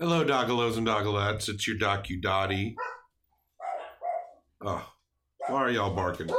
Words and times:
Hello, 0.00 0.24
doggalos 0.24 0.76
and 0.76 0.86
doggalettes. 0.86 1.48
It's 1.48 1.66
your 1.66 1.76
docu 1.76 2.22
dotty. 2.22 2.76
Oh, 4.64 4.88
why 5.48 5.56
are 5.56 5.70
y'all 5.72 5.92
barking? 5.92 6.30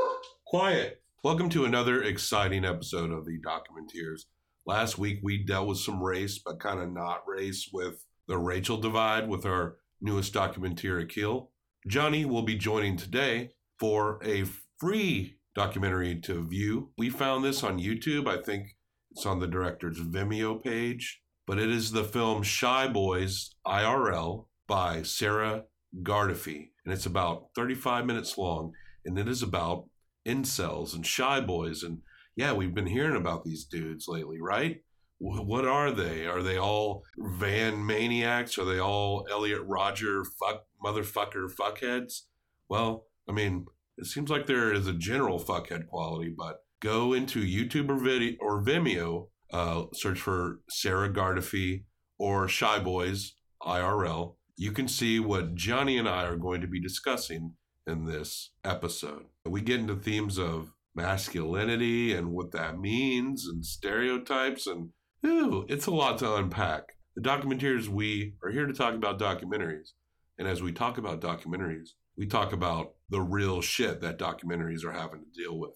Quiet. 0.48 1.02
Welcome 1.26 1.50
to 1.50 1.66
another 1.66 2.02
exciting 2.02 2.64
episode 2.64 3.12
of 3.12 3.26
the 3.26 3.38
Documenteers. 3.42 4.22
Last 4.66 4.98
week 4.98 5.20
we 5.22 5.44
dealt 5.44 5.68
with 5.68 5.80
some 5.80 6.02
race, 6.02 6.38
but 6.40 6.62
kind 6.62 6.80
of 6.80 6.90
not 6.90 7.28
race 7.28 7.70
with 7.74 8.06
the 8.30 8.38
Rachel 8.38 8.78
divide 8.78 9.28
with 9.28 9.46
our 9.46 9.76
newest 10.00 10.32
documentary, 10.32 11.06
Kill. 11.06 11.52
Johnny 11.86 12.24
will 12.24 12.44
be 12.44 12.56
joining 12.56 12.96
today 12.96 13.50
for 13.78 14.22
a 14.24 14.46
free 14.78 15.36
documentary 15.54 16.18
to 16.22 16.48
view. 16.48 16.92
We 16.98 17.10
found 17.10 17.44
this 17.44 17.62
on 17.62 17.78
YouTube. 17.78 18.26
I 18.26 18.42
think 18.42 18.78
it's 19.12 19.26
on 19.26 19.42
the 19.42 19.48
director's 19.48 20.00
Vimeo 20.00 20.64
page 20.64 21.22
but 21.50 21.58
it 21.58 21.72
is 21.72 21.92
the 21.92 22.04
film 22.04 22.44
Shy 22.44 22.88
Boys 22.88 23.56
IRL 23.66 24.46
by 24.68 25.02
Sarah 25.02 25.64
Gardefee. 26.04 26.70
And 26.86 26.94
it's 26.94 27.08
about 27.08 27.48
35 27.56 28.06
minutes 28.06 28.38
long. 28.38 28.74
And 29.04 29.18
it 29.18 29.28
is 29.28 29.42
about 29.42 29.90
incels 30.28 30.94
and 30.94 31.04
shy 31.04 31.42
boys. 31.42 31.82
And 31.82 32.04
yeah, 32.36 32.54
we've 32.54 32.76
been 32.76 32.86
hearing 32.86 33.16
about 33.16 33.46
these 33.46 33.66
dudes 33.66 34.08
lately, 34.08 34.40
right? 34.40 34.84
What 35.18 35.66
are 35.66 35.92
they? 35.92 36.28
Are 36.28 36.44
they 36.44 36.60
all 36.60 37.04
van 37.18 37.84
maniacs? 37.84 38.60
Are 38.60 38.66
they 38.66 38.80
all 38.80 39.26
Elliot 39.32 39.64
Rodger 39.66 40.24
fuck 40.24 40.66
motherfucker 40.86 41.52
fuckheads? 41.52 42.26
Well, 42.70 43.08
I 43.28 43.32
mean, 43.32 43.66
it 43.98 44.06
seems 44.06 44.30
like 44.30 44.46
there 44.46 44.72
is 44.72 44.86
a 44.86 44.94
general 44.94 45.40
fuckhead 45.40 45.88
quality, 45.88 46.32
but 46.38 46.60
go 46.80 47.14
into 47.14 47.40
YouTube 47.40 47.90
or, 47.90 47.98
video, 47.98 48.36
or 48.40 48.62
Vimeo 48.64 49.30
uh, 49.52 49.84
search 49.94 50.20
for 50.20 50.60
Sarah 50.70 51.12
Gardefee 51.12 51.84
or 52.18 52.48
Shy 52.48 52.80
Boys 52.80 53.34
IRL. 53.62 54.36
You 54.56 54.72
can 54.72 54.88
see 54.88 55.20
what 55.20 55.56
Johnny 55.56 55.98
and 55.98 56.08
I 56.08 56.26
are 56.26 56.36
going 56.36 56.62
to 56.62 56.68
be 56.68 56.82
discussing 56.82 57.54
in 57.88 58.06
this 58.06 58.52
episode. 58.64 59.26
We 59.46 59.62
get 59.62 59.80
into 59.80 59.96
themes 59.96 60.38
of 60.38 60.74
masculinity 60.96 62.14
and 62.14 62.32
what 62.32 62.52
that 62.52 62.80
means 62.80 63.48
and 63.48 63.66
stereotypes 63.66 64.68
and 64.68 64.90
ooh, 65.26 65.66
it's 65.70 65.86
a 65.86 65.92
lot 65.92 66.18
to 66.20 66.36
unpack. 66.36 66.94
The 67.16 67.22
documentarians 67.22 67.88
we 67.88 68.36
are 68.44 68.52
here 68.52 68.66
to 68.66 68.74
talk 68.74 68.96
about 68.96 69.20
documentaries. 69.20 69.92
And 70.38 70.48
as 70.48 70.62
we 70.62 70.72
talk 70.72 70.98
about 70.98 71.22
documentaries, 71.22 71.90
we 72.18 72.26
talk 72.26 72.54
about 72.54 72.94
the 73.10 73.22
real 73.22 73.62
shit 73.62 74.02
that 74.02 74.20
documentaries 74.20 74.84
are 74.84 74.92
having 74.92 75.22
to 75.22 75.42
deal 75.42 75.58
with. 75.58 75.72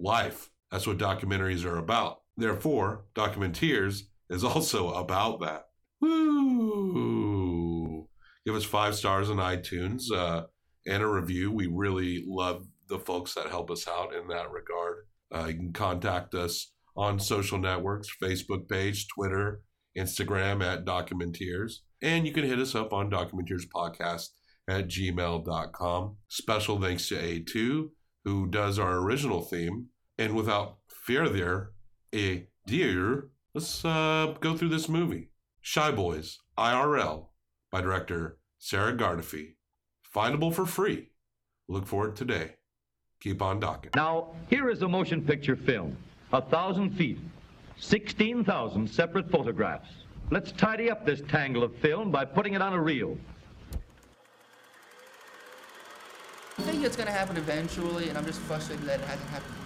Life. 0.00 0.50
That's 0.70 0.86
what 0.86 0.98
documentaries 0.98 1.64
are 1.64 1.78
about. 1.78 2.21
Therefore, 2.36 3.04
Documenteers 3.14 4.02
is 4.30 4.44
also 4.52 4.92
about 4.94 5.40
that. 5.40 5.66
Woo! 6.00 7.28
Give 8.44 8.54
us 8.56 8.64
five 8.64 8.94
stars 8.94 9.30
on 9.30 9.36
iTunes 9.36 10.10
uh, 10.12 10.44
and 10.86 11.02
a 11.02 11.06
review. 11.06 11.52
We 11.52 11.68
really 11.68 12.24
love 12.26 12.66
the 12.88 12.98
folks 12.98 13.34
that 13.34 13.46
help 13.46 13.70
us 13.70 13.86
out 13.86 14.14
in 14.14 14.26
that 14.28 14.50
regard. 14.50 15.06
Uh, 15.32 15.46
you 15.46 15.54
can 15.54 15.72
contact 15.72 16.34
us 16.34 16.72
on 16.96 17.18
social 17.18 17.58
networks 17.58 18.08
Facebook 18.22 18.68
page, 18.68 19.06
Twitter, 19.08 19.62
Instagram 19.96 20.62
at 20.64 20.84
Documenteers. 20.84 21.76
And 22.02 22.26
you 22.26 22.32
can 22.32 22.44
hit 22.44 22.58
us 22.58 22.74
up 22.74 22.92
on 22.92 23.10
Documenteers 23.10 23.64
Podcast 23.74 24.28
at 24.68 24.88
gmail.com. 24.88 26.16
Special 26.28 26.80
thanks 26.80 27.08
to 27.08 27.14
A2, 27.14 27.88
who 28.24 28.48
does 28.48 28.78
our 28.78 28.98
original 28.98 29.42
theme. 29.42 29.86
And 30.18 30.34
without 30.34 30.78
further 30.88 31.72
a 32.14 32.46
dear, 32.66 33.28
let's 33.54 33.84
uh, 33.84 34.34
go 34.40 34.56
through 34.56 34.68
this 34.68 34.88
movie. 34.88 35.30
Shy 35.60 35.90
Boys, 35.90 36.38
IRL, 36.58 37.26
by 37.70 37.80
director 37.80 38.38
Sarah 38.58 38.94
Gardefee. 38.94 39.54
Findable 40.14 40.52
for 40.52 40.66
free. 40.66 41.10
Look 41.68 41.86
for 41.86 42.08
it 42.08 42.16
today. 42.16 42.56
Keep 43.20 43.40
on 43.40 43.60
docking. 43.60 43.92
Now, 43.94 44.30
here 44.50 44.68
is 44.68 44.82
a 44.82 44.88
motion 44.88 45.22
picture 45.22 45.56
film. 45.56 45.96
A 46.32 46.42
thousand 46.42 46.90
feet, 46.90 47.18
16,000 47.78 48.88
separate 48.88 49.30
photographs. 49.30 49.88
Let's 50.30 50.52
tidy 50.52 50.90
up 50.90 51.06
this 51.06 51.22
tangle 51.28 51.62
of 51.62 51.74
film 51.76 52.10
by 52.10 52.24
putting 52.24 52.54
it 52.54 52.62
on 52.62 52.72
a 52.72 52.80
reel. 52.80 53.16
I 56.58 56.62
think 56.62 56.84
it's 56.84 56.96
gonna 56.96 57.10
happen 57.10 57.36
eventually, 57.36 58.08
and 58.08 58.18
I'm 58.18 58.26
just 58.26 58.40
frustrated 58.40 58.84
that 58.86 59.00
it 59.00 59.06
hasn't 59.06 59.28
happened 59.30 59.54
yet. 59.58 59.61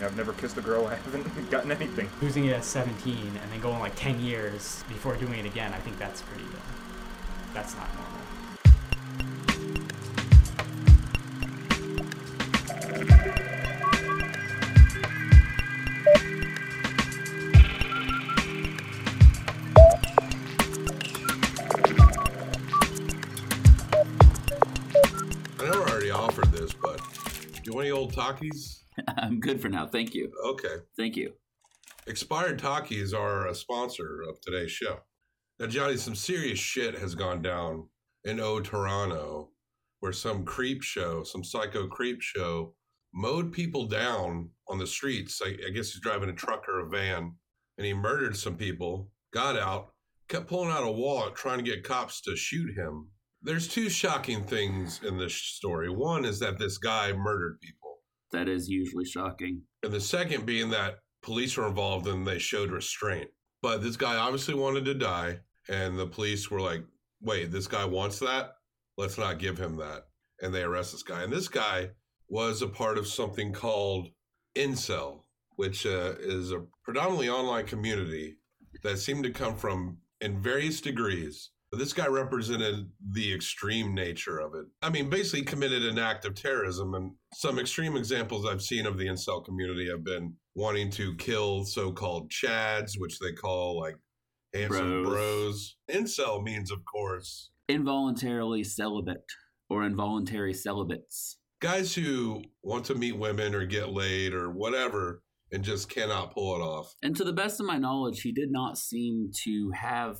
I've 0.00 0.16
never 0.16 0.32
kissed 0.34 0.56
a 0.56 0.60
girl. 0.60 0.86
I 0.88 0.94
haven't 0.94 1.50
gotten 1.50 1.72
anything. 1.72 2.08
Losing 2.22 2.44
it 2.44 2.52
at 2.52 2.64
17 2.64 3.16
and 3.42 3.52
then 3.52 3.60
going 3.60 3.80
like 3.80 3.96
10 3.96 4.20
years 4.20 4.84
before 4.88 5.16
doing 5.16 5.40
it 5.40 5.46
again, 5.46 5.72
I 5.72 5.78
think 5.78 5.98
that's 5.98 6.22
pretty. 6.22 6.44
Uh, 6.44 6.58
that's 7.52 7.74
not 7.76 7.88
normal. 7.94 8.18
I 25.60 25.64
know 25.64 25.82
I 25.82 25.90
already 25.90 26.10
offered 26.10 26.52
this, 26.52 26.72
but 26.72 27.00
you 27.64 27.74
want 27.74 27.86
any 27.86 27.90
old 27.90 28.14
Takis? 28.14 28.77
I'm 29.16 29.40
good 29.40 29.60
for 29.60 29.68
now. 29.68 29.86
Thank 29.86 30.14
you. 30.14 30.32
Okay. 30.44 30.76
Thank 30.96 31.16
you. 31.16 31.32
Expired 32.06 32.58
Takis 32.58 33.14
are 33.14 33.46
a 33.46 33.50
uh, 33.50 33.54
sponsor 33.54 34.22
of 34.28 34.40
today's 34.40 34.70
show. 34.70 35.00
Now, 35.58 35.66
Johnny, 35.66 35.96
some 35.96 36.14
serious 36.14 36.58
shit 36.58 36.96
has 36.98 37.14
gone 37.14 37.42
down 37.42 37.88
in 38.24 38.40
O 38.40 38.60
Toronto, 38.60 39.50
where 40.00 40.12
some 40.12 40.44
creep 40.44 40.82
show, 40.82 41.24
some 41.24 41.44
psycho 41.44 41.86
creep 41.86 42.22
show, 42.22 42.74
mowed 43.12 43.52
people 43.52 43.86
down 43.86 44.50
on 44.68 44.78
the 44.78 44.86
streets. 44.86 45.40
I, 45.44 45.48
I 45.66 45.70
guess 45.70 45.92
he's 45.92 46.00
driving 46.00 46.28
a 46.28 46.34
truck 46.34 46.68
or 46.68 46.80
a 46.80 46.88
van, 46.88 47.34
and 47.76 47.86
he 47.86 47.92
murdered 47.92 48.36
some 48.36 48.56
people. 48.56 49.10
Got 49.32 49.58
out, 49.58 49.92
kept 50.28 50.46
pulling 50.46 50.70
out 50.70 50.84
a 50.84 50.90
wallet, 50.90 51.34
trying 51.34 51.58
to 51.58 51.64
get 51.64 51.84
cops 51.84 52.20
to 52.22 52.36
shoot 52.36 52.74
him. 52.76 53.08
There's 53.42 53.68
two 53.68 53.88
shocking 53.88 54.44
things 54.44 55.00
in 55.04 55.16
this 55.16 55.34
story. 55.34 55.88
One 55.90 56.24
is 56.24 56.40
that 56.40 56.58
this 56.58 56.78
guy 56.78 57.12
murdered 57.12 57.60
people. 57.60 57.77
That 58.32 58.48
is 58.48 58.68
usually 58.68 59.04
shocking. 59.04 59.62
And 59.82 59.92
the 59.92 60.00
second 60.00 60.46
being 60.46 60.70
that 60.70 60.96
police 61.22 61.56
were 61.56 61.66
involved 61.66 62.06
and 62.06 62.26
they 62.26 62.38
showed 62.38 62.70
restraint. 62.70 63.28
But 63.62 63.82
this 63.82 63.96
guy 63.96 64.16
obviously 64.16 64.54
wanted 64.54 64.84
to 64.84 64.94
die, 64.94 65.40
and 65.68 65.98
the 65.98 66.06
police 66.06 66.50
were 66.50 66.60
like, 66.60 66.84
wait, 67.20 67.50
this 67.50 67.66
guy 67.66 67.84
wants 67.84 68.20
that? 68.20 68.52
Let's 68.96 69.18
not 69.18 69.38
give 69.38 69.58
him 69.58 69.76
that. 69.76 70.04
And 70.40 70.54
they 70.54 70.62
arrest 70.62 70.92
this 70.92 71.02
guy. 71.02 71.22
And 71.22 71.32
this 71.32 71.48
guy 71.48 71.90
was 72.28 72.62
a 72.62 72.68
part 72.68 72.98
of 72.98 73.06
something 73.06 73.52
called 73.52 74.08
Incel, 74.56 75.22
which 75.56 75.86
uh, 75.86 76.14
is 76.20 76.52
a 76.52 76.64
predominantly 76.84 77.28
online 77.28 77.66
community 77.66 78.36
that 78.84 78.98
seemed 78.98 79.24
to 79.24 79.30
come 79.30 79.56
from, 79.56 79.98
in 80.20 80.40
various 80.40 80.80
degrees, 80.80 81.50
this 81.72 81.92
guy 81.92 82.06
represented 82.06 82.90
the 83.12 83.32
extreme 83.34 83.94
nature 83.94 84.38
of 84.38 84.54
it. 84.54 84.64
I 84.82 84.90
mean, 84.90 85.10
basically 85.10 85.44
committed 85.44 85.84
an 85.84 85.98
act 85.98 86.24
of 86.24 86.34
terrorism. 86.34 86.94
And 86.94 87.12
some 87.34 87.58
extreme 87.58 87.96
examples 87.96 88.46
I've 88.46 88.62
seen 88.62 88.86
of 88.86 88.96
the 88.96 89.06
incel 89.06 89.44
community 89.44 89.88
have 89.90 90.02
been 90.04 90.34
wanting 90.54 90.90
to 90.92 91.14
kill 91.16 91.64
so 91.64 91.92
called 91.92 92.30
Chads, 92.30 92.92
which 92.98 93.18
they 93.18 93.32
call 93.32 93.78
like 93.78 93.96
handsome 94.54 95.02
Bros. 95.04 95.06
bros. 95.06 95.76
Incel 95.90 96.42
means, 96.42 96.70
of 96.70 96.78
course, 96.84 97.50
Involuntarily 97.68 98.64
celibate 98.64 99.24
or 99.68 99.84
involuntary 99.84 100.54
celibates. 100.54 101.36
guys 101.60 101.94
who 101.94 102.42
want 102.62 102.86
to 102.86 102.94
meet 102.94 103.18
women 103.18 103.54
or 103.54 103.66
get 103.66 103.90
laid 103.90 104.32
or 104.32 104.50
whatever 104.50 105.22
and 105.52 105.62
just 105.62 105.90
cannot 105.90 106.32
pull 106.32 106.54
it 106.56 106.60
off. 106.60 106.94
And 107.02 107.14
to 107.16 107.24
the 107.24 107.32
best 107.32 107.60
of 107.60 107.66
my 107.66 107.76
knowledge, 107.76 108.22
he 108.22 108.32
did 108.32 108.50
not 108.50 108.78
seem 108.78 109.30
to 109.44 109.70
have 109.74 110.16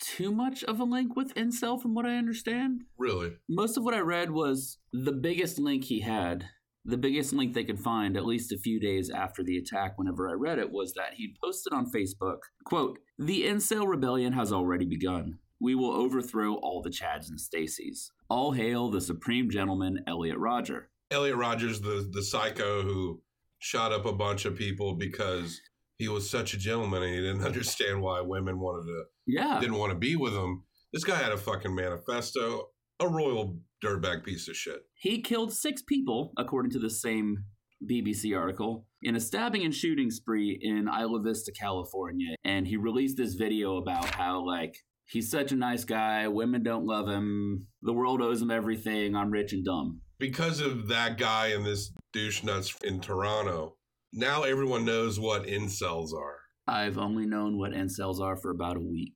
too 0.00 0.32
much 0.32 0.64
of 0.64 0.80
a 0.80 0.84
link 0.84 1.16
with 1.16 1.34
Incel, 1.34 1.80
from 1.80 1.94
what 1.94 2.06
I 2.06 2.16
understand. 2.16 2.82
Really. 2.98 3.32
Most 3.48 3.76
of 3.76 3.84
what 3.84 3.94
I 3.94 4.00
read 4.00 4.30
was 4.30 4.78
the 4.92 5.12
biggest 5.12 5.58
link 5.58 5.84
he 5.84 6.00
had, 6.00 6.46
the 6.84 6.96
biggest 6.96 7.32
link 7.32 7.54
they 7.54 7.64
could 7.64 7.78
find, 7.78 8.16
at 8.16 8.26
least 8.26 8.52
a 8.52 8.58
few 8.58 8.80
days 8.80 9.10
after 9.10 9.42
the 9.42 9.58
attack, 9.58 9.98
whenever 9.98 10.28
I 10.28 10.32
read 10.32 10.58
it, 10.58 10.72
was 10.72 10.94
that 10.94 11.14
he'd 11.14 11.36
posted 11.42 11.72
on 11.72 11.90
Facebook, 11.90 12.38
quote, 12.64 12.98
The 13.18 13.44
Incel 13.44 13.86
rebellion 13.86 14.32
has 14.32 14.52
already 14.52 14.86
begun. 14.86 15.38
We 15.60 15.74
will 15.74 15.92
overthrow 15.92 16.54
all 16.54 16.80
the 16.80 16.90
Chads 16.90 17.28
and 17.28 17.38
Stacys. 17.38 18.10
All 18.30 18.52
hail 18.52 18.88
the 18.88 19.00
supreme 19.00 19.50
gentleman, 19.50 20.02
Elliot 20.06 20.38
Rodger. 20.38 20.88
Elliot 21.10 21.36
Rogers, 21.36 21.80
the 21.80 22.08
the 22.10 22.22
psycho 22.22 22.82
who 22.82 23.20
shot 23.58 23.92
up 23.92 24.06
a 24.06 24.12
bunch 24.12 24.44
of 24.44 24.56
people 24.56 24.94
because 24.94 25.60
he 26.00 26.08
was 26.08 26.28
such 26.28 26.54
a 26.54 26.58
gentleman 26.58 27.02
and 27.02 27.14
he 27.14 27.20
didn't 27.20 27.44
understand 27.50 28.00
why 28.02 28.20
women 28.20 28.58
wanted 28.58 28.86
to 28.86 29.04
Yeah. 29.26 29.60
didn't 29.60 29.76
want 29.76 29.92
to 29.92 29.98
be 29.98 30.16
with 30.16 30.32
him. 30.32 30.64
This 30.92 31.04
guy 31.04 31.16
had 31.16 31.30
a 31.32 31.36
fucking 31.36 31.74
manifesto, 31.74 32.68
a 32.98 33.06
royal 33.08 33.58
dirtbag 33.84 34.24
piece 34.24 34.48
of 34.48 34.56
shit. 34.56 34.80
He 34.94 35.22
killed 35.22 35.52
six 35.52 35.82
people, 35.82 36.32
according 36.36 36.72
to 36.72 36.78
the 36.80 36.90
same 36.90 37.44
BBC 37.88 38.36
article, 38.36 38.86
in 39.02 39.14
a 39.16 39.20
stabbing 39.20 39.62
and 39.64 39.74
shooting 39.74 40.10
spree 40.10 40.58
in 40.60 40.88
Isla 40.88 41.20
Vista, 41.22 41.52
California. 41.52 42.34
And 42.44 42.66
he 42.66 42.76
released 42.76 43.16
this 43.16 43.34
video 43.34 43.76
about 43.76 44.06
how, 44.14 44.44
like, 44.44 44.74
He's 45.06 45.28
such 45.28 45.50
a 45.50 45.56
nice 45.56 45.82
guy. 45.84 46.28
Women 46.28 46.62
don't 46.62 46.86
love 46.86 47.08
him. 47.08 47.66
The 47.82 47.92
world 47.92 48.22
owes 48.22 48.40
him 48.40 48.50
everything. 48.52 49.16
I'm 49.16 49.32
rich 49.32 49.52
and 49.52 49.64
dumb. 49.64 50.02
Because 50.20 50.60
of 50.60 50.86
that 50.86 51.18
guy 51.18 51.48
and 51.48 51.66
this 51.66 51.90
douche 52.12 52.44
nuts 52.44 52.76
in 52.84 53.00
Toronto, 53.00 53.74
now 54.12 54.42
everyone 54.42 54.84
knows 54.84 55.18
what 55.20 55.46
incels 55.46 56.12
are. 56.14 56.38
I've 56.66 56.98
only 56.98 57.26
known 57.26 57.58
what 57.58 57.72
incels 57.72 58.20
are 58.20 58.36
for 58.36 58.50
about 58.50 58.76
a 58.76 58.80
week. 58.80 59.14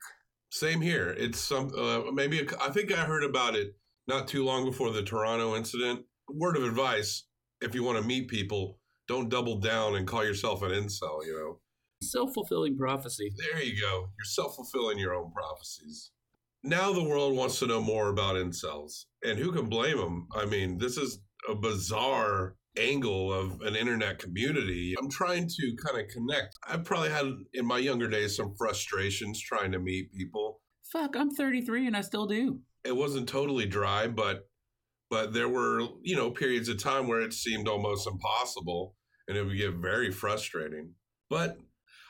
Same 0.51 0.81
here. 0.81 1.15
It's 1.19 1.39
some 1.41 1.71
uh, 1.77 2.03
maybe 2.13 2.41
a, 2.41 2.45
I 2.61 2.71
think 2.71 2.93
I 2.93 3.05
heard 3.05 3.25
about 3.25 3.55
it 3.57 3.75
not 4.07 4.29
too 4.29 4.45
long 4.45 4.65
before 4.65 4.91
the 4.93 5.03
Toronto 5.03 5.57
incident. 5.57 6.01
Word 6.29 6.57
of 6.57 6.65
advice: 6.65 7.25
if 7.61 7.75
you 7.75 7.83
want 7.83 7.99
to 7.99 8.05
meet 8.05 8.29
people, 8.29 8.79
don't 9.09 9.29
double 9.29 9.59
down 9.61 9.97
and 9.97 10.07
call 10.07 10.25
yourself 10.25 10.63
an 10.63 10.71
incel. 10.71 11.25
You 11.27 11.35
know, 11.39 11.61
Self 12.03 12.35
fulfilling 12.35 12.77
prophecy. 12.77 13.31
there 13.37 13.63
you 13.63 13.81
go. 13.81 14.01
You're 14.17 14.25
self 14.27 14.55
fulfilling 14.57 14.99
your 14.99 15.15
own 15.15 15.33
prophecies. 15.33 16.11
Now 16.63 16.93
the 16.93 17.05
world 17.05 17.37
wants 17.37 17.59
to 17.59 17.67
know 17.67 17.83
more 17.83 18.09
about 18.09 18.37
incels, 18.37 19.05
and 19.23 19.39
who 19.39 19.53
can 19.53 19.69
blame 19.69 19.99
them? 19.99 20.29
I 20.35 20.47
mean, 20.47 20.79
this 20.79 20.97
is 20.97 21.19
a 21.49 21.55
bizarre 21.55 22.57
angle 22.79 23.33
of 23.33 23.61
an 23.63 23.77
internet 23.77 24.19
community. 24.19 24.95
I'm 24.99 25.11
trying 25.11 25.49
to 25.49 25.77
kind 25.85 26.01
of 26.01 26.09
connect. 26.09 26.55
I've 26.67 26.85
probably 26.85 27.11
had 27.11 27.27
in 27.53 27.67
my 27.67 27.79
younger 27.79 28.09
days 28.09 28.37
some 28.37 28.55
frustrations 28.57 29.41
trying 29.41 29.73
to 29.73 29.79
meet 29.79 30.13
people. 30.13 30.61
Fuck, 30.93 31.17
I'm 31.17 31.31
33 31.31 31.87
and 31.87 31.97
I 31.97 32.01
still 32.01 32.27
do. 32.27 32.61
It 32.85 32.97
wasn't 32.97 33.29
totally 33.29 33.67
dry, 33.67 34.07
but 34.09 34.49
but 35.11 35.33
there 35.33 35.49
were, 35.49 35.81
you 36.03 36.17
know, 36.17 36.31
periods 36.31 36.69
of 36.69 36.79
time 36.79 37.07
where 37.07 37.21
it 37.21 37.33
seemed 37.33 37.69
almost 37.69 38.07
impossible 38.07 38.97
and 39.29 39.37
it 39.37 39.45
would 39.45 39.57
get 39.57 39.75
very 39.75 40.11
frustrating. 40.11 40.93
But 41.31 41.59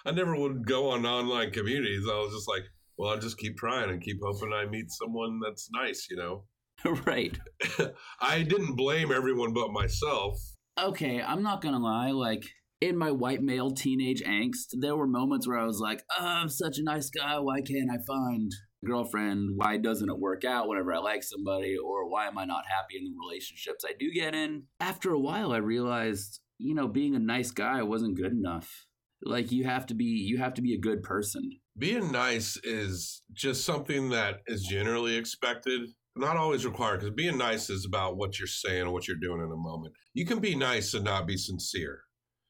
I 0.06 0.12
never 0.12 0.36
would 0.36 0.66
go 0.66 0.90
on 0.90 1.04
online 1.04 1.50
communities. 1.50 2.04
I 2.10 2.14
was 2.14 2.32
just 2.34 2.48
like, 2.48 2.62
well, 2.96 3.10
I'll 3.10 3.18
just 3.18 3.38
keep 3.38 3.56
trying 3.56 3.90
and 3.90 4.02
keep 4.02 4.18
hoping 4.22 4.52
I 4.52 4.66
meet 4.66 4.90
someone 4.90 5.40
that's 5.44 5.68
nice, 5.72 6.06
you 6.10 6.16
know. 6.16 6.44
right. 7.06 7.36
I 8.20 8.42
didn't 8.42 8.76
blame 8.76 9.12
everyone 9.12 9.52
but 9.52 9.72
myself. 9.72 10.38
Okay, 10.78 11.20
I'm 11.20 11.42
not 11.42 11.60
gonna 11.60 11.78
lie. 11.78 12.10
Like, 12.10 12.44
in 12.80 12.98
my 12.98 13.10
white 13.10 13.42
male 13.42 13.70
teenage 13.70 14.22
angst, 14.22 14.74
there 14.80 14.96
were 14.96 15.06
moments 15.06 15.46
where 15.48 15.58
I 15.58 15.64
was 15.64 15.78
like, 15.78 16.02
oh, 16.18 16.24
I'm 16.24 16.48
such 16.48 16.78
a 16.78 16.82
nice 16.82 17.10
guy. 17.10 17.38
Why 17.38 17.60
can't 17.60 17.90
I 17.90 17.98
find 18.06 18.50
a 18.82 18.86
girlfriend? 18.86 19.50
Why 19.56 19.76
doesn't 19.76 20.10
it 20.10 20.18
work 20.18 20.44
out 20.44 20.68
whenever 20.68 20.92
I 20.92 20.98
like 20.98 21.22
somebody? 21.22 21.76
Or 21.76 22.10
why 22.10 22.26
am 22.26 22.36
I 22.36 22.44
not 22.44 22.64
happy 22.68 22.98
in 22.98 23.04
the 23.04 23.14
relationships 23.26 23.84
I 23.88 23.92
do 23.98 24.12
get 24.12 24.34
in? 24.34 24.64
After 24.80 25.12
a 25.12 25.20
while, 25.20 25.52
I 25.52 25.58
realized, 25.58 26.40
you 26.58 26.74
know, 26.74 26.88
being 26.88 27.14
a 27.14 27.20
nice 27.20 27.52
guy 27.52 27.82
wasn't 27.82 28.16
good 28.16 28.32
enough. 28.32 28.86
Like, 29.22 29.52
you 29.52 29.64
have 29.64 29.86
to 29.86 29.94
be, 29.94 30.04
you 30.04 30.38
have 30.38 30.54
to 30.54 30.62
be 30.62 30.74
a 30.74 30.80
good 30.80 31.02
person. 31.02 31.60
Being 31.78 32.12
nice 32.12 32.58
is 32.62 33.22
just 33.32 33.64
something 33.64 34.10
that 34.10 34.40
is 34.46 34.62
generally 34.62 35.16
expected, 35.16 35.88
not 36.16 36.36
always 36.36 36.64
required, 36.64 37.00
because 37.00 37.14
being 37.14 37.38
nice 37.38 37.70
is 37.70 37.84
about 37.84 38.16
what 38.16 38.38
you're 38.38 38.46
saying 38.46 38.82
and 38.82 38.92
what 38.92 39.08
you're 39.08 39.16
doing 39.16 39.40
in 39.40 39.50
a 39.52 39.56
moment. 39.56 39.94
You 40.12 40.24
can 40.26 40.38
be 40.40 40.54
nice 40.54 40.94
and 40.94 41.04
not 41.04 41.26
be 41.26 41.36
sincere. 41.36 42.02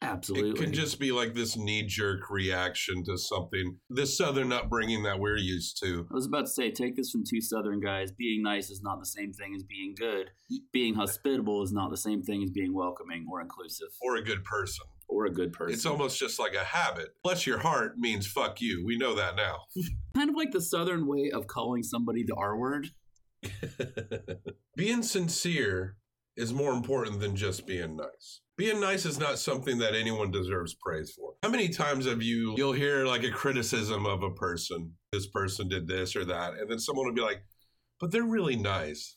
Absolutely. 0.03 0.51
It 0.51 0.57
can 0.57 0.73
just 0.75 1.01
be 1.01 1.13
like 1.13 1.33
this 1.33 1.57
knee 1.57 1.83
jerk 1.87 2.29
reaction 2.29 3.03
to 3.05 3.17
something, 3.17 3.79
this 3.89 4.19
southern 4.19 4.53
upbringing 4.53 5.03
that 5.05 5.19
we're 5.19 5.39
used 5.39 5.81
to. 5.83 6.07
I 6.11 6.15
was 6.15 6.27
about 6.27 6.43
to 6.43 6.51
say, 6.53 6.71
take 6.71 6.95
this 6.95 7.11
from 7.11 7.23
two 7.25 7.41
Southern 7.41 7.81
guys. 7.81 8.13
Being 8.13 8.43
nice 8.43 8.69
is 8.69 8.83
not 8.83 9.01
the 9.01 9.07
same 9.07 9.33
thing 9.33 9.55
as 9.57 9.63
being 9.63 9.95
good. 9.99 10.29
Being 10.75 10.95
hospitable 10.95 11.63
is 11.63 11.73
not 11.73 11.91
the 11.91 11.97
same 11.97 12.23
thing 12.23 12.43
as 12.43 12.51
being 12.51 12.75
welcoming 12.75 13.25
or 13.33 13.41
inclusive 13.41 13.89
Or 14.03 14.17
a 14.17 14.23
good 14.23 14.45
person. 14.45 14.85
or 15.09 15.25
a 15.25 15.31
good 15.33 15.55
person. 15.55 15.73
It's 15.73 15.87
almost 15.87 16.19
just 16.19 16.39
like 16.39 16.55
a 16.55 16.65
habit. 16.65 17.15
Bless 17.23 17.47
your 17.47 17.59
heart 17.59 17.97
means 17.97 18.27
fuck 18.27 18.61
you. 18.61 18.85
We 18.85 18.99
know 18.99 19.15
that 19.15 19.37
now. 19.37 19.61
kind 20.15 20.29
of 20.29 20.37
like 20.37 20.51
the 20.53 20.61
Southern 20.61 21.07
way 21.07 21.31
of 21.33 21.47
calling 21.47 21.83
somebody 21.83 22.25
the 22.25 22.35
R 22.35 22.59
word. 22.59 22.89
being 24.77 25.03
sincere 25.03 25.97
is 26.37 26.53
more 26.53 26.73
important 26.73 27.21
than 27.21 27.37
just 27.37 27.67
being 27.67 27.97
nice. 27.97 28.41
Being 28.57 28.81
nice 28.81 29.05
is 29.05 29.19
not 29.19 29.39
something 29.39 29.79
that 29.79 29.95
anyone 29.95 30.31
deserves 30.31 30.75
praise 30.75 31.13
for. 31.13 31.35
How 31.43 31.49
many 31.49 31.69
times 31.69 32.07
have 32.07 32.23
you 32.23 32.55
you'll 32.57 32.73
hear 32.73 33.07
like 33.07 33.25
a 33.25 33.31
criticism 33.31 34.07
of 34.07 34.23
a 34.23 34.31
person, 34.31 34.93
this 35.13 35.27
person 35.27 35.69
did 35.69 35.87
this 35.89 36.15
or 36.15 36.25
that, 36.25 36.55
and 36.55 36.71
then 36.71 36.79
someone 36.79 37.07
will 37.07 37.15
be 37.15 37.21
like, 37.21 37.43
"But 38.01 38.13
they're 38.13 38.23
really 38.23 38.57
nice." 38.57 39.17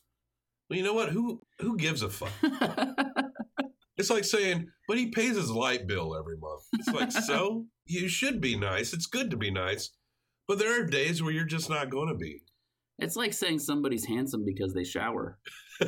Well, 0.70 0.78
you 0.78 0.84
know 0.84 0.94
what? 0.94 1.10
Who 1.10 1.42
who 1.60 1.78
gives 1.78 2.02
a 2.02 2.10
fuck? 2.10 2.32
It's 3.98 4.12
like 4.12 4.26
saying, 4.26 4.68
"But 4.88 4.98
he 4.98 5.08
pays 5.10 5.36
his 5.36 5.50
light 5.50 5.88
bill 5.88 6.16
every 6.16 6.38
month." 6.38 6.64
It's 6.74 6.88
like, 6.90 7.12
"So, 7.12 7.66
you 7.88 8.08
should 8.08 8.40
be 8.40 8.56
nice. 8.56 8.94
It's 8.94 9.08
good 9.08 9.32
to 9.32 9.38
be 9.38 9.50
nice." 9.50 9.90
But 10.48 10.60
there 10.60 10.80
are 10.80 10.86
days 10.86 11.22
where 11.22 11.34
you're 11.34 11.46
just 11.46 11.70
not 11.70 11.90
going 11.90 12.08
to 12.10 12.16
be. 12.16 12.44
It's 13.00 13.16
like 13.16 13.34
saying 13.34 13.60
somebody's 13.60 14.06
handsome 14.06 14.44
because 14.46 14.74
they 14.74 14.84
shower. 14.84 15.40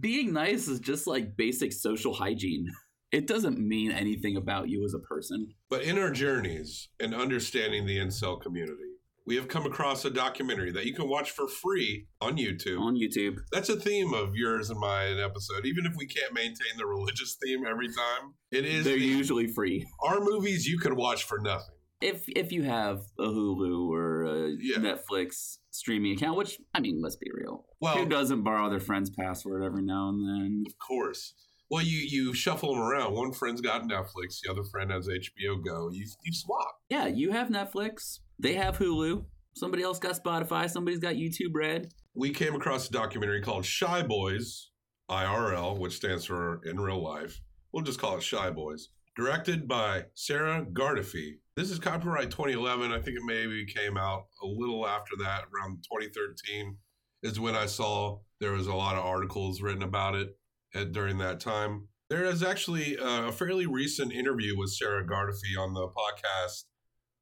Being 0.00 0.32
nice 0.32 0.66
is 0.68 0.80
just 0.80 1.06
like 1.06 1.36
basic 1.36 1.72
social 1.72 2.14
hygiene. 2.14 2.66
It 3.12 3.26
doesn't 3.26 3.58
mean 3.58 3.92
anything 3.92 4.36
about 4.36 4.68
you 4.68 4.84
as 4.84 4.94
a 4.94 4.98
person. 4.98 5.48
But 5.70 5.82
in 5.82 5.98
our 5.98 6.10
journeys 6.10 6.88
and 6.98 7.14
understanding 7.14 7.86
the 7.86 7.98
incel 7.98 8.40
community, 8.40 8.80
we 9.26 9.36
have 9.36 9.46
come 9.46 9.66
across 9.66 10.04
a 10.04 10.10
documentary 10.10 10.72
that 10.72 10.84
you 10.86 10.94
can 10.94 11.08
watch 11.08 11.30
for 11.30 11.46
free 11.48 12.06
on 12.20 12.36
YouTube. 12.36 12.80
On 12.80 12.94
YouTube, 12.94 13.36
That's 13.52 13.68
a 13.68 13.76
theme 13.76 14.12
of 14.14 14.34
yours 14.34 14.68
and 14.70 14.80
mine 14.80 15.18
episode. 15.18 15.64
Even 15.64 15.86
if 15.86 15.94
we 15.96 16.06
can't 16.06 16.34
maintain 16.34 16.76
the 16.76 16.86
religious 16.86 17.36
theme 17.42 17.64
every 17.70 17.86
time, 17.88 18.34
it 18.50 18.64
is 18.64 18.84
they're 18.84 18.94
the- 18.98 19.04
usually 19.04 19.46
free. 19.46 19.86
our 20.02 20.20
movies 20.20 20.66
you 20.66 20.78
can 20.78 20.96
watch 20.96 21.24
for 21.24 21.38
nothing. 21.38 21.73
If 22.04 22.24
if 22.28 22.52
you 22.52 22.62
have 22.64 23.00
a 23.18 23.24
Hulu 23.26 23.88
or 23.88 24.24
a 24.24 24.50
Yeah. 24.60 24.76
Netflix 24.76 25.58
streaming 25.70 26.12
account, 26.12 26.36
which 26.36 26.60
I 26.74 26.80
mean, 26.80 27.00
let's 27.02 27.16
be 27.16 27.30
real, 27.32 27.64
Well- 27.80 27.96
who 27.98 28.06
doesn't 28.06 28.42
borrow 28.42 28.68
their 28.70 28.80
friend's 28.80 29.10
password 29.10 29.62
every 29.64 29.82
now 29.82 30.08
and 30.10 30.20
then? 30.28 30.64
Of 30.66 30.78
course. 30.78 31.34
Well, 31.70 31.82
you 31.82 31.98
you 31.98 32.34
shuffle 32.34 32.74
them 32.74 32.82
around. 32.82 33.14
One 33.14 33.32
friend's 33.32 33.60
got 33.60 33.82
Netflix, 33.84 34.40
the 34.42 34.50
other 34.50 34.64
friend 34.64 34.90
has 34.92 35.08
HBO 35.08 35.56
Go. 35.56 35.90
You 35.90 36.06
you 36.24 36.32
swap. 36.32 36.74
Yeah, 36.90 37.06
you 37.06 37.30
have 37.32 37.48
Netflix. 37.48 38.20
They 38.38 38.54
have 38.54 38.76
Hulu. 38.78 39.24
Somebody 39.56 39.82
else 39.82 39.98
got 39.98 40.22
Spotify. 40.22 40.68
Somebody's 40.68 40.98
got 41.00 41.14
YouTube 41.14 41.54
Red. 41.54 41.92
we 42.16 42.30
came 42.30 42.54
across 42.54 42.88
a 42.88 42.92
documentary 42.92 43.40
called 43.40 43.64
Shy 43.64 44.02
Boys, 44.02 44.70
IRL, 45.10 45.78
which 45.78 45.94
stands 45.96 46.24
for 46.26 46.60
in 46.64 46.78
real 46.78 47.02
life. 47.02 47.40
We'll 47.72 47.82
just 47.84 47.98
call 47.98 48.16
it 48.18 48.22
Shy 48.22 48.50
Boys. 48.50 48.88
Directed 49.16 49.68
by 49.68 50.06
Sarah 50.14 50.66
Gardefee. 50.72 51.34
This 51.56 51.70
is 51.70 51.78
copyright 51.78 52.32
2011. 52.32 52.90
I 52.90 52.96
think 52.96 53.16
it 53.16 53.22
maybe 53.24 53.64
came 53.64 53.96
out 53.96 54.24
a 54.42 54.46
little 54.46 54.88
after 54.88 55.14
that, 55.20 55.44
around 55.54 55.84
2013, 55.84 56.76
is 57.22 57.38
when 57.38 57.54
I 57.54 57.66
saw 57.66 58.18
there 58.40 58.50
was 58.52 58.66
a 58.66 58.74
lot 58.74 58.96
of 58.96 59.04
articles 59.04 59.62
written 59.62 59.84
about 59.84 60.16
it 60.16 60.36
at, 60.74 60.90
during 60.90 61.18
that 61.18 61.38
time. 61.38 61.86
There 62.10 62.24
is 62.24 62.42
actually 62.42 62.98
uh, 62.98 63.28
a 63.28 63.32
fairly 63.32 63.66
recent 63.66 64.12
interview 64.12 64.58
with 64.58 64.72
Sarah 64.72 65.06
Gardefee 65.06 65.56
on 65.58 65.74
the 65.74 65.86
podcast, 65.86 66.64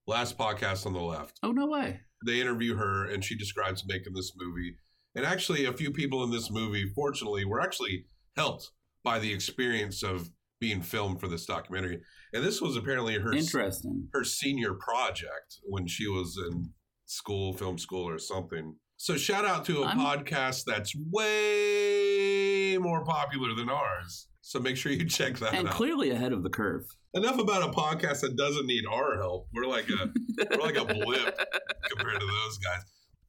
last 0.06 0.38
podcast 0.38 0.86
on 0.86 0.94
the 0.94 1.00
left 1.00 1.38
Oh 1.42 1.52
no 1.52 1.66
way! 1.66 2.00
they 2.26 2.40
interview 2.40 2.74
her 2.76 3.04
and 3.04 3.22
she 3.22 3.36
describes 3.36 3.84
making 3.86 4.14
this 4.14 4.32
movie. 4.36 4.76
And 5.14 5.26
actually, 5.26 5.66
a 5.66 5.72
few 5.74 5.90
people 5.90 6.24
in 6.24 6.30
this 6.30 6.50
movie, 6.50 6.90
fortunately, 6.94 7.44
were 7.44 7.60
actually 7.60 8.06
helped 8.34 8.70
by 9.04 9.18
the 9.18 9.32
experience 9.32 10.02
of 10.02 10.30
being 10.62 10.80
filmed 10.80 11.18
for 11.20 11.26
this 11.26 11.44
documentary. 11.44 12.00
And 12.32 12.44
this 12.44 12.60
was 12.62 12.76
apparently 12.76 13.18
her 13.18 13.32
Interesting. 13.32 14.08
her 14.14 14.22
senior 14.22 14.74
project 14.74 15.58
when 15.64 15.88
she 15.88 16.06
was 16.06 16.38
in 16.48 16.70
school, 17.04 17.52
film 17.52 17.78
school, 17.78 18.08
or 18.08 18.18
something. 18.18 18.76
So 18.96 19.16
shout 19.16 19.44
out 19.44 19.64
to 19.66 19.82
a 19.82 19.86
I'm- 19.86 19.98
podcast 19.98 20.62
that's 20.64 20.94
way 20.96 22.78
more 22.78 23.04
popular 23.04 23.54
than 23.54 23.68
ours. 23.68 24.28
So 24.40 24.60
make 24.60 24.76
sure 24.76 24.92
you 24.92 25.04
check 25.18 25.38
that 25.40 25.54
And 25.54 25.66
out. 25.68 25.74
clearly 25.74 26.10
ahead 26.10 26.32
of 26.32 26.44
the 26.44 26.50
curve. 26.50 26.84
Enough 27.14 27.38
about 27.40 27.62
a 27.68 27.72
podcast 27.72 28.20
that 28.20 28.36
doesn't 28.36 28.66
need 28.66 28.84
our 28.90 29.18
help. 29.20 29.48
We're 29.52 29.66
like 29.66 29.88
a 29.90 30.12
we're 30.50 30.62
like 30.62 30.76
a 30.76 30.84
blip 30.84 31.38
compared 31.90 32.20
to 32.20 32.26
those 32.26 32.58
guys. 32.58 32.82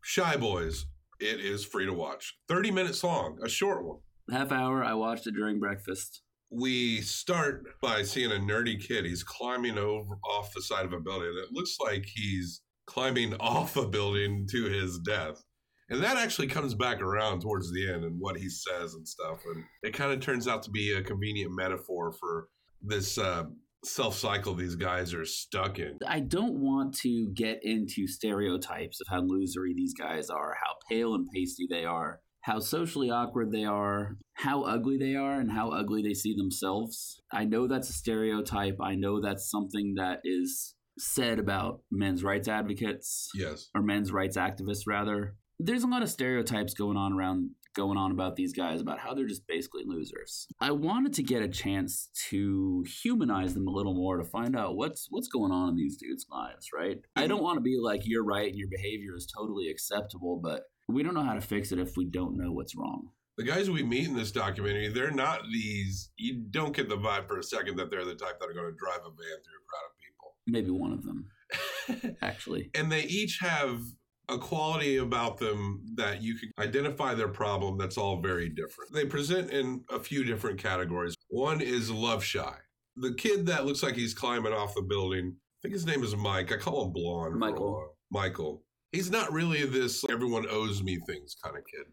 Shy 0.03 0.37
Boys. 0.37 0.85
It 1.19 1.39
is 1.39 1.65
free 1.65 1.85
to 1.85 1.93
watch. 1.93 2.37
30 2.47 2.71
minutes 2.71 3.03
long, 3.03 3.39
a 3.43 3.49
short 3.49 3.83
one. 3.85 3.97
Half 4.31 4.51
hour. 4.51 4.83
I 4.83 4.93
watched 4.93 5.25
it 5.27 5.33
during 5.35 5.59
breakfast. 5.59 6.21
We 6.53 7.01
start 7.01 7.65
by 7.81 8.03
seeing 8.03 8.31
a 8.31 8.35
nerdy 8.35 8.79
kid. 8.79 9.05
He's 9.05 9.23
climbing 9.23 9.77
over 9.77 10.15
off 10.23 10.53
the 10.53 10.61
side 10.61 10.85
of 10.85 10.93
a 10.93 10.99
building. 10.99 11.33
It 11.35 11.51
looks 11.51 11.77
like 11.83 12.05
he's 12.05 12.61
climbing 12.85 13.33
off 13.39 13.75
a 13.75 13.87
building 13.87 14.47
to 14.51 14.65
his 14.65 14.99
death. 14.99 15.41
And 15.89 16.03
that 16.03 16.17
actually 16.17 16.47
comes 16.47 16.73
back 16.73 17.01
around 17.01 17.41
towards 17.41 17.71
the 17.71 17.91
end 17.91 18.03
and 18.03 18.15
what 18.19 18.37
he 18.37 18.49
says 18.49 18.93
and 18.93 19.07
stuff. 19.07 19.39
And 19.53 19.63
it 19.83 19.93
kind 19.93 20.11
of 20.11 20.21
turns 20.21 20.47
out 20.47 20.63
to 20.63 20.71
be 20.71 20.93
a 20.93 21.03
convenient 21.03 21.51
metaphor 21.53 22.13
for 22.13 22.47
this 22.81 23.17
uh, 23.17 23.43
self 23.83 24.15
cycle 24.15 24.53
these 24.53 24.75
guys 24.75 25.13
are 25.13 25.25
stuck 25.25 25.79
in. 25.79 25.97
I 26.07 26.21
don't 26.21 26.55
want 26.55 26.95
to 26.99 27.29
get 27.35 27.59
into 27.63 28.07
stereotypes 28.07 29.01
of 29.01 29.07
how 29.09 29.21
losery 29.21 29.73
these 29.75 29.93
guys 29.93 30.29
are, 30.29 30.55
how 30.63 30.75
pale 30.89 31.15
and 31.15 31.27
pasty 31.33 31.67
they 31.69 31.85
are, 31.85 32.21
how 32.43 32.59
socially 32.59 33.09
awkward 33.09 33.51
they 33.51 33.63
are, 33.63 34.17
how 34.33 34.63
ugly 34.63 34.97
they 34.97 35.15
are, 35.15 35.39
and 35.39 35.51
how 35.51 35.69
ugly 35.69 36.01
they 36.01 36.13
see 36.13 36.35
themselves. 36.35 37.21
I 37.31 37.45
know 37.45 37.67
that's 37.67 37.89
a 37.89 37.93
stereotype. 37.93 38.77
I 38.81 38.95
know 38.95 39.21
that's 39.21 39.49
something 39.49 39.95
that 39.95 40.19
is 40.25 40.75
said 40.99 41.39
about 41.39 41.81
men's 41.89 42.23
rights 42.23 42.49
advocates 42.49 43.29
Yes. 43.33 43.69
or 43.73 43.81
men's 43.81 44.11
rights 44.11 44.37
activists 44.37 44.83
rather. 44.85 45.35
There's 45.57 45.83
a 45.83 45.87
lot 45.87 46.03
of 46.03 46.09
stereotypes 46.09 46.73
going 46.73 46.97
on 46.97 47.13
around 47.13 47.51
going 47.73 47.97
on 47.97 48.11
about 48.11 48.35
these 48.35 48.53
guys 48.53 48.81
about 48.81 48.99
how 48.99 49.13
they're 49.13 49.25
just 49.25 49.47
basically 49.47 49.83
losers. 49.85 50.47
I 50.59 50.71
wanted 50.71 51.13
to 51.13 51.23
get 51.23 51.41
a 51.41 51.47
chance 51.47 52.09
to 52.29 52.85
humanize 53.01 53.53
them 53.53 53.67
a 53.67 53.71
little 53.71 53.95
more 53.95 54.17
to 54.17 54.23
find 54.23 54.55
out 54.55 54.75
what's 54.75 55.07
what's 55.09 55.27
going 55.27 55.51
on 55.51 55.69
in 55.69 55.75
these 55.75 55.97
dudes' 55.97 56.25
lives, 56.29 56.67
right? 56.73 56.97
I 57.15 57.21
mm-hmm. 57.21 57.29
don't 57.29 57.43
want 57.43 57.57
to 57.57 57.61
be 57.61 57.77
like 57.81 58.01
you're 58.03 58.23
right 58.23 58.47
and 58.47 58.57
your 58.57 58.69
behavior 58.69 59.15
is 59.15 59.25
totally 59.25 59.69
acceptable, 59.69 60.39
but 60.43 60.63
we 60.87 61.03
don't 61.03 61.13
know 61.13 61.23
how 61.23 61.33
to 61.33 61.41
fix 61.41 61.71
it 61.71 61.79
if 61.79 61.95
we 61.97 62.05
don't 62.05 62.37
know 62.37 62.51
what's 62.51 62.75
wrong. 62.75 63.09
The 63.37 63.43
guys 63.43 63.69
we 63.69 63.81
meet 63.83 64.07
in 64.07 64.15
this 64.15 64.31
documentary, 64.31 64.89
they're 64.89 65.09
not 65.11 65.41
these. 65.51 66.11
You 66.17 66.43
don't 66.51 66.75
get 66.75 66.87
the 66.87 66.97
vibe 66.97 67.27
for 67.27 67.39
a 67.39 67.43
second 67.43 67.77
that 67.77 67.89
they're 67.89 68.05
the 68.05 68.13
type 68.15 68.39
that 68.39 68.49
are 68.49 68.53
going 68.53 68.71
to 68.71 68.77
drive 68.77 68.99
a 68.99 69.09
van 69.09 69.39
through 69.41 69.59
a 69.59 69.67
crowd 69.67 69.87
of 69.89 69.97
people. 69.99 70.35
Maybe 70.45 70.69
one 70.69 70.91
of 70.93 71.03
them, 71.03 72.15
actually. 72.21 72.69
and 72.75 72.91
they 72.91 73.03
each 73.03 73.39
have 73.41 73.81
a 74.29 74.37
quality 74.37 74.97
about 74.97 75.37
them 75.37 75.83
that 75.95 76.21
you 76.21 76.35
can 76.37 76.51
identify 76.59 77.13
their 77.13 77.27
problem 77.27 77.77
that's 77.77 77.97
all 77.97 78.21
very 78.21 78.49
different. 78.49 78.93
They 78.93 79.05
present 79.05 79.49
in 79.49 79.83
a 79.89 79.99
few 79.99 80.23
different 80.23 80.59
categories. 80.59 81.15
One 81.29 81.59
is 81.59 81.89
love 81.89 82.23
shy. 82.23 82.55
The 82.95 83.13
kid 83.15 83.47
that 83.47 83.65
looks 83.65 83.81
like 83.83 83.95
he's 83.95 84.13
climbing 84.13 84.53
off 84.53 84.75
the 84.75 84.81
building, 84.81 85.35
I 85.35 85.57
think 85.63 85.73
his 85.73 85.85
name 85.85 86.03
is 86.03 86.15
Mike. 86.15 86.51
I 86.51 86.57
call 86.57 86.85
him 86.85 86.93
Blonde. 86.93 87.35
Michael. 87.35 87.95
Michael. 88.11 88.63
He's 88.93 89.11
not 89.11 89.33
really 89.33 89.65
this 89.65 90.05
everyone 90.09 90.45
owes 90.49 90.81
me 90.81 90.99
things 91.05 91.35
kind 91.43 91.57
of 91.57 91.63
kid. 91.65 91.91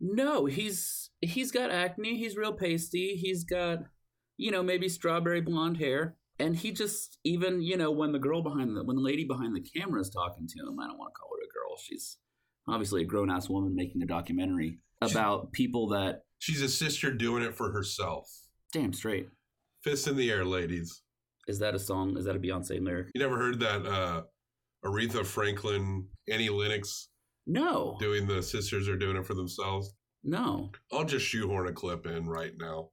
No, 0.00 0.44
he's 0.44 1.10
he's 1.20 1.50
got 1.50 1.70
acne. 1.70 2.16
He's 2.18 2.36
real 2.36 2.52
pasty. 2.52 3.16
He's 3.16 3.42
got, 3.44 3.78
you 4.36 4.50
know, 4.50 4.62
maybe 4.62 4.88
strawberry 4.88 5.40
blonde 5.40 5.78
hair. 5.78 6.16
And 6.38 6.54
he 6.54 6.70
just 6.70 7.16
even, 7.24 7.62
you 7.62 7.78
know, 7.78 7.90
when 7.90 8.12
the 8.12 8.18
girl 8.18 8.42
behind 8.42 8.76
the 8.76 8.84
when 8.84 8.96
the 8.96 9.02
lady 9.02 9.24
behind 9.24 9.56
the 9.56 9.62
camera 9.62 10.00
is 10.02 10.10
talking 10.10 10.46
to 10.46 10.60
him, 10.70 10.78
I 10.78 10.86
don't 10.86 10.98
want 10.98 11.12
to 11.14 11.18
call 11.18 11.30
her 11.32 11.42
a 11.42 11.52
girl. 11.52 11.76
She's 11.82 12.18
obviously 12.68 13.00
a 13.02 13.06
grown 13.06 13.30
ass 13.30 13.48
woman 13.48 13.74
making 13.74 14.02
a 14.02 14.06
documentary 14.06 14.78
about 15.00 15.52
people 15.52 15.88
that 15.88 16.22
She's 16.38 16.60
a 16.60 16.68
sister 16.68 17.10
doing 17.14 17.42
it 17.42 17.56
for 17.56 17.72
herself. 17.72 18.28
damn 18.72 18.92
straight. 18.92 19.28
Fists 19.82 20.06
in 20.06 20.16
the 20.16 20.30
air, 20.30 20.44
ladies. 20.44 21.00
Is 21.48 21.60
that 21.60 21.74
a 21.74 21.78
song? 21.78 22.18
Is 22.18 22.26
that 22.26 22.36
a 22.36 22.38
Beyonce 22.38 22.82
lyric? 22.82 23.08
You 23.14 23.20
never 23.22 23.38
heard 23.38 23.58
that 23.60 23.86
uh 23.86 24.22
Aretha 24.84 25.24
Franklin, 25.24 26.06
Annie 26.30 26.48
Lennox? 26.48 27.08
No, 27.46 27.96
doing 28.00 28.26
the 28.26 28.42
sisters 28.42 28.88
are 28.88 28.96
doing 28.96 29.16
it 29.16 29.26
for 29.26 29.34
themselves? 29.34 29.94
no. 30.24 30.70
I'll 30.92 31.04
just 31.04 31.24
shoehorn 31.26 31.68
a 31.68 31.72
clip 31.72 32.06
in 32.06 32.26
right 32.28 32.52
now. 32.58 32.90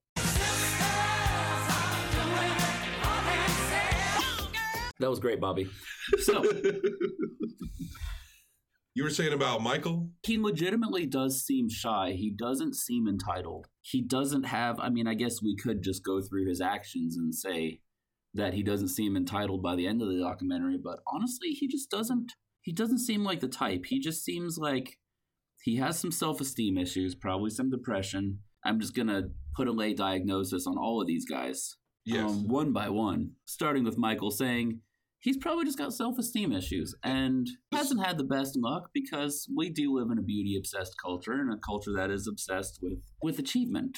That 5.00 5.10
was 5.10 5.20
great, 5.20 5.40
Bobby. 5.42 5.70
So 6.22 6.44
You 8.96 9.04
were 9.04 9.10
saying 9.10 9.34
about 9.34 9.64
Michael? 9.64 10.10
he 10.24 10.38
legitimately 10.38 11.08
does 11.08 11.42
seem 11.44 11.68
shy. 11.68 12.12
He 12.16 12.30
doesn't 12.30 12.76
seem 12.76 13.08
entitled. 13.08 13.66
He 13.82 14.02
doesn't 14.04 14.44
have, 14.44 14.80
I 14.80 14.90
mean, 14.90 15.08
I 15.08 15.16
guess 15.16 15.42
we 15.42 15.56
could 15.56 15.82
just 15.82 16.06
go 16.06 16.22
through 16.22 16.48
his 16.48 16.62
actions 16.62 17.18
and 17.18 17.34
say 17.34 17.80
that 18.36 18.54
he 18.54 18.62
doesn't 18.62 18.90
seem 18.90 19.18
entitled 19.18 19.64
by 19.64 19.76
the 19.76 19.88
end 19.88 20.02
of 20.04 20.10
the 20.10 20.20
documentary, 20.20 20.78
but 20.82 21.00
honestly, 21.12 21.50
he 21.50 21.68
just 21.68 21.90
doesn't 21.90 22.34
he 22.64 22.72
doesn't 22.72 23.00
seem 23.00 23.24
like 23.24 23.42
the 23.42 23.48
type. 23.48 23.86
He 23.88 24.00
just 24.00 24.24
seems 24.24 24.58
like 24.58 24.98
he 25.62 25.78
has 25.78 26.00
some 26.00 26.12
self-esteem 26.12 26.78
issues, 26.78 27.14
probably 27.14 27.50
some 27.50 27.70
depression. 27.70 28.40
I'm 28.66 28.80
just 28.80 28.96
going 28.96 29.10
to 29.10 29.30
put 29.56 29.68
a 29.68 29.72
lay 29.72 29.94
diagnosis 29.94 30.66
on 30.66 30.78
all 30.78 31.00
of 31.02 31.08
these 31.08 31.26
guys. 31.26 31.78
Yes. 32.06 32.30
um, 32.30 32.48
one 32.48 32.74
by 32.74 32.90
one, 32.90 33.32
starting 33.46 33.84
with 33.84 33.98
Michael 33.98 34.32
saying 34.32 34.80
he's 35.20 35.38
probably 35.38 35.66
just 35.66 35.78
got 35.78 35.94
self 35.94 36.18
esteem 36.18 36.52
issues 36.52 36.96
and 37.04 37.48
hasn't 37.72 38.06
had 38.06 38.18
the 38.18 38.26
best 38.26 38.58
luck 38.58 38.90
because 38.94 39.48
we 39.56 39.70
do 39.70 39.94
live 39.98 40.12
in 40.12 40.18
a 40.18 40.24
beauty 40.24 40.56
obsessed 40.58 40.96
culture 41.02 41.34
and 41.34 41.54
a 41.54 41.58
culture 41.58 41.94
that 41.96 42.12
is 42.12 42.28
obsessed 42.28 42.80
with, 42.82 43.00
with 43.22 43.40
achievement 43.40 43.98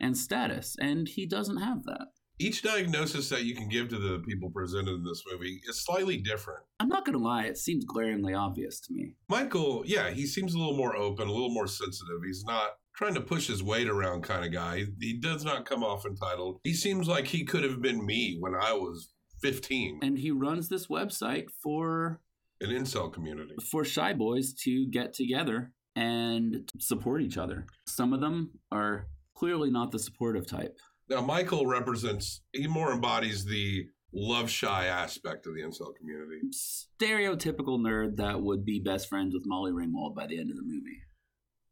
and 0.00 0.16
status, 0.16 0.76
and 0.80 1.08
he 1.08 1.26
doesn't 1.26 1.58
have 1.58 1.84
that. 1.84 2.06
Each 2.40 2.62
diagnosis 2.62 3.28
that 3.28 3.44
you 3.44 3.54
can 3.54 3.68
give 3.68 3.90
to 3.90 3.98
the 3.98 4.20
people 4.20 4.48
presented 4.48 4.94
in 4.94 5.04
this 5.04 5.22
movie 5.30 5.60
is 5.68 5.84
slightly 5.84 6.16
different. 6.16 6.60
I'm 6.80 6.88
not 6.88 7.04
going 7.04 7.18
to 7.18 7.22
lie, 7.22 7.44
it 7.44 7.58
seems 7.58 7.84
glaringly 7.84 8.32
obvious 8.32 8.80
to 8.80 8.94
me. 8.94 9.12
Michael, 9.28 9.82
yeah, 9.84 10.08
he 10.08 10.26
seems 10.26 10.54
a 10.54 10.58
little 10.58 10.76
more 10.76 10.96
open, 10.96 11.28
a 11.28 11.32
little 11.32 11.52
more 11.52 11.66
sensitive. 11.66 12.16
He's 12.24 12.42
not 12.46 12.70
trying 12.96 13.12
to 13.12 13.20
push 13.20 13.46
his 13.46 13.62
weight 13.62 13.88
around 13.90 14.22
kind 14.22 14.42
of 14.42 14.52
guy. 14.52 14.78
He, 14.78 14.86
he 15.00 15.12
does 15.20 15.44
not 15.44 15.66
come 15.66 15.84
off 15.84 16.06
entitled. 16.06 16.60
He 16.64 16.72
seems 16.72 17.06
like 17.06 17.26
he 17.26 17.44
could 17.44 17.62
have 17.62 17.82
been 17.82 18.06
me 18.06 18.38
when 18.40 18.54
I 18.54 18.72
was 18.72 19.10
15 19.42 20.00
And 20.02 20.18
he 20.18 20.30
runs 20.30 20.70
this 20.70 20.86
website 20.86 21.44
for 21.62 22.22
an 22.62 22.70
incel 22.70 23.12
community. 23.12 23.54
for 23.70 23.84
shy 23.84 24.14
boys 24.14 24.54
to 24.64 24.86
get 24.90 25.12
together 25.12 25.72
and 25.94 26.70
support 26.78 27.20
each 27.20 27.36
other. 27.36 27.66
Some 27.86 28.14
of 28.14 28.22
them 28.22 28.52
are 28.72 29.08
clearly 29.36 29.70
not 29.70 29.90
the 29.90 29.98
supportive 29.98 30.46
type. 30.46 30.78
Now, 31.10 31.20
Michael 31.20 31.66
represents, 31.66 32.40
he 32.52 32.68
more 32.68 32.92
embodies 32.92 33.44
the 33.44 33.86
love 34.12 34.48
shy 34.48 34.86
aspect 34.86 35.44
of 35.44 35.54
the 35.54 35.62
incel 35.62 35.94
community. 35.96 36.40
stereotypical 36.52 37.80
nerd 37.80 38.16
that 38.16 38.40
would 38.40 38.64
be 38.64 38.78
best 38.78 39.08
friends 39.08 39.34
with 39.34 39.42
Molly 39.44 39.72
Ringwald 39.72 40.14
by 40.14 40.28
the 40.28 40.38
end 40.38 40.50
of 40.50 40.56
the 40.56 40.62
movie. 40.62 41.02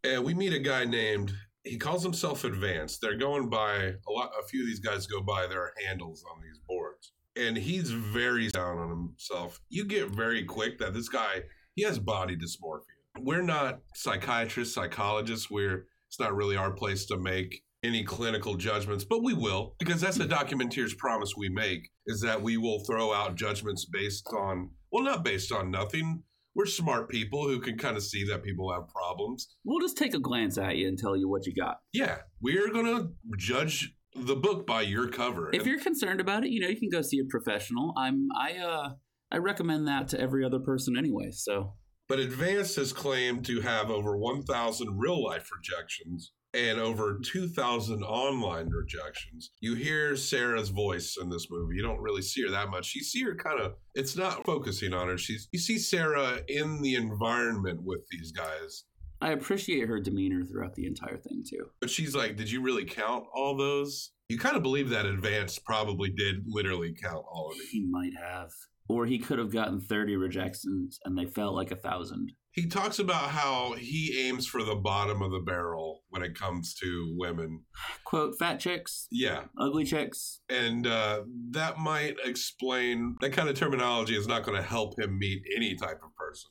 And 0.03 0.25
we 0.25 0.35
meet 0.35 0.53
a 0.53 0.59
guy 0.59 0.85
named, 0.85 1.33
he 1.63 1.79
calls 1.79 2.03
himself 2.03 2.43
Advanced. 2.43 3.01
They're 3.01 3.17
going 3.17 3.49
by, 3.49 3.77
a 3.77 4.11
lot, 4.11 4.33
a 4.39 4.47
few 4.49 4.63
of 4.63 4.67
these 4.67 4.81
guys 4.81 5.07
go 5.07 5.21
by 5.21 5.47
their 5.47 5.73
handles 5.87 6.25
on 6.33 6.43
these 6.43 6.59
boards. 6.67 7.13
And 7.37 7.57
he's 7.57 7.91
very 7.91 8.49
down 8.49 8.79
on 8.79 8.91
himself. 8.91 9.61
You 9.69 9.85
get 9.85 10.09
very 10.09 10.43
quick 10.45 10.79
that 10.79 10.95
this 10.95 11.09
guy, 11.09 11.43
he 11.77 11.83
has 11.85 12.01
body 12.01 12.37
dysmorphia. 12.37 12.83
We're 13.21 13.43
not 13.43 13.83
psychiatrists, 13.95 14.75
psychologists. 14.75 15.49
We're, 15.49 15.87
it's 16.09 16.19
not 16.19 16.35
really 16.35 16.57
our 16.57 16.73
place 16.73 17.07
to 17.07 17.17
make 17.17 17.63
any 17.89 18.05
clinical 18.05 18.55
judgments, 18.55 19.05
but 19.05 19.25
we 19.25 19.35
will, 19.35 19.75
because 19.79 20.01
that's 20.01 20.19
the 20.19 20.27
documenteer's 20.27 20.95
promise 20.95 21.33
we 21.37 21.49
make, 21.49 21.91
is 22.07 22.21
that 22.21 22.41
we 22.41 22.57
will 22.57 22.85
throw 22.85 23.13
out 23.13 23.35
judgments 23.35 23.85
based 23.85 24.29
on, 24.33 24.71
well, 24.93 25.03
not 25.03 25.25
based 25.25 25.51
on 25.51 25.71
nothing. 25.71 26.23
We're 26.55 26.67
smart 26.67 27.09
people 27.09 27.49
who 27.49 27.61
can 27.61 27.79
kind 27.79 27.97
of 27.97 28.03
see 28.03 28.25
that 28.25 28.43
people 28.43 28.73
have 28.73 28.89
problems. 28.89 29.57
We'll 29.65 29.81
just 29.81 29.97
take 29.97 30.15
a 30.15 30.21
glance 30.21 30.59
at 30.59 30.77
you 30.77 30.89
and 30.89 30.99
tell 30.99 31.17
you 31.17 31.29
what 31.29 31.47
you 31.47 31.55
got. 31.55 31.79
Yeah, 31.93 32.19
we're 32.41 32.71
going 32.71 32.87
to 32.87 33.11
judge 33.37 33.95
the 34.15 34.37
book 34.37 34.67
by 34.67 34.83
your 34.83 35.09
cover. 35.09 35.51
If 35.53 35.67
you're 35.67 35.79
concerned 35.81 36.21
about 36.21 36.45
it, 36.45 36.51
you 36.51 36.61
know, 36.61 36.69
you 36.69 36.79
can 36.79 36.89
go 36.91 37.03
see 37.03 37.19
a 37.19 37.25
professional. 37.29 37.95
I'm 37.97 38.29
I 38.37 38.57
uh 38.57 38.91
I 39.31 39.37
recommend 39.37 39.87
that 39.87 40.09
to 40.09 40.21
every 40.21 40.45
other 40.45 40.59
person 40.59 40.97
anyway. 40.97 41.31
So 41.31 41.75
but 42.09 42.19
Advance 42.19 42.77
has 42.77 42.93
claimed 42.93 43.45
to 43.47 43.61
have 43.61 43.91
over 43.91 44.17
1,000 44.17 44.99
real 44.99 45.23
life 45.23 45.51
rejections 45.55 46.33
and 46.55 46.81
over 46.81 47.21
2,000 47.23 48.03
online 48.03 48.69
rejections. 48.71 49.51
You 49.61 49.75
hear 49.75 50.17
Sarah's 50.17 50.71
voice 50.71 51.19
in 51.21 51.29
this 51.29 51.49
movie. 51.51 51.77
You 51.77 51.83
don't 51.83 52.01
really 52.01 52.23
see 52.23 52.43
her 52.43 52.51
that 52.51 52.71
much. 52.71 52.95
You 52.95 53.03
see 53.03 53.23
her 53.25 53.35
kind 53.35 53.61
of, 53.61 53.75
it's 53.95 54.17
not 54.17 54.45
focusing 54.47 54.95
on 54.95 55.09
her. 55.09 55.19
She's, 55.19 55.49
you 55.53 55.59
see 55.59 55.79
Sarah 55.79 56.41
in 56.49 56.81
the 56.81 56.95
environment 56.95 57.83
with 57.83 58.01
these 58.11 58.33
guys. 58.33 58.85
I 59.21 59.33
appreciate 59.33 59.89
her 59.89 60.01
demeanor 60.01 60.45
throughout 60.45 60.75
the 60.75 60.87
entire 60.87 61.17
thing 61.17 61.43
too. 61.49 61.71
But 61.81 61.91
she's 61.91 62.15
like, 62.15 62.37
Did 62.37 62.51
you 62.51 62.63
really 62.63 62.85
count 62.85 63.25
all 63.35 63.57
those? 63.57 64.13
You 64.29 64.39
kind 64.39 64.57
of 64.57 64.63
believe 64.63 64.91
that 64.91 65.07
Advance 65.07 65.59
probably 65.59 66.11
did 66.11 66.45
literally 66.47 66.95
count 66.95 67.25
all 67.31 67.51
of 67.51 67.59
these. 67.59 67.71
He 67.71 67.87
might 67.91 68.13
have. 68.23 68.51
Or 68.89 69.05
he 69.07 69.19
could 69.19 69.39
have 69.39 69.53
gotten 69.53 69.81
30 69.81 70.17
rejections 70.17 70.99
and 71.05 71.17
they 71.17 71.27
felt 71.27 71.55
like 71.55 71.71
a 71.71 71.77
thousand. 71.77 72.33
He 72.53 72.67
talks 72.67 72.99
about 72.99 73.31
how 73.31 73.75
he 73.79 74.27
aims 74.27 74.47
for 74.47 74.65
the 74.65 74.75
bottom 74.75 75.21
of 75.23 75.31
the 75.31 75.41
barrel 75.41 76.03
when 76.09 76.23
it 76.23 76.35
comes 76.35 76.75
to 76.83 77.15
women. 77.19 77.65
Quote, 78.05 78.35
fat 78.39 78.59
chicks, 78.59 79.07
Yeah. 79.11 79.45
ugly 79.59 79.85
chicks. 79.85 80.41
And 80.49 80.87
uh, 80.87 81.23
that 81.51 81.79
might 81.79 82.17
explain 82.25 83.17
that 83.21 83.33
kind 83.35 83.49
of 83.49 83.55
terminology 83.57 84.17
is 84.17 84.27
not 84.27 84.43
going 84.43 84.57
to 84.57 84.67
help 84.67 84.99
him 84.99 85.19
meet 85.19 85.43
any 85.55 85.75
type 85.77 86.01
of 86.03 86.15
person. 86.17 86.51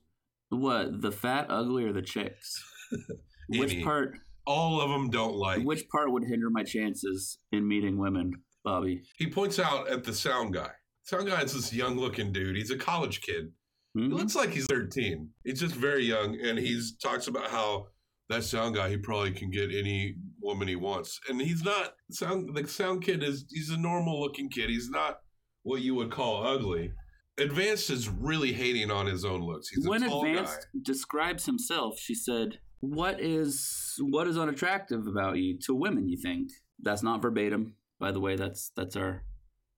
What, 0.50 1.02
the 1.02 1.12
fat, 1.12 1.48
ugly, 1.50 1.84
or 1.86 1.92
the 1.92 2.02
chicks? 2.04 2.64
Which 3.50 3.84
part 3.84 4.14
All 4.46 4.80
of 4.80 4.90
them 4.90 5.10
don't 5.10 5.36
like. 5.36 5.64
which 5.64 5.90
part 5.90 6.12
would 6.12 6.24
hinder 6.24 6.50
my 6.50 6.64
chances 6.64 7.40
in 7.52 7.68
meeting 7.68 7.98
women, 7.98 8.32
Bobby? 8.64 9.02
He 9.18 9.30
points 9.30 9.58
out 9.60 9.90
at 9.90 10.04
the 10.06 10.14
sound 10.14 10.54
guy. 10.54 10.70
Sound 11.08 11.28
guy 11.28 11.42
is 11.42 11.54
this 11.54 11.74
young 11.74 11.98
looking 11.98 12.34
dude. 12.34 12.58
He's 12.58 12.70
a 12.70 12.78
college 12.78 13.22
kid. 13.22 13.54
He 13.94 14.02
Mhm. 14.02 14.12
looks 14.14 14.36
like 14.36 14.50
he's 14.52 14.66
13. 14.66 15.34
He's 15.46 15.60
just 15.62 15.74
very 15.74 16.04
young, 16.06 16.38
and 16.42 16.60
he 16.60 16.82
talks 17.02 17.28
about 17.28 17.50
how 17.50 17.88
that 18.30 18.44
sound 18.44 18.76
guy 18.76 18.90
he 18.90 18.98
probably 18.98 19.32
can 19.32 19.50
get 19.50 19.74
any 19.74 20.18
woman 20.42 20.68
he 20.68 20.76
wants, 20.76 21.18
and 21.30 21.42
he's 21.42 21.64
not 21.64 21.94
sound. 22.12 22.54
The 22.56 22.68
sound 22.68 23.04
kid 23.04 23.24
is 23.24 23.46
he's 23.50 23.70
a 23.70 23.78
normal 23.78 24.20
looking 24.20 24.50
kid. 24.50 24.70
He's 24.70 24.90
not 24.90 25.22
what 25.64 25.82
you 25.82 25.96
would 25.96 26.12
call 26.12 26.46
ugly. 26.46 26.92
Advanced 27.38 27.90
is 27.90 28.10
really 28.10 28.52
hating 28.52 28.92
on 28.92 29.06
his 29.06 29.24
own 29.24 29.42
looks. 29.46 29.70
He's 29.70 29.86
a 29.86 29.90
when 29.90 30.04
Advanced 30.04 30.68
guy. 30.74 30.80
describes 30.84 31.46
himself, 31.46 31.98
she 32.00 32.16
said, 32.16 32.60
"What 32.82 33.22
is 33.22 33.96
what 34.00 34.28
is 34.28 34.38
unattractive 34.38 35.08
about 35.08 35.38
you 35.38 35.58
to 35.60 35.74
women? 35.74 36.10
You 36.10 36.18
think 36.18 36.50
that's 36.80 37.02
not 37.04 37.22
verbatim, 37.22 37.78
by 37.98 38.12
the 38.12 38.20
way. 38.20 38.36
That's 38.36 38.72
that's 38.76 38.98
our 38.98 39.24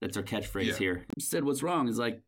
that's 0.00 0.16
our 0.16 0.22
catchphrase 0.22 0.66
Yeah. 0.66 0.78
here." 0.78 1.06
Said, 1.18 1.44
"What's 1.44 1.62
wrong?" 1.62 1.88
Is 1.88 1.98
like, 1.98 2.22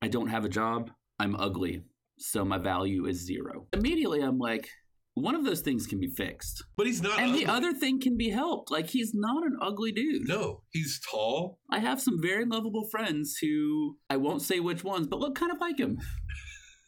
I 0.00 0.08
don't 0.08 0.28
have 0.28 0.44
a 0.44 0.48
job. 0.48 0.90
I'm 1.18 1.36
ugly. 1.36 1.82
So 2.18 2.44
my 2.44 2.58
value 2.58 3.06
is 3.06 3.24
zero. 3.24 3.66
Immediately, 3.72 4.20
I'm 4.20 4.38
like, 4.38 4.68
one 5.14 5.34
of 5.34 5.44
those 5.44 5.60
things 5.60 5.86
can 5.86 6.00
be 6.00 6.08
fixed. 6.08 6.64
But 6.76 6.86
he's 6.86 7.02
not. 7.02 7.20
And 7.20 7.34
the 7.34 7.46
other 7.46 7.72
thing 7.72 8.00
can 8.00 8.16
be 8.16 8.30
helped. 8.30 8.70
Like, 8.70 8.88
he's 8.88 9.12
not 9.14 9.44
an 9.44 9.56
ugly 9.60 9.92
dude. 9.92 10.26
No, 10.26 10.62
he's 10.70 11.00
tall. 11.10 11.58
I 11.70 11.78
have 11.80 12.00
some 12.00 12.20
very 12.20 12.44
lovable 12.44 12.88
friends 12.90 13.36
who 13.40 13.98
I 14.10 14.16
won't 14.16 14.42
say 14.42 14.58
which 14.60 14.82
ones, 14.84 15.06
but 15.06 15.18
look 15.20 15.34
kind 15.34 15.52
of 15.52 15.58
like 15.60 15.78
him. 15.78 15.98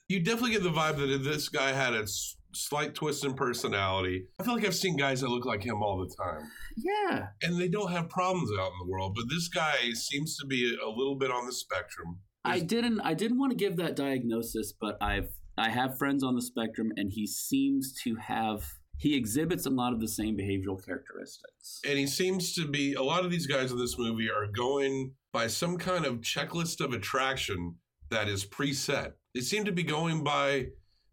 You 0.09 0.21
definitely 0.21 0.53
get 0.53 0.63
the 0.63 0.71
vibe 0.71 0.97
that 0.97 1.23
this 1.25 1.49
guy 1.49 1.73
had 1.73 1.95
a 1.95 2.07
slight 2.55 2.95
twist 2.95 3.25
in 3.25 3.35
personality. 3.35 4.27
I 4.39 4.45
feel 4.45 4.55
like 4.55 4.65
I've 4.67 4.75
seen 4.75 4.97
guys 4.97 5.21
that 5.21 5.29
look 5.29 5.45
like 5.45 5.63
him 5.65 5.83
all 5.83 5.99
the 5.99 6.15
time, 6.15 6.49
Yeah. 6.77 7.29
and 7.43 7.61
they 7.61 7.69
don't 7.69 7.91
have 7.93 8.09
problems 8.09 8.51
out 8.59 8.69
in 8.73 8.79
the 8.87 8.91
world. 8.91 9.15
But 9.15 9.25
this 9.29 9.49
guy 9.49 9.91
seems 9.95 10.37
to 10.39 10.47
be 10.47 10.77
a 10.83 10.89
little 10.89 11.17
bit 11.17 11.31
on 11.31 11.47
the 11.47 11.53
spectrum. 11.53 12.21
I 12.45 12.61
didn't 12.61 13.01
I 13.01 13.15
didn't 13.15 13.39
want 13.39 13.53
to 13.53 13.57
give 13.57 13.77
that 13.77 13.97
diagnosis, 13.97 14.73
but 14.79 14.97
I've 15.03 15.31
I 15.57 15.71
have 15.71 15.97
friends 15.99 16.23
on 16.25 16.35
the 16.35 16.43
spectrum 16.43 16.91
and 16.97 17.11
he 17.13 17.27
seems 17.27 17.95
to 18.03 18.17
have 18.17 18.67
he 18.99 19.17
exhibits 19.17 19.67
a 19.67 19.71
lot 19.71 19.93
of 19.93 20.01
the 20.01 20.09
same 20.09 20.37
behavioral 20.37 20.85
characteristics. 20.85 21.81
and 21.89 21.99
he 21.99 22.07
seems 22.07 22.55
to 22.55 22.69
be 22.69 22.95
a 22.95 23.03
lot 23.03 23.25
of 23.25 23.31
these 23.31 23.47
guys 23.47 23.73
in 23.73 23.79
this 23.79 23.99
movie 23.99 24.29
are 24.31 24.47
going 24.47 25.13
by 25.33 25.47
some 25.47 25.77
kind 25.79 26.05
of 26.05 26.21
checklist 26.21 26.81
of 26.85 26.93
attraction 26.93 27.77
that 28.11 28.29
is 28.29 28.45
preset. 28.45 29.13
They 29.35 29.41
seem 29.41 29.65
to 29.65 29.73
be 29.73 29.83
going 29.83 30.23
by 30.23 30.67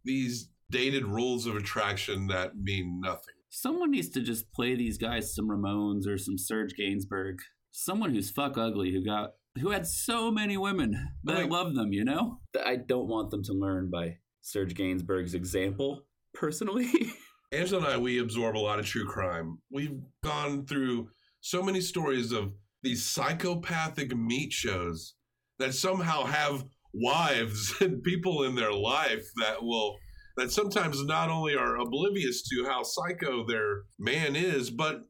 these 0.03 0.50
dated 0.71 1.05
rules 1.05 1.45
of 1.45 1.55
attraction 1.55 2.27
that 2.27 2.55
mean 2.57 2.99
nothing. 3.03 3.35
Someone 3.49 3.91
needs 3.91 4.09
to 4.09 4.21
just 4.21 4.51
play 4.53 4.75
these 4.75 4.97
guys 4.97 5.35
some 5.35 5.49
Ramones 5.49 6.07
or 6.07 6.17
some 6.17 6.37
Serge 6.37 6.73
Gainsbourg. 6.79 7.35
Someone 7.71 8.13
who's 8.13 8.31
fuck 8.31 8.57
ugly 8.57 8.91
who 8.91 9.03
got 9.03 9.31
who 9.59 9.71
had 9.71 9.85
so 9.85 10.31
many 10.31 10.55
women 10.57 11.09
that 11.25 11.35
Like- 11.41 11.49
love 11.51 11.75
them, 11.75 11.91
you 11.91 12.05
know? 12.05 12.39
I 12.65 12.77
don't 12.77 13.07
want 13.09 13.31
them 13.31 13.43
to 13.43 13.53
learn 13.53 13.89
by 13.91 14.17
Serge 14.41 14.73
Gainsbourg's 14.73 15.33
example, 15.33 16.05
personally. 16.33 16.89
Angela 17.51 17.83
and 17.83 17.93
I, 17.93 17.97
we 17.97 18.19
absorb 18.19 18.55
a 18.55 18.59
lot 18.59 18.79
of 18.79 18.85
true 18.85 19.05
crime. 19.05 19.57
We've 19.69 19.99
gone 20.23 20.65
through 20.65 21.09
so 21.41 21.61
many 21.61 21.81
stories 21.81 22.31
of 22.31 22.53
these 22.81 23.05
psychopathic 23.05 24.15
meat 24.15 24.53
shows 24.53 25.15
that 25.59 25.73
somehow 25.73 26.23
have 26.23 26.63
wives 26.93 27.73
and 27.81 28.01
people 28.03 28.43
in 28.43 28.55
their 28.55 28.71
life 28.73 29.25
that 29.35 29.61
will 29.61 29.97
that 30.41 30.51
sometimes 30.51 31.03
not 31.05 31.29
only 31.29 31.55
are 31.55 31.77
oblivious 31.77 32.41
to 32.41 32.65
how 32.67 32.81
psycho 32.83 33.45
their 33.45 33.83
man 34.00 34.36
is, 34.36 34.71
but 34.71 35.01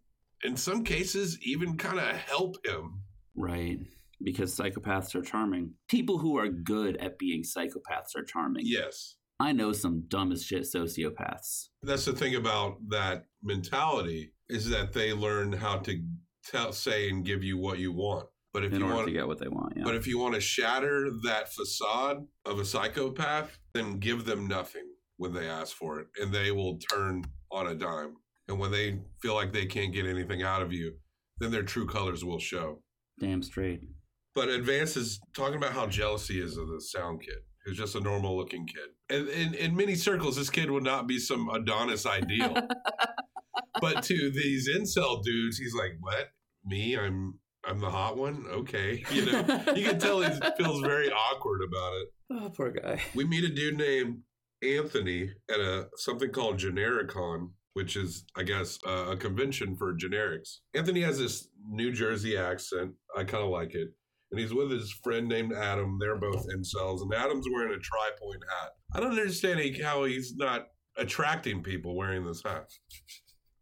in 0.44 0.58
some 0.58 0.84
cases 0.84 1.40
even 1.42 1.78
kind 1.78 2.00
of 2.00 2.16
help 2.16 2.66
him. 2.66 3.04
right. 3.36 3.80
Because 4.24 4.56
psychopaths 4.56 5.16
are 5.16 5.24
charming. 5.24 5.74
People 5.90 6.20
who 6.20 6.38
are 6.38 6.48
good 6.48 6.96
at 6.98 7.18
being 7.18 7.42
psychopaths 7.42 8.16
are 8.16 8.24
charming. 8.24 8.62
Yes. 8.68 9.16
I 9.40 9.52
know 9.52 9.72
some 9.72 10.04
dumb 10.08 10.32
as 10.32 10.46
shit 10.46 10.62
sociopaths. 10.62 11.70
That's 11.82 12.06
the 12.06 12.14
thing 12.14 12.36
about 12.36 12.78
that 12.90 13.26
mentality 13.42 14.34
is 14.48 14.70
that 14.70 14.94
they 14.94 15.12
learn 15.12 15.54
how 15.54 15.78
to 15.80 16.04
tell, 16.46 16.72
say 16.72 17.10
and 17.10 17.26
give 17.26 17.44
you 17.44 17.58
what 17.58 17.80
you 17.80 17.92
want. 17.92 18.28
But 18.54 18.64
if 18.64 18.74
in 18.74 18.82
you 18.82 18.86
want 18.86 19.08
to 19.08 19.14
get 19.14 19.28
what 19.28 19.40
they 19.40 19.48
want. 19.48 19.74
Yeah. 19.76 19.86
But 19.86 19.96
if 19.96 20.06
you 20.06 20.20
want 20.20 20.36
to 20.36 20.42
shatter 20.42 21.10
that 21.24 21.52
facade 21.52 22.18
of 22.46 22.60
a 22.60 22.66
psychopath, 22.66 23.58
then 23.74 23.98
give 23.98 24.26
them 24.26 24.46
nothing 24.46 24.91
when 25.22 25.34
they 25.34 25.48
ask 25.48 25.76
for 25.76 26.00
it, 26.00 26.08
and 26.20 26.34
they 26.34 26.50
will 26.50 26.80
turn 26.80 27.24
on 27.52 27.68
a 27.68 27.76
dime. 27.76 28.16
And 28.48 28.58
when 28.58 28.72
they 28.72 29.02
feel 29.22 29.36
like 29.36 29.54
they 29.54 29.68
can't 29.68 29.94
get 29.94 30.08
anything 30.08 30.42
out 30.42 30.64
of 30.64 30.74
you, 30.74 30.94
then 31.38 31.52
their 31.52 31.62
true 31.62 31.86
colors 31.86 32.26
will 32.26 32.40
show. 32.40 32.82
Damn 33.20 33.44
straight. 33.44 33.82
But 34.34 34.50
Advance 34.50 34.98
is 34.98 35.20
talking 35.36 35.58
about 35.58 35.74
how 35.74 35.86
jealous 35.86 36.28
he 36.28 36.40
is 36.40 36.58
of 36.58 36.68
the 36.70 36.82
sound 36.82 37.22
kid, 37.22 37.36
who's 37.64 37.78
just 37.78 37.94
a 37.94 38.00
normal 38.00 38.36
looking 38.36 38.66
kid. 38.66 39.16
And 39.16 39.30
in, 39.30 39.54
in 39.54 39.76
many 39.76 39.94
circles, 39.94 40.38
this 40.38 40.50
kid 40.50 40.72
would 40.72 40.84
not 40.84 41.06
be 41.06 41.20
some 41.20 41.48
Adonis 41.50 42.08
ideal. 42.08 42.56
but 43.80 44.02
to 44.02 44.32
these 44.32 44.68
incel 44.76 45.22
dudes, 45.22 45.60
he's 45.60 45.76
like, 45.76 45.92
What? 46.00 46.30
Me? 46.66 46.98
I'm 46.98 47.36
I'm 47.64 47.80
the 47.80 47.92
hot 47.92 48.18
one? 48.18 48.46
Okay. 48.50 49.04
You 49.12 49.32
know, 49.32 49.64
you 49.76 49.86
can 49.86 50.00
tell 50.00 50.22
he 50.22 50.32
feels 50.58 50.82
very 50.82 51.12
awkward 51.12 51.62
about 51.62 51.94
it. 51.98 52.08
Oh, 52.32 52.50
poor 52.50 52.72
guy. 52.72 53.04
We 53.14 53.24
meet 53.26 53.44
a 53.44 53.54
dude 53.54 53.78
named 53.78 54.22
Anthony 54.64 55.32
at 55.50 55.60
a 55.60 55.88
something 55.96 56.32
called 56.32 56.58
Genericon, 56.58 57.50
which 57.74 57.96
is, 57.96 58.26
I 58.36 58.44
guess, 58.44 58.80
uh, 58.88 59.12
a 59.12 59.18
convention 59.18 59.76
for 59.76 59.94
generics. 59.94 60.58
Anthony 60.74 61.02
has 61.02 61.18
this 61.20 61.48
New 61.70 61.92
Jersey 61.92 62.38
accent. 62.38 62.94
I 63.16 63.24
kind 63.24 63.44
of 63.44 63.50
like 63.50 63.74
it. 63.76 63.90
And 64.32 64.40
he's 64.40 64.54
with 64.54 64.72
his 64.72 64.92
friend 65.04 65.28
named 65.28 65.54
Adam. 65.54 65.98
They're 66.00 66.18
both 66.18 66.46
incels, 66.48 67.02
and 67.02 67.14
Adam's 67.14 67.48
wearing 67.52 67.74
a 67.74 67.80
tri-point 67.80 68.44
hat. 68.48 68.72
I 68.94 69.00
don't 69.00 69.12
understand 69.12 69.60
how 69.84 70.06
he's 70.06 70.36
not 70.36 70.68
attracting 70.98 71.64
people 71.64 71.96
wearing 71.96 72.26
this 72.26 72.42
hat. 72.44 72.70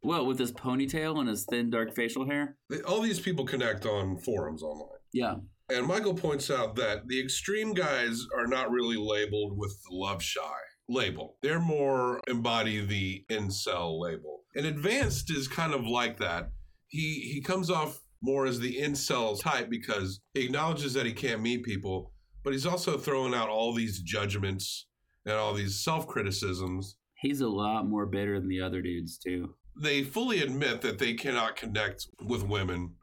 Well, 0.01 0.25
with 0.25 0.39
his 0.39 0.53
ponytail 0.53 1.19
and 1.19 1.27
his 1.27 1.45
thin, 1.49 1.69
dark 1.69 1.95
facial 1.95 2.27
hair. 2.27 2.57
All 2.87 3.01
these 3.01 3.19
people 3.19 3.45
connect 3.45 3.85
on 3.85 4.17
forums 4.19 4.63
online. 4.63 4.99
Yeah. 5.11 5.35
And 5.69 5.85
Michael 5.85 6.13
points 6.13 6.49
out 6.49 6.75
that 6.77 7.07
the 7.07 7.19
extreme 7.19 7.73
guys 7.73 8.25
are 8.37 8.47
not 8.47 8.71
really 8.71 8.95
labeled 8.97 9.57
with 9.57 9.71
the 9.83 9.95
love 9.95 10.21
shy 10.23 10.41
label. 10.89 11.37
They're 11.41 11.59
more 11.59 12.19
embody 12.27 12.83
the 12.83 13.23
incel 13.29 13.99
label. 14.01 14.41
And 14.55 14.65
advanced 14.65 15.31
is 15.31 15.47
kind 15.47 15.73
of 15.73 15.85
like 15.85 16.17
that. 16.19 16.49
He 16.87 17.31
he 17.33 17.41
comes 17.41 17.69
off 17.69 18.01
more 18.21 18.45
as 18.45 18.59
the 18.59 18.77
incel 18.77 19.39
type 19.39 19.69
because 19.69 20.19
he 20.33 20.45
acknowledges 20.45 20.93
that 20.93 21.05
he 21.05 21.13
can't 21.13 21.41
meet 21.41 21.63
people, 21.63 22.11
but 22.43 22.53
he's 22.53 22.65
also 22.65 22.97
throwing 22.97 23.33
out 23.33 23.47
all 23.49 23.73
these 23.73 24.01
judgments 24.01 24.87
and 25.25 25.35
all 25.35 25.53
these 25.53 25.83
self 25.83 26.07
criticisms. 26.07 26.97
He's 27.21 27.41
a 27.41 27.47
lot 27.47 27.87
more 27.87 28.05
bitter 28.05 28.39
than 28.39 28.49
the 28.49 28.61
other 28.61 28.81
dudes, 28.81 29.17
too. 29.17 29.55
They 29.81 30.03
fully 30.03 30.41
admit 30.41 30.81
that 30.81 30.99
they 30.99 31.13
cannot 31.13 31.55
connect 31.55 32.07
with 32.21 32.43
women 32.43 32.95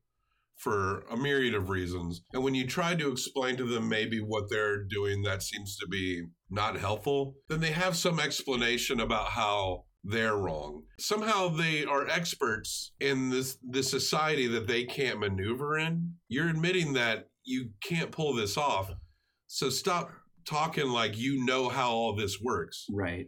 for 0.56 1.00
a 1.10 1.16
myriad 1.16 1.54
of 1.54 1.68
reasons. 1.68 2.22
And 2.32 2.42
when 2.42 2.54
you 2.54 2.66
try 2.66 2.94
to 2.94 3.10
explain 3.12 3.56
to 3.58 3.64
them 3.64 3.88
maybe 3.88 4.20
what 4.20 4.44
they're 4.50 4.82
doing 4.84 5.22
that 5.22 5.42
seems 5.42 5.76
to 5.78 5.86
be 5.86 6.22
not 6.50 6.78
helpful, 6.78 7.34
then 7.48 7.60
they 7.60 7.72
have 7.72 7.96
some 7.96 8.18
explanation 8.18 9.00
about 9.00 9.28
how 9.28 9.84
they're 10.02 10.36
wrong. 10.36 10.84
Somehow 10.98 11.48
they 11.48 11.84
are 11.84 12.08
experts 12.08 12.92
in 13.00 13.28
this 13.30 13.58
this 13.62 13.90
society 13.90 14.46
that 14.46 14.66
they 14.66 14.84
can't 14.84 15.18
maneuver 15.20 15.76
in. 15.78 16.14
You're 16.28 16.48
admitting 16.48 16.92
that 16.94 17.28
you 17.44 17.70
can't 17.82 18.10
pull 18.12 18.32
this 18.34 18.56
off. 18.56 18.90
So 19.48 19.68
stop 19.68 20.10
talking 20.48 20.88
like 20.88 21.18
you 21.18 21.44
know 21.44 21.68
how 21.68 21.90
all 21.90 22.14
this 22.14 22.38
works 22.40 22.86
Right. 22.90 23.26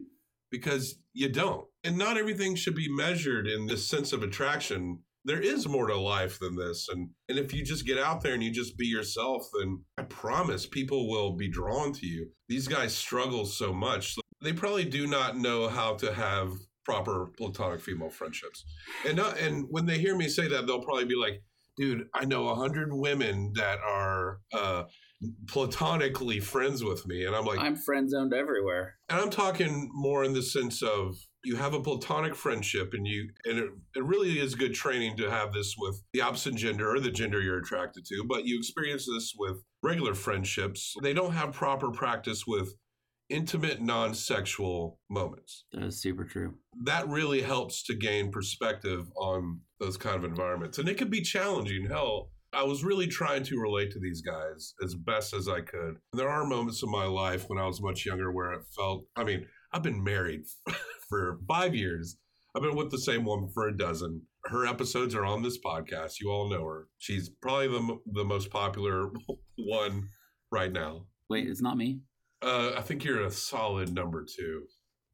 because 0.51 0.97
you 1.13 1.29
don't. 1.29 1.67
And 1.85 1.99
not 1.99 2.17
everything 2.17 2.55
should 2.55 2.75
be 2.77 2.89
measured 2.89 3.47
in 3.49 3.67
this 3.67 3.89
sense 3.89 4.13
of 4.13 4.23
attraction. 4.23 5.01
There 5.29 5.41
is 5.41 5.69
more 5.69 5.87
to 5.87 5.97
life 5.97 6.39
than 6.39 6.57
this. 6.57 6.89
And 6.89 7.11
and 7.29 7.39
if 7.39 7.53
you 7.53 7.63
just 7.65 7.87
get 7.87 7.99
out 7.99 8.23
there 8.23 8.35
and 8.35 8.43
you 8.43 8.51
just 8.51 8.77
be 8.79 8.87
yourself, 8.87 9.47
then 9.59 9.85
I 9.99 10.03
promise 10.03 10.67
people 10.67 11.09
will 11.09 11.37
be 11.37 11.49
drawn 11.49 11.93
to 11.93 12.07
you. 12.07 12.31
These 12.49 12.67
guys 12.67 12.97
struggle 12.97 13.45
so 13.45 13.73
much. 13.73 14.17
They 14.43 14.53
probably 14.53 14.85
do 14.85 15.07
not 15.07 15.37
know 15.37 15.69
how 15.69 15.95
to 15.97 16.13
have 16.15 16.53
proper 16.85 17.29
platonic 17.37 17.81
female 17.81 18.09
friendships. 18.09 18.65
And 19.07 19.17
not, 19.19 19.39
and 19.39 19.67
when 19.69 19.85
they 19.85 19.99
hear 19.99 20.17
me 20.17 20.29
say 20.29 20.49
that, 20.49 20.67
they'll 20.67 20.81
probably 20.81 21.05
be 21.05 21.17
like, 21.17 21.43
dude, 21.77 22.07
I 22.15 22.25
know 22.25 22.49
a 22.49 22.55
hundred 22.55 22.89
women 22.93 23.53
that 23.57 23.79
are 23.87 24.41
uh 24.53 24.85
platonically 25.49 26.41
friends 26.41 26.83
with 26.85 27.07
me. 27.07 27.25
And 27.25 27.35
I'm 27.35 27.45
like, 27.45 27.59
I'm 27.59 27.77
friend 27.77 28.09
zoned 28.09 28.33
everywhere. 28.33 28.95
and 29.09 29.21
I'm 29.21 29.31
talking 29.31 29.91
more 29.93 30.25
in 30.25 30.33
the 30.33 30.43
sense 30.43 30.83
of 30.83 31.17
you 31.45 31.57
have 31.57 31.75
a 31.75 31.81
platonic 31.81 32.35
friendship 32.35 32.91
and 32.95 33.07
you 33.07 33.29
and 33.45 33.59
it, 33.59 33.71
it 33.97 34.05
really 34.05 34.39
is 34.39 34.55
good 34.55 34.75
training 34.75 35.17
to 35.17 35.31
have 35.31 35.53
this 35.53 35.75
with 35.79 36.03
the 36.13 36.21
opposite 36.21 36.55
gender 36.55 36.95
or 36.95 37.01
the 37.01 37.11
gender 37.11 37.41
you're 37.41 37.59
attracted 37.59 38.05
to, 38.07 38.25
but 38.29 38.45
you 38.45 38.59
experience 38.59 39.07
this 39.07 39.35
with 39.39 39.63
regular 39.83 40.15
friendships. 40.15 40.95
They 41.03 41.15
don't 41.15 41.33
have 41.33 41.53
proper 41.53 41.91
practice 41.91 42.45
with 42.47 42.75
intimate 43.31 43.81
non-sexual 43.81 44.99
moments. 45.11 45.65
That 45.73 45.85
is 45.85 46.01
super 46.01 46.25
true. 46.25 46.55
That 46.85 47.09
really 47.09 47.43
helps 47.43 47.83
to 47.85 47.95
gain 47.95 48.31
perspective 48.31 49.11
on 49.17 49.61
those 49.79 49.97
kind 49.97 50.17
of 50.17 50.25
environments. 50.25 50.79
And 50.79 50.89
it 50.89 50.97
can 50.97 51.11
be 51.11 51.21
challenging. 51.21 51.87
Hell, 51.87 52.31
I 52.53 52.63
was 52.65 52.83
really 52.83 53.07
trying 53.07 53.43
to 53.45 53.61
relate 53.61 53.91
to 53.93 54.01
these 54.01 54.23
guys 54.23 54.73
as 54.83 54.95
best 54.95 55.35
as 55.35 55.49
I 55.49 55.61
could. 55.61 55.97
There 56.15 56.31
are 56.31 56.47
moments 56.47 56.83
in 56.83 56.91
my 56.91 57.05
life 57.05 57.49
when 57.49 57.59
I 57.59 57.67
was 57.67 57.83
much 57.83 58.07
younger 58.07 58.33
where 58.33 58.53
it 58.53 58.63
felt, 58.75 59.05
I 59.15 59.25
mean, 59.25 59.47
I've 59.73 59.83
been 59.83 60.03
married 60.03 60.43
for 61.09 61.39
five 61.47 61.75
years. 61.75 62.17
I've 62.55 62.63
been 62.63 62.77
with 62.77 62.91
the 62.91 62.99
same 62.99 63.25
woman 63.25 63.51
for 63.53 63.69
a 63.69 63.77
dozen. 63.77 64.23
Her 64.47 64.67
episodes 64.67 65.15
are 65.15 65.25
on 65.25 65.43
this 65.43 65.59
podcast. 65.59 66.21
You 66.21 66.31
all 66.31 66.49
know 66.49 66.65
her. 66.65 66.89
She's 66.99 67.29
probably 67.29 67.69
the, 67.69 67.99
the 68.07 68.25
most 68.25 68.51
popular 68.51 69.11
one 69.59 70.09
right 70.51 70.73
now. 70.73 71.07
Wait, 71.29 71.47
it's 71.47 71.61
not 71.61 71.77
me? 71.77 72.01
Uh, 72.41 72.73
I 72.77 72.81
think 72.81 73.05
you're 73.05 73.25
a 73.25 73.31
solid 73.31 73.93
number 73.93 74.25
two. 74.25 74.63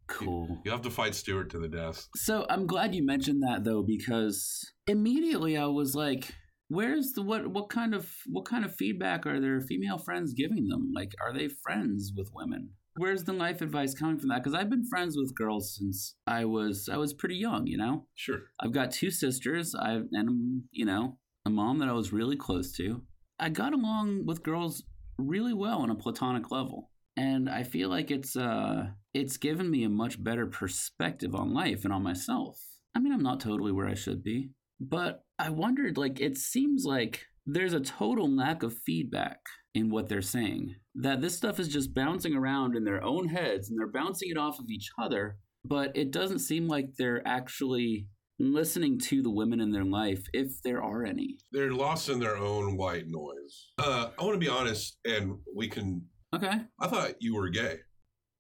Cool. 0.07 0.61
You 0.65 0.71
have 0.71 0.83
to 0.83 0.91
fight 0.91 1.15
Stewart 1.15 1.51
to 1.51 1.59
the 1.59 1.69
death. 1.69 2.07
So 2.17 2.47
I'm 2.51 2.67
glad 2.67 2.95
you 2.95 3.05
mentioned 3.05 3.43
that 3.43 3.65
though, 3.65 3.83
because 3.83 4.73
immediately 4.87 5.57
I 5.57 5.67
was 5.67 5.95
like, 5.95 6.31
where's 6.69 7.13
the 7.13 7.23
what 7.23 7.47
what 7.49 7.71
kind 7.71 7.95
of 7.95 8.11
what 8.27 8.45
kind 8.45 8.65
of 8.65 8.75
feedback 8.75 9.27
are 9.27 9.41
their 9.41 9.61
female 9.61 9.99
friends 9.99 10.35
giving 10.35 10.69
them? 10.69 10.93
Like, 10.95 11.13
are 11.23 11.33
they 11.33 11.49
friends 11.49 12.13
with 12.15 12.31
women? 12.35 12.71
Where's 12.97 13.25
the 13.25 13.33
life 13.33 13.61
advice 13.61 13.95
coming 13.95 14.19
from 14.19 14.29
that? 14.29 14.43
Because 14.43 14.55
I've 14.55 14.71
been 14.71 14.87
friends 14.87 15.17
with 15.17 15.35
girls 15.35 15.75
since 15.77 16.17
I 16.27 16.45
was 16.45 16.89
I 16.91 16.97
was 16.97 17.13
pretty 17.13 17.37
young. 17.37 17.67
You 17.67 17.79
know, 17.79 18.07
Sure. 18.15 18.41
I've 18.61 18.73
got 18.73 18.93
two 18.93 19.11
sisters. 19.11 19.75
I 19.75 19.95
and 20.13 20.29
um, 20.29 20.65
you 20.71 20.85
know 20.85 21.19
a 21.45 21.51
mom 21.51 21.79
that 21.81 21.89
I 21.89 21.93
was 21.93 22.13
really 22.13 22.37
close 22.37 22.73
to. 22.77 23.03
I 23.39 23.49
got 23.49 23.73
along 23.73 24.27
with 24.27 24.43
girls 24.43 24.85
really 25.19 25.53
well 25.53 25.79
on 25.81 25.91
a 25.91 25.95
platonic 25.95 26.51
level, 26.51 26.91
and 27.17 27.51
I 27.51 27.65
feel 27.65 27.89
like 27.89 28.11
it's 28.11 28.37
uh 28.37 28.87
it's 29.13 29.37
given 29.37 29.71
me 29.71 29.85
a 29.85 29.89
much 29.89 30.23
better 30.23 30.47
perspective 30.47 31.35
on 31.35 31.53
life 31.53 31.85
and 31.85 31.93
on 31.93 32.03
myself. 32.03 32.59
I 32.95 33.01
mean, 33.01 33.13
I'm 33.13 33.23
not 33.23 33.41
totally 33.41 33.73
where 33.73 33.89
I 33.89 33.95
should 33.95 34.23
be, 34.23 34.51
but 34.81 35.25
I 35.39 35.51
wondered 35.51 35.99
like 35.99 36.21
it 36.21 36.39
seems 36.39 36.85
like 36.85 37.27
there's 37.45 37.75
a 37.75 37.81
total 37.81 38.35
lack 38.35 38.63
of 38.63 38.79
feedback 38.87 39.41
in 39.75 39.91
what 39.91 40.09
they're 40.09 40.23
saying. 40.23 40.77
That 40.95 41.21
this 41.21 41.37
stuff 41.37 41.59
is 41.59 41.69
just 41.69 41.95
bouncing 41.95 42.35
around 42.35 42.77
in 42.77 42.85
their 42.85 43.03
own 43.03 43.29
heads 43.29 43.69
and 43.69 43.79
they're 43.79 43.89
bouncing 43.89 44.31
it 44.31 44.39
off 44.39 44.59
of 44.59 44.67
each 44.71 44.91
other, 45.03 45.37
but 45.65 45.97
it 45.97 46.11
doesn't 46.13 46.39
seem 46.39 46.69
like 46.69 46.91
they're 46.97 47.27
actually 47.27 48.07
listening 48.39 48.99
to 48.99 49.23
the 49.23 49.31
women 49.31 49.61
in 49.61 49.71
their 49.71 49.85
life 49.85 50.27
if 50.33 50.61
there 50.63 50.83
are 50.83 51.05
any. 51.05 51.37
They're 51.53 51.73
lost 51.73 52.09
in 52.09 52.19
their 52.21 52.37
own 52.37 52.77
white 52.77 53.05
noise. 53.09 53.73
Uh, 53.79 54.11
I 54.19 54.25
want 54.25 54.35
to 54.35 54.41
be 54.41 54.49
honest, 54.49 54.99
and 55.05 55.37
we 55.55 55.69
can. 55.69 56.03
Okay. 56.35 56.61
I 56.81 56.87
thought 56.89 57.15
you 57.21 57.35
were 57.37 57.49
gay. 57.49 57.79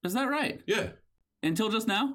Is 0.04 0.14
that 0.14 0.28
right? 0.28 0.60
Yeah, 0.66 0.88
Until 1.42 1.70
just 1.70 1.88
now? 1.88 2.14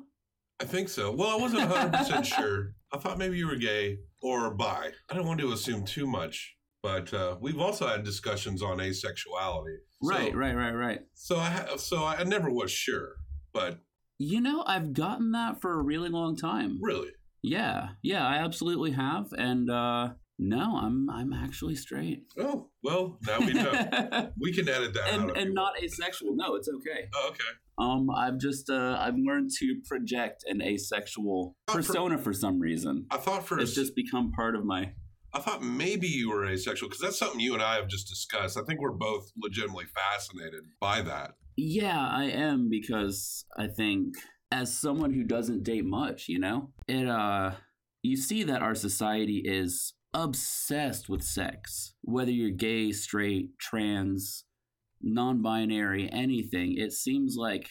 I 0.62 0.66
think 0.66 0.90
so. 0.90 1.12
Well, 1.12 1.30
I 1.30 1.42
wasn't 1.42 1.70
100% 1.70 2.26
sure. 2.38 2.74
I 2.94 2.98
thought 2.98 3.18
maybe 3.18 3.38
you 3.38 3.48
were 3.48 3.56
gay 3.56 4.00
or 4.22 4.54
bi. 4.54 4.90
I 5.10 5.16
don't 5.16 5.26
want 5.26 5.40
to 5.40 5.54
assume 5.54 5.86
too 5.86 6.06
much, 6.06 6.56
but 6.84 7.14
uh, 7.14 7.36
we've 7.42 7.60
also 7.60 7.88
had 7.88 8.04
discussions 8.04 8.62
on 8.62 8.78
asexuality. 8.78 9.78
So- 10.02 10.10
Right, 10.10 10.34
right, 10.36 10.56
right, 10.56 10.72
right. 10.74 11.00
So 11.14 11.38
I 11.38 11.66
so 11.78 12.06
I 12.06 12.24
never 12.24 12.50
was 12.50 12.72
sure, 12.72 13.16
but 13.54 13.80
You 14.18 14.40
know, 14.42 14.64
I've 14.66 14.94
gotten 14.94 15.32
that 15.34 15.62
for 15.62 15.80
a 15.80 15.84
really 15.84 16.10
long 16.10 16.36
time. 16.38 16.80
really, 16.82 17.10
Yeah, 17.42 17.90
yeah, 18.02 18.26
I 18.26 18.36
absolutely 18.38 18.92
have. 18.92 19.28
And 19.38 19.70
uh 19.70 20.10
no, 20.42 20.78
I'm 20.78 21.10
I'm 21.10 21.34
actually 21.34 21.76
straight. 21.76 22.24
oh 22.38 22.70
well, 22.82 23.18
now 23.28 23.40
we 23.40 23.52
know. 23.54 24.32
we 24.42 24.54
can 24.54 24.70
edit 24.70 24.94
that 24.94 25.14
out. 25.20 25.38
and 25.38 25.54
not 25.54 25.74
want. 25.74 25.84
asexual. 25.84 26.34
No, 26.36 26.56
it's 26.56 26.70
okay. 26.70 27.10
Oh, 27.14 27.28
okay. 27.32 27.52
Um 27.78 28.10
I've 28.10 28.38
just 28.38 28.70
uh 28.70 28.96
I've 28.98 29.18
learned 29.18 29.50
to 29.60 29.82
project 29.86 30.46
an 30.48 30.62
asexual 30.62 31.56
Oh, 31.68 31.72
for- 31.74 31.78
persona 31.80 32.18
for 32.18 32.32
some 32.32 32.58
reason. 32.60 33.06
I 33.12 33.18
thought 33.18 33.46
for 33.46 33.58
a 33.58 33.64
It's 33.64 33.76
just 33.76 33.96
become 33.96 34.32
part 34.32 34.56
of 34.56 34.64
my 34.64 34.94
I 35.34 35.40
thought 35.40 35.62
maybe 35.62 36.08
you 36.08 36.30
were 36.30 36.46
asexual 36.46 36.90
because 36.90 37.02
that's 37.02 37.20
something 37.20 37.40
you 37.40 37.54
and 37.54 37.62
I 37.62 37.76
have 37.76 37.88
just 37.88 38.08
discussed. 38.08 38.58
I 38.58 38.64
think 38.64 38.80
we're 38.80 38.92
both 38.92 39.32
legitimately 39.38 39.86
fascinated 39.86 40.64
by 40.80 41.02
that. 41.02 41.32
Yeah, 41.56 42.08
I 42.08 42.26
am 42.26 42.70
because 42.70 43.46
I 43.58 43.68
think 43.68 44.16
as 44.52 44.76
someone 44.76 45.14
who 45.14 45.24
doesn't 45.24 45.64
date 45.64 45.86
much, 45.86 46.28
you 46.28 46.40
know, 46.40 46.72
it 46.88 47.08
uh 47.08 47.52
you 48.02 48.16
see 48.16 48.44
that 48.44 48.62
our 48.62 48.76
society 48.76 49.42
is 49.46 49.94
obsessed 50.14 51.10
with 51.10 51.22
sex. 51.22 51.94
Whether 52.02 52.32
you're 52.32 52.50
gay, 52.50 52.92
straight, 52.92 53.60
trans, 53.60 54.46
non-binary, 55.02 56.10
anything, 56.12 56.76
it 56.78 56.94
seems 56.94 57.36
like 57.38 57.70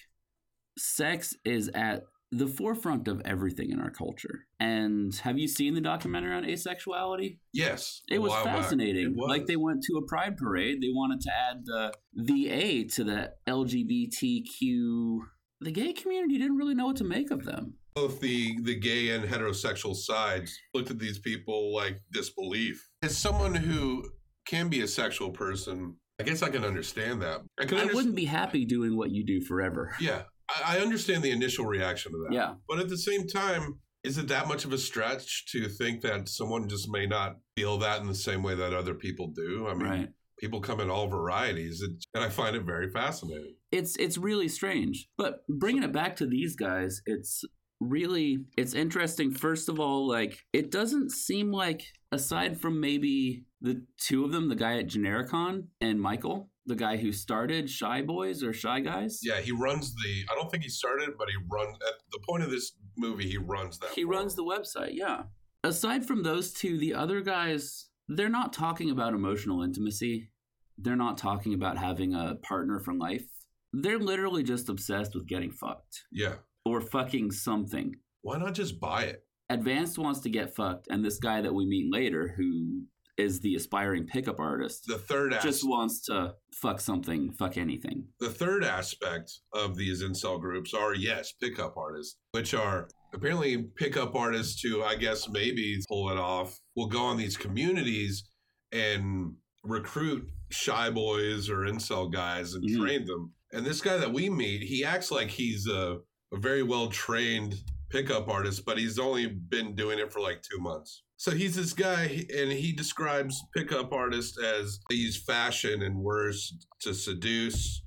sex 0.78 1.34
is 1.44 1.68
at 1.74 2.02
the 2.30 2.46
forefront 2.46 3.08
of 3.08 3.22
everything 3.24 3.70
in 3.70 3.80
our 3.80 3.90
culture. 3.90 4.46
And 4.60 5.14
have 5.22 5.38
you 5.38 5.48
seen 5.48 5.74
the 5.74 5.80
documentary 5.80 6.34
on 6.34 6.44
asexuality? 6.44 7.38
Yes, 7.54 8.02
It 8.10 8.18
was 8.20 8.32
fascinating. 8.44 9.06
It 9.06 9.16
was. 9.16 9.28
Like 9.30 9.46
they 9.46 9.56
went 9.56 9.82
to 9.84 9.96
a 9.96 10.06
pride 10.06 10.36
parade. 10.36 10.82
They 10.82 10.90
wanted 10.90 11.20
to 11.22 11.30
add 11.32 11.62
the 11.64 11.92
the 12.14 12.48
A 12.50 12.84
to 12.84 13.04
the 13.04 13.32
LGBTQ. 13.48 15.18
The 15.60 15.72
gay 15.72 15.92
community 15.92 16.38
didn't 16.38 16.56
really 16.56 16.74
know 16.74 16.86
what 16.86 16.96
to 16.96 17.04
make 17.04 17.30
of 17.30 17.44
them. 17.44 17.74
both 17.94 18.20
the 18.20 18.56
the 18.62 18.76
gay 18.78 19.10
and 19.10 19.24
heterosexual 19.24 19.96
sides 19.96 20.56
looked 20.74 20.90
at 20.90 20.98
these 20.98 21.18
people 21.18 21.74
like 21.74 22.00
disbelief. 22.12 22.88
As 23.02 23.16
someone 23.16 23.54
who 23.54 24.04
can 24.46 24.68
be 24.68 24.82
a 24.82 24.88
sexual 24.88 25.30
person, 25.30 25.96
I 26.20 26.24
guess 26.24 26.42
I 26.42 26.50
can 26.50 26.64
understand 26.64 27.22
that. 27.22 27.40
I 27.60 27.64
can. 27.64 27.78
I 27.78 27.86
wouldn't 27.86 28.14
be 28.14 28.24
happy 28.26 28.64
doing 28.64 28.96
what 28.96 29.10
you 29.10 29.24
do 29.24 29.40
forever. 29.40 29.94
Yeah, 30.00 30.22
I, 30.48 30.76
I 30.76 30.80
understand 30.80 31.22
the 31.22 31.30
initial 31.30 31.66
reaction 31.66 32.12
to 32.12 32.18
that. 32.28 32.32
Yeah. 32.34 32.54
but 32.68 32.78
at 32.78 32.88
the 32.88 32.98
same 32.98 33.26
time, 33.26 33.78
is 34.04 34.16
it 34.18 34.28
that 34.28 34.48
much 34.48 34.64
of 34.64 34.72
a 34.72 34.78
stretch 34.78 35.46
to 35.52 35.68
think 35.68 36.00
that 36.02 36.28
someone 36.28 36.68
just 36.68 36.88
may 36.90 37.06
not 37.06 37.36
feel 37.56 37.78
that 37.78 38.00
in 38.00 38.06
the 38.06 38.14
same 38.14 38.42
way 38.42 38.54
that 38.54 38.72
other 38.72 38.94
people 38.94 39.28
do? 39.34 39.66
I 39.68 39.74
mean, 39.74 39.86
Right. 39.88 40.08
people 40.38 40.60
come 40.60 40.80
in 40.80 40.88
all 40.88 41.08
varieties, 41.08 41.82
and 42.14 42.24
I 42.24 42.28
find 42.28 42.54
it 42.56 42.62
very 42.62 42.90
fascinating. 42.90 43.54
It's 43.72 43.96
it's 43.96 44.16
really 44.16 44.48
strange. 44.48 45.08
But 45.18 45.40
bringing 45.48 45.82
it 45.82 45.92
back 45.92 46.16
to 46.16 46.26
these 46.26 46.54
guys, 46.56 47.02
it's 47.06 47.44
really 47.80 48.38
it's 48.56 48.74
interesting 48.74 49.32
first 49.32 49.68
of 49.68 49.78
all 49.78 50.08
like 50.08 50.44
it 50.52 50.68
doesn't 50.72 51.12
seem 51.12 51.52
like 51.52 51.80
aside 52.10 52.60
from 52.60 52.80
maybe 52.80 53.44
the 53.60 53.80
two 53.98 54.24
of 54.24 54.32
them 54.32 54.48
the 54.48 54.56
guy 54.56 54.76
at 54.78 54.88
genericon 54.88 55.62
and 55.80 56.00
michael 56.00 56.50
the 56.68 56.76
guy 56.76 56.96
who 56.96 57.10
started 57.12 57.68
shy 57.68 58.02
boys 58.02 58.42
or 58.44 58.52
shy 58.52 58.78
guys 58.80 59.20
Yeah, 59.22 59.40
he 59.40 59.52
runs 59.52 59.94
the. 59.94 60.24
I 60.30 60.34
don't 60.34 60.50
think 60.50 60.62
he 60.62 60.68
started, 60.68 61.10
but 61.18 61.28
he 61.28 61.36
runs 61.50 61.76
at 61.86 61.94
the 62.12 62.20
point 62.28 62.42
of 62.44 62.50
this 62.50 62.72
movie. 62.96 63.28
He 63.28 63.38
runs 63.38 63.78
that. 63.80 63.90
He 63.94 64.04
runs 64.04 64.34
the 64.36 64.44
website, 64.44 64.92
yeah. 64.92 65.22
Aside 65.64 66.06
from 66.06 66.22
those 66.22 66.52
two, 66.52 66.78
the 66.78 66.94
other 66.94 67.20
guys, 67.20 67.86
they're 68.08 68.28
not 68.28 68.52
talking 68.52 68.90
about 68.90 69.14
emotional 69.14 69.62
intimacy. 69.62 70.30
They're 70.78 70.94
not 70.96 71.18
talking 71.18 71.54
about 71.54 71.76
having 71.78 72.14
a 72.14 72.36
partner 72.36 72.78
for 72.78 72.94
life. 72.94 73.26
They're 73.72 73.98
literally 73.98 74.42
just 74.44 74.68
obsessed 74.68 75.14
with 75.14 75.26
getting 75.26 75.50
fucked 75.50 76.04
Yeah. 76.12 76.36
or 76.64 76.80
fucking 76.80 77.32
something. 77.32 77.96
Why 78.22 78.38
not 78.38 78.54
just 78.54 78.78
buy 78.80 79.04
it? 79.04 79.24
Advanced 79.50 79.98
wants 79.98 80.20
to 80.20 80.30
get 80.30 80.54
fucked, 80.54 80.86
and 80.90 81.04
this 81.04 81.18
guy 81.18 81.40
that 81.40 81.54
we 81.54 81.66
meet 81.66 81.90
later, 81.92 82.34
who 82.36 82.82
is 83.18 83.40
the 83.40 83.54
aspiring 83.56 84.06
pickup 84.06 84.38
artist, 84.40 84.84
The 84.86 84.96
third 84.98 85.32
aspect, 85.34 85.44
just 85.54 85.68
wants 85.68 86.00
to 86.06 86.34
fuck 86.54 86.80
something, 86.80 87.32
fuck 87.32 87.56
anything. 87.58 88.06
The 88.20 88.30
third 88.30 88.64
aspect 88.64 89.32
of 89.52 89.76
these 89.76 90.02
incel 90.02 90.40
groups 90.40 90.72
are 90.72 90.94
yes, 90.94 91.32
pickup 91.32 91.76
artists, 91.76 92.16
which 92.30 92.54
are 92.54 92.88
apparently 93.12 93.64
pickup 93.76 94.14
artists 94.14 94.60
who 94.62 94.82
I 94.82 94.94
guess 94.94 95.28
maybe 95.28 95.78
pull 95.88 96.10
it 96.10 96.18
off. 96.18 96.58
Will 96.76 96.86
go 96.88 97.00
on 97.02 97.16
these 97.16 97.36
communities 97.36 98.24
and 98.72 99.34
recruit 99.64 100.28
shy 100.50 100.88
boys 100.90 101.50
or 101.50 101.58
incel 101.58 102.10
guys 102.12 102.54
and 102.54 102.64
Mhm. 102.68 102.78
train 102.78 103.04
them. 103.04 103.32
And 103.52 103.66
this 103.66 103.80
guy 103.80 103.96
that 103.96 104.12
we 104.12 104.30
meet, 104.30 104.62
he 104.62 104.84
acts 104.84 105.10
like 105.10 105.28
he's 105.30 105.66
a, 105.66 105.98
a 106.32 106.36
very 106.38 106.62
well 106.62 106.88
trained 106.88 107.54
pickup 107.90 108.28
artist, 108.28 108.64
but 108.64 108.78
he's 108.78 108.98
only 108.98 109.26
been 109.26 109.74
doing 109.74 109.98
it 109.98 110.12
for 110.12 110.20
like 110.20 110.42
two 110.42 110.58
months. 110.58 111.02
So 111.16 111.32
he's 111.32 111.56
this 111.56 111.72
guy, 111.72 112.26
and 112.36 112.52
he 112.52 112.72
describes 112.72 113.42
pickup 113.54 113.92
artists 113.92 114.38
as 114.38 114.78
they 114.88 114.96
use 114.96 115.20
fashion 115.20 115.82
and 115.82 115.96
words 115.96 116.54
to 116.82 116.94
seduce 116.94 117.82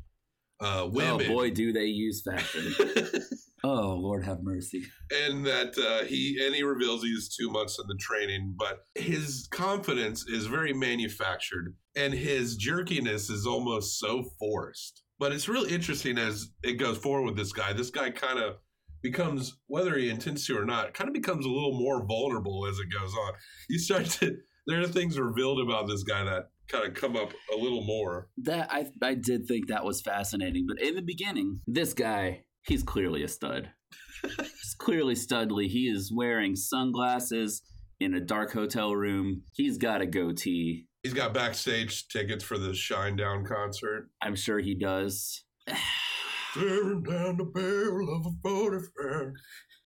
uh, 0.60 0.88
women. 0.92 1.28
Oh 1.30 1.36
boy, 1.36 1.52
do 1.52 1.72
they 1.74 1.86
use 1.86 2.22
fashion. 2.22 2.74
oh, 3.64 3.96
Lord 3.96 4.26
have 4.26 4.44
mercy. 4.44 4.84
and 5.12 5.46
that 5.46 5.78
uh, 5.78 6.06
he 6.06 6.38
and 6.46 6.54
he 6.54 6.64
reveals 6.64 7.04
he's 7.04 7.36
two 7.36 7.50
months 7.50 7.80
in 7.80 7.88
the 7.88 7.98
training, 8.00 8.56
but 8.58 8.86
his 8.96 9.48
confidence 9.52 10.26
is 10.28 10.46
very 10.48 10.74
manufactured, 10.74 11.76
and 11.96 12.14
his 12.14 12.58
jerkiness 12.58 13.30
is 13.30 13.48
almost 13.48 14.00
so 14.00 14.24
forced. 14.40 15.04
But 15.20 15.32
it's 15.32 15.48
really 15.48 15.74
interesting 15.74 16.18
as 16.18 16.50
it 16.64 16.74
goes 16.74 16.98
forward 16.98 17.26
with 17.26 17.38
this 17.38 17.54
guy. 17.54 17.74
This 17.74 17.92
guy 17.92 18.10
kind 18.10 18.40
of 18.40 18.56
becomes, 19.02 19.58
whether 19.68 19.98
he 19.98 20.10
intends 20.10 20.46
to 20.48 20.58
or 20.58 20.66
not, 20.66 20.94
kind 20.94 21.08
of 21.08 21.14
becomes 21.14 21.46
a 21.46 21.50
little 21.50 21.78
more 21.78 22.06
vulnerable 22.06 22.68
as 22.68 22.80
it 22.80 22.92
goes 22.92 23.14
on. 23.14 23.34
You 23.70 23.80
start 23.80 24.06
to 24.06 24.38
there 24.68 24.82
are 24.82 24.88
things 24.88 25.20
revealed 25.20 25.60
about 25.60 25.88
this 25.88 26.04
guy 26.04 26.24
that 26.24 26.50
kind 26.68 26.88
of 26.88 26.94
come 26.94 27.16
up 27.16 27.32
a 27.54 27.58
little 27.58 27.84
more. 27.84 28.30
That 28.38 28.72
I 28.72 28.88
I 29.02 29.16
did 29.16 29.48
think 29.48 29.68
that 29.68 29.86
was 29.86 30.02
fascinating, 30.02 30.66
but 30.68 30.82
in 30.82 30.96
the 30.96 31.02
beginning, 31.02 31.62
this 31.68 31.94
guy, 31.94 32.44
he's 32.64 32.84
clearly 32.84 33.24
a 33.24 33.28
stud. 33.28 33.72
he's 34.24 34.76
clearly 34.78 35.16
studly. 35.16 35.68
He 35.68 35.88
is 35.88 36.12
wearing 36.16 36.56
sunglasses 36.56 37.62
in 38.00 38.14
a 38.14 38.22
dark 38.22 38.54
hotel 38.54 38.96
room. 38.96 39.44
He's 39.54 39.78
got 39.78 40.02
a 40.02 40.06
goatee. 40.06 40.88
He's 41.04 41.14
got 41.14 41.34
backstage 41.34 42.08
tickets 42.10 42.44
for 42.44 42.60
the 42.60 42.70
Shinedown 42.70 43.48
concert. 43.48 44.10
I'm 44.22 44.36
sure 44.36 44.60
he 44.60 44.76
does. 44.76 45.44
Staring 46.52 47.04
down 47.04 47.38
the 47.38 47.46
barrel 47.46 48.16
of 48.16 48.26
a 48.26 48.32
45. 48.44 49.32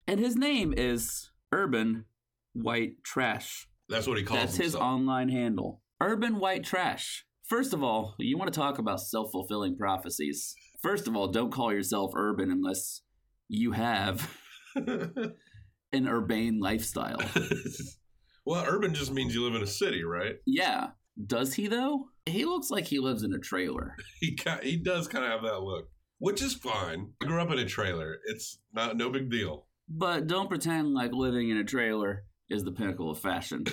And 0.07 0.19
his 0.19 0.35
name 0.35 0.73
is 0.75 1.29
Urban 1.51 2.05
White 2.53 3.03
Trash. 3.03 3.67
That's 3.89 4.07
what 4.07 4.17
he 4.17 4.23
calls 4.23 4.39
That's 4.41 4.57
his 4.57 4.75
online 4.75 5.29
handle. 5.29 5.81
Urban 6.01 6.39
White 6.39 6.63
Trash. 6.63 7.25
First 7.47 7.73
of 7.73 7.83
all, 7.83 8.15
you 8.17 8.37
want 8.37 8.51
to 8.51 8.59
talk 8.59 8.79
about 8.79 8.99
self 8.99 9.31
fulfilling 9.31 9.77
prophecies. 9.77 10.55
First 10.81 11.07
of 11.07 11.15
all, 11.15 11.27
don't 11.27 11.51
call 11.51 11.71
yourself 11.71 12.11
urban 12.15 12.49
unless 12.51 13.01
you 13.47 13.71
have 13.73 14.35
an 14.75 16.07
urbane 16.07 16.59
lifestyle. 16.59 17.21
Well, 18.47 18.63
urban 18.67 18.93
just 18.93 19.11
means 19.11 19.33
you 19.33 19.43
live 19.43 19.55
in 19.55 19.63
a 19.63 19.67
city, 19.67 20.03
right? 20.03 20.35
Yeah. 20.45 20.89
Does 21.25 21.55
he 21.55 21.65
though? 21.67 22.09
He 22.27 22.45
looks 22.45 22.69
like 22.69 22.85
he 22.85 22.99
lives 22.99 23.23
in 23.23 23.33
a 23.33 23.39
trailer. 23.39 23.95
He 24.19 24.35
ki- 24.35 24.51
he 24.61 24.77
does 24.77 25.07
kind 25.07 25.25
of 25.25 25.31
have 25.31 25.41
that 25.41 25.61
look, 25.61 25.87
which 26.19 26.41
is 26.41 26.53
fine. 26.53 27.11
I 27.21 27.25
grew 27.25 27.41
up 27.41 27.51
in 27.51 27.59
a 27.59 27.65
trailer. 27.65 28.17
It's 28.25 28.59
not 28.73 28.97
no 28.97 29.09
big 29.09 29.29
deal. 29.29 29.67
But 29.87 30.27
don't 30.27 30.49
pretend 30.49 30.93
like 30.93 31.13
living 31.13 31.49
in 31.49 31.57
a 31.57 31.63
trailer 31.63 32.25
is 32.49 32.63
the 32.63 32.71
pinnacle 32.71 33.11
of 33.11 33.19
fashion. 33.19 33.65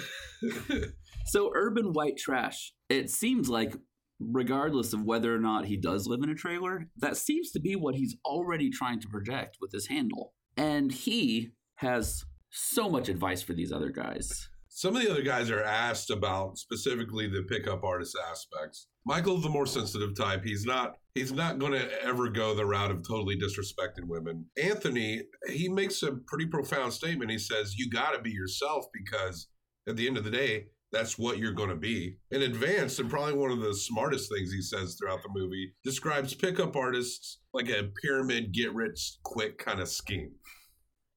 So, 1.24 1.52
urban 1.54 1.92
white 1.92 2.16
trash, 2.16 2.74
it 2.88 3.10
seems 3.10 3.48
like, 3.48 3.76
regardless 4.18 4.92
of 4.92 5.04
whether 5.04 5.34
or 5.34 5.38
not 5.38 5.66
he 5.66 5.76
does 5.76 6.06
live 6.06 6.22
in 6.22 6.30
a 6.30 6.34
trailer, 6.34 6.88
that 6.96 7.16
seems 7.16 7.50
to 7.52 7.60
be 7.60 7.76
what 7.76 7.94
he's 7.94 8.16
already 8.24 8.70
trying 8.70 9.00
to 9.00 9.08
project 9.08 9.58
with 9.60 9.72
his 9.72 9.86
handle. 9.86 10.34
And 10.56 10.92
he 10.92 11.52
has 11.76 12.24
so 12.50 12.90
much 12.90 13.08
advice 13.08 13.42
for 13.42 13.52
these 13.52 13.72
other 13.72 13.90
guys. 13.90 14.48
Some 14.74 14.96
of 14.96 15.02
the 15.02 15.10
other 15.10 15.22
guys 15.22 15.50
are 15.50 15.62
asked 15.62 16.10
about 16.10 16.56
specifically 16.56 17.28
the 17.28 17.42
pickup 17.42 17.84
artist 17.84 18.16
aspects. 18.30 18.88
Michael's 19.04 19.42
the 19.42 19.50
more 19.50 19.66
sensitive 19.66 20.16
type. 20.16 20.42
He's 20.42 20.64
not 20.64 20.96
he's 21.14 21.30
not 21.30 21.58
going 21.58 21.72
to 21.72 22.02
ever 22.02 22.30
go 22.30 22.54
the 22.54 22.64
route 22.64 22.90
of 22.90 23.06
totally 23.06 23.38
disrespecting 23.38 24.06
women. 24.06 24.46
Anthony, 24.56 25.24
he 25.46 25.68
makes 25.68 26.02
a 26.02 26.12
pretty 26.26 26.46
profound 26.46 26.94
statement. 26.94 27.30
He 27.30 27.38
says 27.38 27.76
you 27.76 27.90
got 27.90 28.12
to 28.12 28.22
be 28.22 28.30
yourself 28.30 28.86
because 28.94 29.48
at 29.86 29.96
the 29.96 30.06
end 30.06 30.16
of 30.16 30.24
the 30.24 30.30
day, 30.30 30.68
that's 30.90 31.18
what 31.18 31.36
you're 31.36 31.52
going 31.52 31.68
to 31.68 31.76
be. 31.76 32.16
In 32.30 32.40
advance, 32.40 32.98
and 32.98 33.10
probably 33.10 33.34
one 33.34 33.50
of 33.50 33.60
the 33.60 33.74
smartest 33.74 34.32
things 34.32 34.52
he 34.52 34.62
says 34.62 34.94
throughout 34.94 35.22
the 35.22 35.38
movie, 35.38 35.74
describes 35.84 36.32
pickup 36.32 36.76
artists 36.76 37.40
like 37.52 37.68
a 37.68 37.90
pyramid 38.02 38.52
get 38.52 38.74
rich 38.74 39.18
quick 39.22 39.58
kind 39.58 39.80
of 39.80 39.88
scheme. 39.88 40.32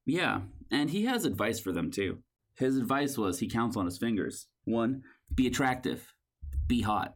Yeah, 0.06 0.42
and 0.70 0.90
he 0.90 1.06
has 1.06 1.24
advice 1.24 1.60
for 1.60 1.72
them 1.72 1.90
too. 1.90 2.20
His 2.58 2.78
advice 2.78 3.18
was 3.18 3.40
he 3.40 3.48
counts 3.48 3.76
on 3.78 3.86
his 3.86 3.98
fingers. 3.98 4.48
One, 4.66 5.04
be 5.34 5.48
attractive, 5.48 6.14
be 6.68 6.82
hot, 6.82 7.16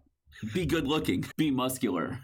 be 0.54 0.66
good 0.66 0.88
looking, 0.88 1.24
be 1.38 1.50
muscular. 1.52 2.20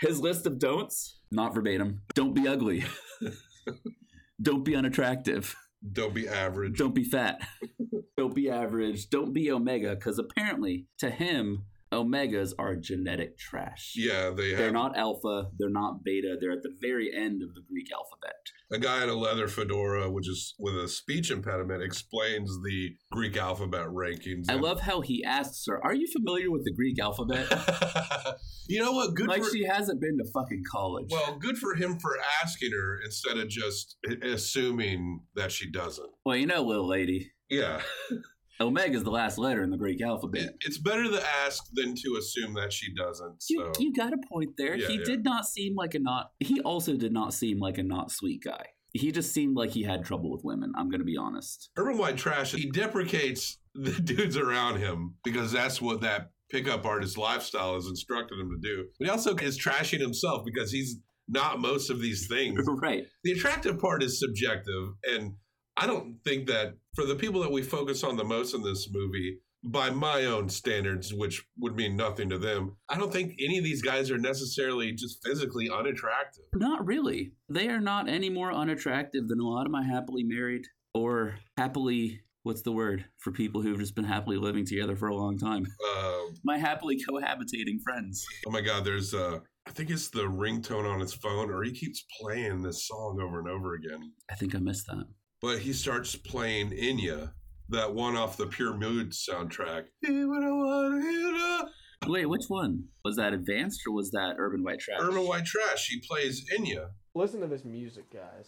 His 0.00 0.20
list 0.20 0.46
of 0.46 0.58
don'ts, 0.58 1.18
not 1.30 1.54
verbatim, 1.54 2.02
don't 2.14 2.34
be 2.34 2.46
ugly, 2.46 2.84
don't 4.42 4.64
be 4.64 4.76
unattractive, 4.76 5.54
Don't 5.92 6.14
be 6.14 6.28
average. 6.28 6.78
don't 6.78 6.94
be 6.94 7.04
fat, 7.04 7.40
don't 8.16 8.34
be 8.34 8.50
average, 8.50 9.08
don't 9.10 9.32
be 9.32 9.50
omega, 9.50 9.94
because 9.94 10.18
apparently 10.18 10.86
to 10.98 11.10
him, 11.10 11.64
omegas 11.92 12.52
are 12.58 12.76
genetic 12.76 13.38
trash. 13.38 13.92
Yeah, 13.96 14.30
they 14.30 14.50
have 14.50 14.58
They're 14.58 14.72
not 14.72 14.96
alpha, 14.96 15.50
they're 15.58 15.70
not 15.70 16.02
beta, 16.04 16.36
they're 16.40 16.52
at 16.52 16.62
the 16.62 16.74
very 16.80 17.10
end 17.14 17.42
of 17.42 17.54
the 17.54 17.62
Greek 17.68 17.86
alphabet. 17.92 18.34
a 18.72 18.78
guy 18.78 19.04
in 19.04 19.08
a 19.08 19.14
leather 19.14 19.46
fedora, 19.46 20.10
which 20.10 20.28
is 20.28 20.54
with 20.58 20.74
a 20.76 20.88
speech 20.88 21.30
impediment, 21.30 21.82
explains 21.82 22.50
the 22.64 22.90
Greek 23.12 23.36
alphabet 23.36 23.86
rankings. 23.86 24.46
I 24.48 24.54
And- 24.54 24.62
love 24.62 24.80
how 24.80 25.00
he 25.00 25.22
asks 25.24 25.64
her, 25.68 25.82
Are 25.84 25.94
you 25.94 26.06
familiar 26.12 26.50
with 26.50 26.64
the 26.64 26.72
Greek 26.74 26.98
alphabet? 27.00 27.46
you 28.68 28.80
know 28.82 28.92
what? 28.92 29.14
Good 29.14 29.28
like 29.28 29.44
for 29.44 29.50
she 29.50 29.64
hasn't 29.64 30.00
been 30.00 30.18
to 30.18 30.24
fucking 30.34 30.62
college. 30.70 31.06
well, 31.10 31.38
good 31.38 31.56
for 31.58 31.74
him 31.76 31.98
for 32.00 32.16
asking 32.42 32.72
her 32.72 33.00
instead 33.04 33.38
of 33.38 33.48
just 33.48 33.96
assuming 34.22 35.20
that 35.36 35.52
she 35.52 35.70
doesn't. 35.70 36.10
Well, 36.24 36.36
you 36.36 36.46
know, 36.46 36.62
little 36.62 36.88
lady, 36.88 37.32
Yeah, 37.48 37.80
Omega 38.60 38.96
is 38.96 39.04
the 39.04 39.10
last 39.10 39.38
letter 39.38 39.62
in 39.62 39.70
the 39.70 39.76
Greek 39.76 40.00
alphabet. 40.00 40.54
It's 40.60 40.78
better 40.78 41.04
to 41.04 41.22
ask 41.44 41.64
than 41.72 41.94
to 41.94 42.16
assume 42.18 42.54
that 42.54 42.72
she 42.72 42.94
doesn't. 42.94 43.44
You, 43.48 43.72
you 43.78 43.92
got 43.92 44.12
a 44.12 44.18
point 44.32 44.50
there. 44.56 44.76
Yeah, 44.76 44.88
he 44.88 44.98
yeah. 44.98 45.04
did 45.04 45.24
not 45.24 45.46
seem 45.46 45.74
like 45.74 45.94
a 45.94 45.98
not. 45.98 46.30
He 46.40 46.60
also 46.60 46.96
did 46.96 47.12
not 47.12 47.34
seem 47.34 47.58
like 47.58 47.78
a 47.78 47.82
not 47.82 48.10
sweet 48.10 48.42
guy. 48.42 48.66
He 48.92 49.12
just 49.12 49.32
seemed 49.32 49.56
like 49.56 49.70
he 49.70 49.82
had 49.82 50.04
trouble 50.04 50.30
with 50.30 50.42
women. 50.42 50.72
I'm 50.76 50.88
going 50.88 51.00
to 51.00 51.04
be 51.06 51.18
honest. 51.18 51.70
Urban 51.76 51.98
White 51.98 52.16
Trash, 52.16 52.52
he 52.52 52.70
deprecates 52.70 53.58
the 53.74 53.92
dudes 53.92 54.36
around 54.36 54.78
him 54.78 55.16
because 55.22 55.52
that's 55.52 55.82
what 55.82 56.00
that 56.00 56.30
pickup 56.50 56.86
artist 56.86 57.18
lifestyle 57.18 57.74
has 57.74 57.86
instructed 57.86 58.38
him 58.38 58.50
to 58.50 58.58
do. 58.60 58.84
But 58.98 59.06
he 59.06 59.10
also 59.10 59.34
is 59.34 59.58
trashing 59.58 60.00
himself 60.00 60.44
because 60.44 60.70
he's 60.70 60.98
not 61.28 61.60
most 61.60 61.90
of 61.90 62.00
these 62.00 62.26
things. 62.28 62.60
right. 62.82 63.04
the 63.24 63.32
attractive 63.32 63.78
part 63.78 64.02
is 64.02 64.20
subjective 64.20 64.90
and 65.04 65.34
i 65.76 65.86
don't 65.86 66.16
think 66.24 66.46
that 66.46 66.74
for 66.94 67.04
the 67.04 67.14
people 67.16 67.40
that 67.40 67.50
we 67.52 67.62
focus 67.62 68.02
on 68.04 68.16
the 68.16 68.24
most 68.24 68.54
in 68.54 68.62
this 68.62 68.88
movie 68.92 69.38
by 69.64 69.90
my 69.90 70.24
own 70.26 70.48
standards 70.48 71.12
which 71.12 71.44
would 71.58 71.74
mean 71.74 71.96
nothing 71.96 72.28
to 72.28 72.38
them 72.38 72.76
i 72.88 72.96
don't 72.96 73.12
think 73.12 73.32
any 73.44 73.58
of 73.58 73.64
these 73.64 73.82
guys 73.82 74.10
are 74.10 74.18
necessarily 74.18 74.92
just 74.92 75.18
physically 75.24 75.68
unattractive 75.70 76.44
Not 76.54 76.86
really. 76.86 77.32
They 77.48 77.68
are 77.68 77.80
not 77.80 78.08
any 78.08 78.30
more 78.30 78.52
unattractive 78.52 79.28
than 79.28 79.40
a 79.40 79.48
lot 79.48 79.66
of 79.66 79.72
my 79.72 79.82
happily 79.84 80.22
married 80.24 80.64
or 80.94 81.36
happily. 81.56 82.20
What's 82.44 82.62
the 82.62 82.70
word 82.72 83.04
for 83.18 83.32
people 83.32 83.60
who've 83.60 83.78
just 83.78 83.96
been 83.96 84.04
happily 84.04 84.36
living 84.36 84.64
together 84.64 84.94
for 84.94 85.08
a 85.08 85.16
long 85.16 85.36
time? 85.36 85.66
um, 85.96 86.34
My 86.44 86.58
happily 86.58 86.96
cohabitating 87.08 87.82
friends. 87.82 88.24
oh 88.46 88.50
my 88.50 88.60
god 88.60 88.84
there's 88.84 89.12
uh 89.14 89.40
i 89.66 89.70
think 89.72 89.90
it's 89.90 90.08
the 90.10 90.22
ringtone 90.22 90.88
on 90.88 91.00
his 91.00 91.12
phone 91.12 91.50
or 91.50 91.64
he 91.64 91.72
keeps 91.72 92.04
playing 92.20 92.62
this 92.62 92.86
song 92.86 93.18
over 93.20 93.40
and 93.40 93.48
over 93.48 93.74
again 93.74 94.12
I 94.30 94.34
think 94.36 94.54
I 94.54 94.58
missed 94.58 94.86
that. 94.86 95.06
But 95.42 95.58
he 95.58 95.72
starts 95.72 96.16
playing 96.16 96.70
Enya 96.70 97.32
that 97.68 97.94
one 97.94 98.16
off 98.16 98.36
the 98.36 98.46
pure 98.46 98.74
mood 98.74 99.10
soundtrack 99.10 99.84
Hear 100.02 100.28
what 100.28 100.42
I 100.42 100.50
wanna 100.50 101.00
hear 101.02 101.32
now. 101.32 101.68
Wait, 102.06 102.26
which 102.26 102.44
one? 102.48 102.84
Was 103.04 103.16
that 103.16 103.32
advanced 103.32 103.80
or 103.86 103.92
was 103.92 104.10
that 104.12 104.36
urban 104.38 104.62
white 104.62 104.78
trash? 104.78 104.98
Urban 105.00 105.26
White 105.26 105.44
Trash. 105.44 105.88
He 105.88 106.00
plays 106.00 106.44
Enya. 106.56 106.90
Listen 107.14 107.40
to 107.40 107.46
this 107.46 107.64
music, 107.64 108.04
guys. 108.12 108.46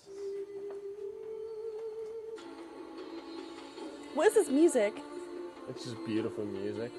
What 4.15 4.29
is 4.29 4.35
this 4.35 4.49
music? 4.49 4.95
It's 5.69 5.85
just 5.85 5.97
beautiful 6.07 6.45
music. 6.45 6.93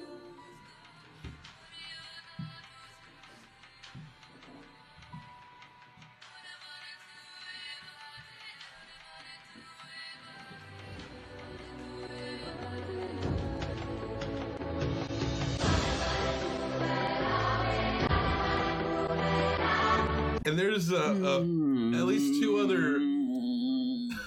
There's 20.88 22.00
at 22.00 22.06
least 22.06 22.40
two 22.40 22.58
other 22.58 22.98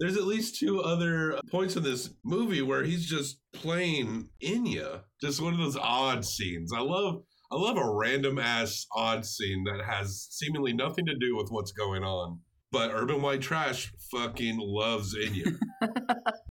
there's 0.00 0.16
at 0.16 0.24
least 0.24 0.58
two 0.58 0.80
other 0.80 1.38
points 1.50 1.76
in 1.76 1.84
this 1.84 2.10
movie 2.24 2.62
where 2.62 2.82
he's 2.82 3.06
just 3.06 3.38
playing 3.52 4.28
Enya. 4.42 5.02
Just 5.20 5.40
one 5.40 5.52
of 5.52 5.60
those 5.60 5.76
odd 5.76 6.24
scenes. 6.24 6.72
I 6.74 6.80
love 6.80 7.22
I 7.52 7.56
love 7.56 7.76
a 7.76 7.94
random 7.94 8.38
ass 8.38 8.86
odd 8.94 9.24
scene 9.24 9.64
that 9.64 9.84
has 9.84 10.26
seemingly 10.30 10.72
nothing 10.72 11.06
to 11.06 11.14
do 11.14 11.36
with 11.36 11.50
what's 11.50 11.72
going 11.72 12.02
on. 12.02 12.40
But 12.72 12.90
Urban 12.92 13.22
White 13.22 13.42
Trash 13.42 13.92
fucking 14.10 14.56
loves 14.58 15.14
Enya. 15.14 15.56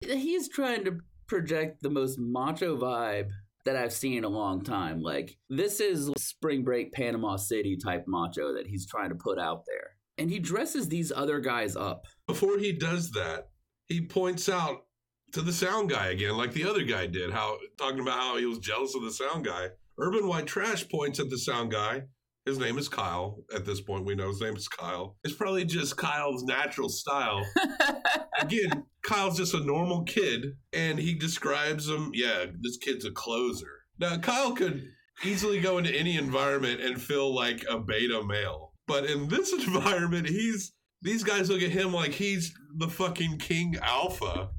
He's 0.02 0.48
trying 0.48 0.84
to 0.84 0.98
project 1.26 1.82
the 1.82 1.90
most 1.90 2.18
macho 2.18 2.76
vibe 2.76 3.28
that 3.64 3.76
I've 3.76 3.92
seen 3.92 4.18
in 4.18 4.24
a 4.24 4.28
long 4.28 4.62
time. 4.62 5.02
Like, 5.02 5.36
this 5.48 5.80
is 5.80 6.10
spring 6.18 6.64
break 6.64 6.92
Panama 6.92 7.36
City 7.36 7.76
type 7.76 8.04
macho 8.06 8.54
that 8.54 8.66
he's 8.66 8.86
trying 8.86 9.10
to 9.10 9.14
put 9.14 9.38
out 9.38 9.64
there. 9.66 9.90
And 10.18 10.30
he 10.30 10.38
dresses 10.38 10.88
these 10.88 11.12
other 11.12 11.40
guys 11.40 11.76
up. 11.76 12.04
Before 12.26 12.58
he 12.58 12.72
does 12.72 13.10
that, 13.12 13.48
he 13.88 14.00
points 14.00 14.48
out 14.48 14.84
to 15.32 15.40
the 15.40 15.52
sound 15.52 15.90
guy 15.90 16.08
again, 16.08 16.36
like 16.36 16.52
the 16.52 16.68
other 16.68 16.82
guy 16.82 17.06
did, 17.06 17.30
how 17.30 17.58
talking 17.78 18.00
about 18.00 18.18
how 18.18 18.36
he 18.36 18.46
was 18.46 18.58
jealous 18.58 18.94
of 18.94 19.02
the 19.02 19.10
sound 19.10 19.44
guy. 19.44 19.68
Urban 19.98 20.26
White 20.26 20.46
Trash 20.46 20.88
points 20.88 21.20
at 21.20 21.30
the 21.30 21.38
sound 21.38 21.70
guy. 21.70 22.02
His 22.44 22.58
name 22.58 22.76
is 22.76 22.88
Kyle. 22.88 23.38
At 23.54 23.64
this 23.64 23.80
point, 23.80 24.04
we 24.04 24.16
know 24.16 24.28
his 24.28 24.40
name 24.40 24.56
is 24.56 24.66
Kyle. 24.66 25.16
It's 25.22 25.34
probably 25.34 25.64
just 25.64 25.96
Kyle's 25.96 26.42
natural 26.42 26.88
style. 26.88 27.46
Again, 28.40 28.84
Kyle's 29.04 29.36
just 29.36 29.54
a 29.54 29.64
normal 29.64 30.02
kid, 30.02 30.56
and 30.72 30.98
he 30.98 31.14
describes 31.14 31.88
him. 31.88 32.10
Yeah, 32.14 32.46
this 32.60 32.78
kid's 32.78 33.04
a 33.04 33.12
closer. 33.12 33.84
Now, 34.00 34.18
Kyle 34.18 34.52
could 34.52 34.88
easily 35.24 35.60
go 35.60 35.78
into 35.78 35.94
any 35.94 36.16
environment 36.16 36.80
and 36.80 37.00
feel 37.00 37.32
like 37.32 37.64
a 37.70 37.78
beta 37.78 38.24
male, 38.24 38.72
but 38.88 39.04
in 39.04 39.28
this 39.28 39.52
environment, 39.66 40.28
he's 40.28 40.72
these 41.00 41.22
guys 41.22 41.48
look 41.48 41.62
at 41.62 41.70
him 41.70 41.92
like 41.92 42.12
he's 42.12 42.52
the 42.76 42.88
fucking 42.88 43.38
king 43.38 43.76
alpha, 43.82 44.50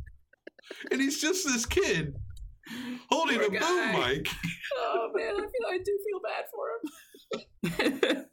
and 0.89 1.01
he's 1.01 1.21
just 1.21 1.45
this 1.45 1.65
kid 1.65 2.13
holding 3.09 3.39
Poor 3.39 3.47
a 3.47 3.49
boom 3.49 3.91
mic. 3.91 4.27
oh, 4.77 5.09
man, 5.13 5.33
I 5.35 5.39
feel 5.39 5.67
I 5.69 5.77
do 5.77 5.99
feel 6.05 6.21
bad 6.23 6.45
for 6.51 6.67
him. 6.67 6.91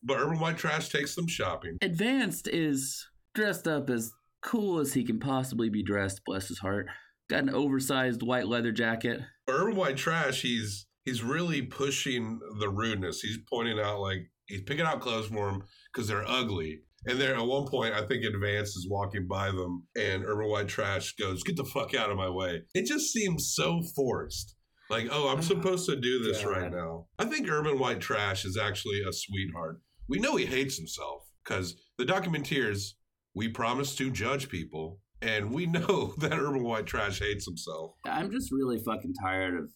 But 0.03 0.19
Urban 0.19 0.41
White 0.41 0.59
Trash 0.59 0.89
takes 0.89 1.15
them 1.15 1.29
shopping. 1.29 1.79
Advanced 1.83 2.49
is 2.49 3.07
dressed 3.35 3.69
up 3.69 3.89
as 3.91 4.13
cool 4.43 4.81
as 4.81 4.95
he 4.95 5.05
can 5.05 5.21
possibly 5.21 5.69
be 5.69 5.83
dressed, 5.83 6.23
bless 6.25 6.49
his 6.49 6.59
heart. 6.59 6.87
Got 7.29 7.45
an 7.45 7.51
oversized 7.51 8.23
white 8.23 8.49
leather 8.49 8.73
jacket. 8.73 9.21
Urban 9.49 9.77
White 9.77 9.97
Trash, 9.97 10.43
he's 10.43 10.87
he's 11.05 11.23
really 11.23 11.63
pushing 11.63 12.41
the 12.59 12.69
rudeness. 12.69 13.21
He's 13.21 13.39
pointing 13.49 13.79
out 13.79 14.01
like 14.01 14.31
he's 14.47 14.63
picking 14.63 14.85
out 14.85 15.01
clothes 15.01 15.29
for 15.29 15.49
him 15.49 15.63
because 15.93 16.09
they're 16.09 16.29
ugly. 16.29 16.81
And 17.07 17.19
there, 17.19 17.35
at 17.35 17.47
one 17.47 17.67
point, 17.67 17.95
I 17.95 18.07
think 18.07 18.25
Advance 18.25 18.77
is 18.77 18.87
walking 18.91 19.27
by 19.27 19.47
them, 19.53 19.87
and 19.97 20.25
Urban 20.25 20.51
White 20.51 20.69
Trash 20.69 21.15
goes, 21.15 21.43
"Get 21.43 21.57
the 21.57 21.65
fuck 21.65 21.95
out 21.95 22.11
of 22.11 22.17
my 22.17 22.29
way." 22.29 22.63
It 22.75 22.87
just 22.87 23.13
seems 23.13 23.55
so 23.55 23.81
forced. 23.95 24.57
Like, 24.91 25.07
oh, 25.13 25.29
I'm 25.29 25.41
supposed 25.41 25.89
to 25.89 25.95
do 25.95 26.19
this 26.19 26.43
God. 26.43 26.51
right 26.51 26.73
now. 26.73 27.07
I 27.17 27.25
think 27.25 27.49
Urban 27.49 27.79
White 27.79 28.01
Trash 28.01 28.45
is 28.45 28.59
actually 28.59 29.03
a 29.09 29.13
sweetheart. 29.13 29.81
We 30.09 30.19
know 30.19 30.35
he 30.35 30.47
hates 30.47 30.77
himself 30.77 31.23
because 31.45 31.77
the 31.97 32.05
Documenteers, 32.05 32.95
we 33.33 33.49
promise 33.49 33.95
to 33.95 34.11
judge 34.11 34.49
people, 34.49 34.99
and 35.23 35.53
we 35.53 35.67
know 35.67 36.15
that 36.19 36.33
Urban 36.33 36.65
White 36.65 36.87
Trash 36.87 37.21
hates 37.21 37.47
himself. 37.47 37.93
I'm 38.05 38.33
just 38.33 38.51
really 38.51 38.79
fucking 38.85 39.15
tired 39.23 39.55
of 39.55 39.71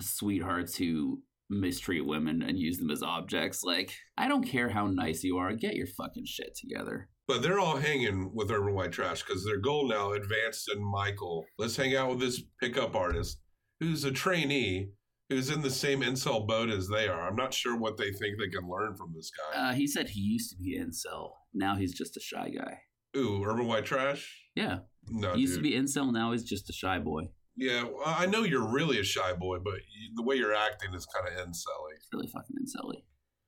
sweethearts 0.00 0.76
who 0.76 1.20
mistreat 1.50 2.06
women 2.06 2.40
and 2.40 2.56
use 2.56 2.78
them 2.78 2.92
as 2.92 3.02
objects. 3.02 3.64
Like, 3.64 3.92
I 4.16 4.28
don't 4.28 4.46
care 4.46 4.68
how 4.68 4.86
nice 4.86 5.24
you 5.24 5.38
are, 5.38 5.52
get 5.52 5.74
your 5.74 5.88
fucking 5.88 6.26
shit 6.26 6.56
together. 6.56 7.08
But 7.26 7.42
they're 7.42 7.58
all 7.58 7.76
hanging 7.76 8.30
with 8.34 8.52
Urban 8.52 8.74
White 8.74 8.92
Trash 8.92 9.24
because 9.24 9.44
their 9.44 9.58
goal 9.58 9.88
now, 9.88 10.12
Advanced 10.12 10.68
and 10.68 10.84
Michael, 10.84 11.44
let's 11.58 11.76
hang 11.76 11.96
out 11.96 12.10
with 12.10 12.20
this 12.20 12.40
pickup 12.60 12.94
artist 12.94 13.38
who's 13.80 14.04
a 14.04 14.12
trainee 14.12 14.90
who's 15.28 15.48
in 15.48 15.62
the 15.62 15.70
same 15.70 16.00
incel 16.00 16.46
boat 16.46 16.70
as 16.70 16.88
they 16.88 17.08
are. 17.08 17.26
I'm 17.26 17.36
not 17.36 17.54
sure 17.54 17.76
what 17.76 17.96
they 17.96 18.12
think 18.12 18.38
they 18.38 18.48
can 18.48 18.68
learn 18.68 18.96
from 18.96 19.12
this 19.14 19.30
guy. 19.30 19.70
Uh, 19.70 19.74
he 19.74 19.86
said 19.86 20.10
he 20.10 20.20
used 20.20 20.50
to 20.50 20.56
be 20.56 20.78
incel. 20.78 21.30
Now 21.54 21.76
he's 21.76 21.94
just 21.94 22.16
a 22.16 22.20
shy 22.20 22.50
guy. 22.50 22.80
Ooh, 23.16 23.42
Urban 23.44 23.66
White 23.66 23.84
Trash? 23.84 24.44
Yeah. 24.54 24.80
No, 25.08 25.34
he 25.34 25.42
used 25.42 25.54
dude. 25.54 25.64
to 25.64 25.70
be 25.70 25.76
incel. 25.76 26.12
Now 26.12 26.32
he's 26.32 26.44
just 26.44 26.68
a 26.68 26.72
shy 26.72 26.98
boy. 26.98 27.28
Yeah, 27.56 27.84
well, 27.84 28.02
I 28.04 28.26
know 28.26 28.42
you're 28.42 28.66
really 28.66 29.00
a 29.00 29.04
shy 29.04 29.32
boy, 29.34 29.58
but 29.58 29.74
you, 29.74 30.14
the 30.14 30.22
way 30.22 30.36
you're 30.36 30.54
acting 30.54 30.94
is 30.94 31.06
kind 31.06 31.26
of 31.28 31.34
incelly. 31.34 31.94
It's 31.96 32.08
really 32.12 32.28
fucking 32.28 32.56
incelly. 32.56 33.04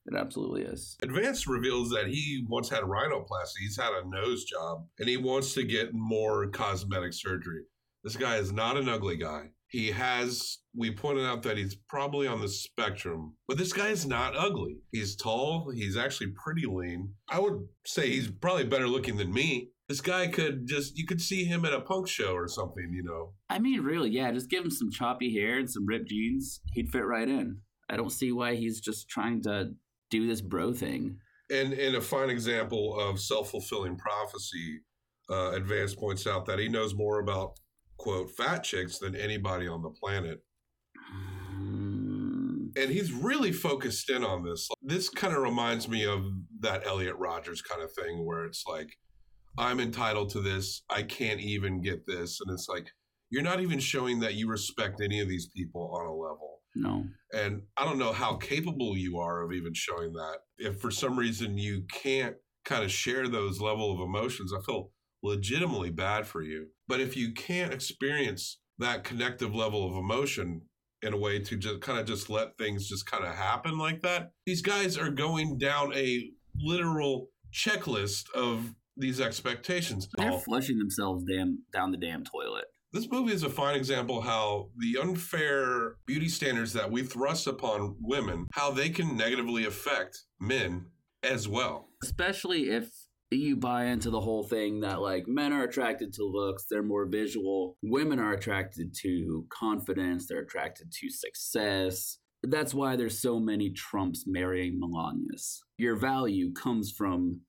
It 0.07 0.16
absolutely 0.16 0.62
is. 0.62 0.97
Advance 1.03 1.47
reveals 1.47 1.90
that 1.90 2.09
he 2.09 2.45
once 2.49 2.68
had 2.68 2.83
rhinoplasty. 2.83 3.61
He's 3.61 3.79
had 3.79 3.92
a 3.92 4.09
nose 4.09 4.45
job, 4.45 4.87
and 4.99 5.09
he 5.09 5.16
wants 5.16 5.55
to 5.55 5.62
get 5.62 5.95
more 5.95 6.49
cosmetic 6.49 7.12
surgery. 7.12 7.62
This 8.03 8.16
guy 8.16 8.37
is 8.37 8.53
not 8.53 8.77
an 8.77 8.88
ugly 8.88 9.16
guy. 9.16 9.51
He 9.73 9.91
has, 9.91 10.59
we 10.77 10.95
pointed 10.95 11.25
out 11.25 11.43
that 11.45 11.57
he's 11.57 11.75
probably 11.89 12.27
on 12.27 12.43
the 12.43 12.49
spectrum, 12.49 13.37
but 13.49 13.57
this 13.57 13.73
guy 13.73 13.89
is 13.89 14.05
not 14.05 14.37
ugly. 14.37 14.77
He's 14.93 15.17
tall. 15.17 15.73
He's 15.75 15.97
actually 15.97 16.35
pretty 16.45 16.67
lean. 16.67 17.15
I 17.31 17.41
would 17.41 17.67
say 17.87 18.11
he's 18.11 18.31
probably 18.31 18.65
better 18.65 18.87
looking 18.87 19.17
than 19.17 19.33
me. 19.33 19.71
This 19.89 20.03
guy 20.03 20.27
could 20.27 20.67
just, 20.67 20.99
you 20.99 21.07
could 21.07 21.23
see 21.23 21.45
him 21.45 21.65
at 21.65 21.73
a 21.73 21.81
punk 21.81 22.07
show 22.07 22.35
or 22.35 22.49
something, 22.49 22.93
you 22.93 23.03
know. 23.03 23.33
I 23.49 23.59
mean, 23.61 23.81
really, 23.81 24.11
yeah, 24.11 24.31
just 24.31 24.51
give 24.51 24.63
him 24.63 24.71
some 24.71 24.91
choppy 24.91 25.33
hair 25.35 25.59
and 25.59 25.71
some 25.71 25.87
ripped 25.87 26.11
jeans. 26.11 26.61
He'd 26.75 26.91
fit 26.91 27.07
right 27.07 27.29
in. 27.29 27.63
I 27.89 27.97
don't 27.97 28.13
see 28.13 28.31
why 28.31 28.57
he's 28.57 28.79
just 28.79 29.09
trying 29.09 29.43
to 29.45 29.71
do 30.11 30.29
this 30.29 30.43
bro 30.43 30.75
thing. 30.75 31.17
And 31.51 31.73
in 31.73 31.95
a 31.95 32.01
fine 32.03 32.29
example 32.29 32.99
of 33.01 33.21
self 33.21 33.51
fulfilling 33.51 33.97
prophecy, 33.97 34.81
uh, 35.31 35.53
Advance 35.53 35.95
points 35.95 36.27
out 36.27 36.45
that 36.47 36.59
he 36.59 36.69
knows 36.69 36.95
more 36.95 37.21
about, 37.21 37.59
quote, 38.03 38.31
fat 38.33 38.65
chicks 38.65 38.99
than 38.99 39.15
anybody 39.15 39.69
on 39.69 39.81
the 39.83 39.91
planet. 39.91 40.43
Mm, 41.57 42.77
And 42.77 42.91
he's 42.91 43.12
really 43.12 43.53
focused 43.53 44.11
in 44.11 44.25
on 44.25 44.45
this. 44.45 44.69
This 44.83 45.09
kind 45.09 45.35
of 45.35 45.43
reminds 45.43 45.88
me 45.88 46.05
of 46.07 46.25
that 46.61 46.87
Elliot 46.87 47.17
Rodger's 47.17 47.62
kind 47.62 47.83
of 47.83 47.93
thing 47.93 48.25
where 48.27 48.45
it's 48.45 48.65
like, 48.67 48.97
I'm 49.59 49.81
entitled 49.81 50.31
to 50.31 50.41
this. 50.41 50.83
I 50.91 51.03
can't 51.03 51.41
even 51.41 51.81
get 51.83 52.07
this. 52.07 52.41
And 52.41 52.53
it's 52.53 52.69
like, 52.69 52.91
you're 53.31 53.43
not 53.43 53.61
even 53.61 53.79
showing 53.79 54.21
that 54.21 54.35
you 54.35 54.49
respect 54.49 55.01
any 55.01 55.21
of 55.21 55.29
these 55.29 55.49
people 55.55 55.95
on 55.95 56.07
a 56.07 56.15
level. 56.15 56.61
no. 56.75 57.05
And 57.35 57.62
I 57.77 57.85
don't 57.85 57.99
know 57.99 58.12
how 58.12 58.35
capable 58.37 58.97
you 58.97 59.19
are 59.19 59.43
of 59.43 59.53
even 59.53 59.73
showing 59.75 60.12
that. 60.15 60.38
If 60.59 60.81
for 60.81 60.91
some 60.91 61.19
reason 61.19 61.57
you 61.57 61.85
can't 61.93 62.37
kind 62.65 62.85
of 62.85 62.91
share 62.91 63.29
those 63.29 63.61
level 63.61 63.93
of 63.95 64.01
emotions, 64.01 64.53
I 64.53 64.61
feel 64.62 64.91
legitimately 65.23 65.91
bad 65.91 66.27
for 66.27 66.43
you. 66.43 66.69
But 66.89 67.01
if 67.01 67.17
you 67.17 67.33
can't 67.33 67.73
experience 67.73 68.59
that 68.79 69.05
connective 69.05 69.55
level 69.55 69.89
of 69.89 69.97
emotion 69.97 70.63
in 71.03 71.13
a 71.13 71.17
way 71.17 71.39
to 71.39 71.57
just 71.57 71.81
kind 71.81 71.99
of 71.99 72.07
just 72.07 72.31
let 72.31 72.57
things 72.59 72.89
just 72.89 73.07
kind 73.07 73.25
of 73.25 73.35
happen 73.35 73.79
like 73.79 74.03
that, 74.03 74.33
these 74.47 74.63
guys 74.63 74.97
are 74.97 75.11
going 75.11 75.59
down 75.59 75.93
a 75.95 76.31
literal 76.57 77.29
checklist 77.53 78.31
of 78.35 78.75
these 78.97 79.21
expectations. 79.21 80.09
They're 80.17 80.33
flushing 80.33 80.79
themselves 80.79 81.25
damn 81.25 81.61
down 81.73 81.91
the 81.91 81.97
damn 81.97 82.25
toilet. 82.25 82.65
This 82.93 83.11
movie 83.11 83.33
is 83.33 83.43
a 83.43 83.49
fine 83.49 83.75
example 83.75 84.21
how 84.21 84.69
the 84.77 85.01
unfair 85.01 85.97
beauty 86.07 86.29
standards 86.29 86.75
that 86.75 86.91
we 86.91 87.03
thrust 87.03 87.47
upon 87.47 87.97
women, 88.03 88.49
how 88.53 88.71
they 88.71 88.91
can 88.91 89.17
negatively 89.17 89.65
affect 89.65 90.25
men 90.39 90.87
as 91.23 91.49
well. 91.49 91.89
Especially 92.03 92.69
if 92.69 92.91
you 93.37 93.57
buy 93.57 93.87
into 93.87 94.11
the 94.11 94.21
whole 94.21 94.42
thing 94.42 94.81
that 94.81 95.01
like 95.01 95.27
men 95.27 95.53
are 95.53 95.64
attracted 95.64 96.12
to 96.14 96.25
looks, 96.25 96.66
they're 96.68 96.83
more 96.83 97.07
visual. 97.07 97.77
Women 97.83 98.18
are 98.18 98.33
attracted 98.33 98.95
to 99.03 99.47
confidence, 99.51 100.27
they're 100.27 100.42
attracted 100.42 100.92
to 100.92 101.11
success. 101.11 102.18
That's 102.42 102.75
why 102.75 102.97
there's 102.97 103.21
so 103.21 103.38
many 103.38 103.71
Trumps 103.71 104.25
marrying 104.27 104.81
Melanias. 104.81 105.59
Your 105.79 105.95
value 105.95 106.53
comes 106.53 106.90
from 106.90 107.42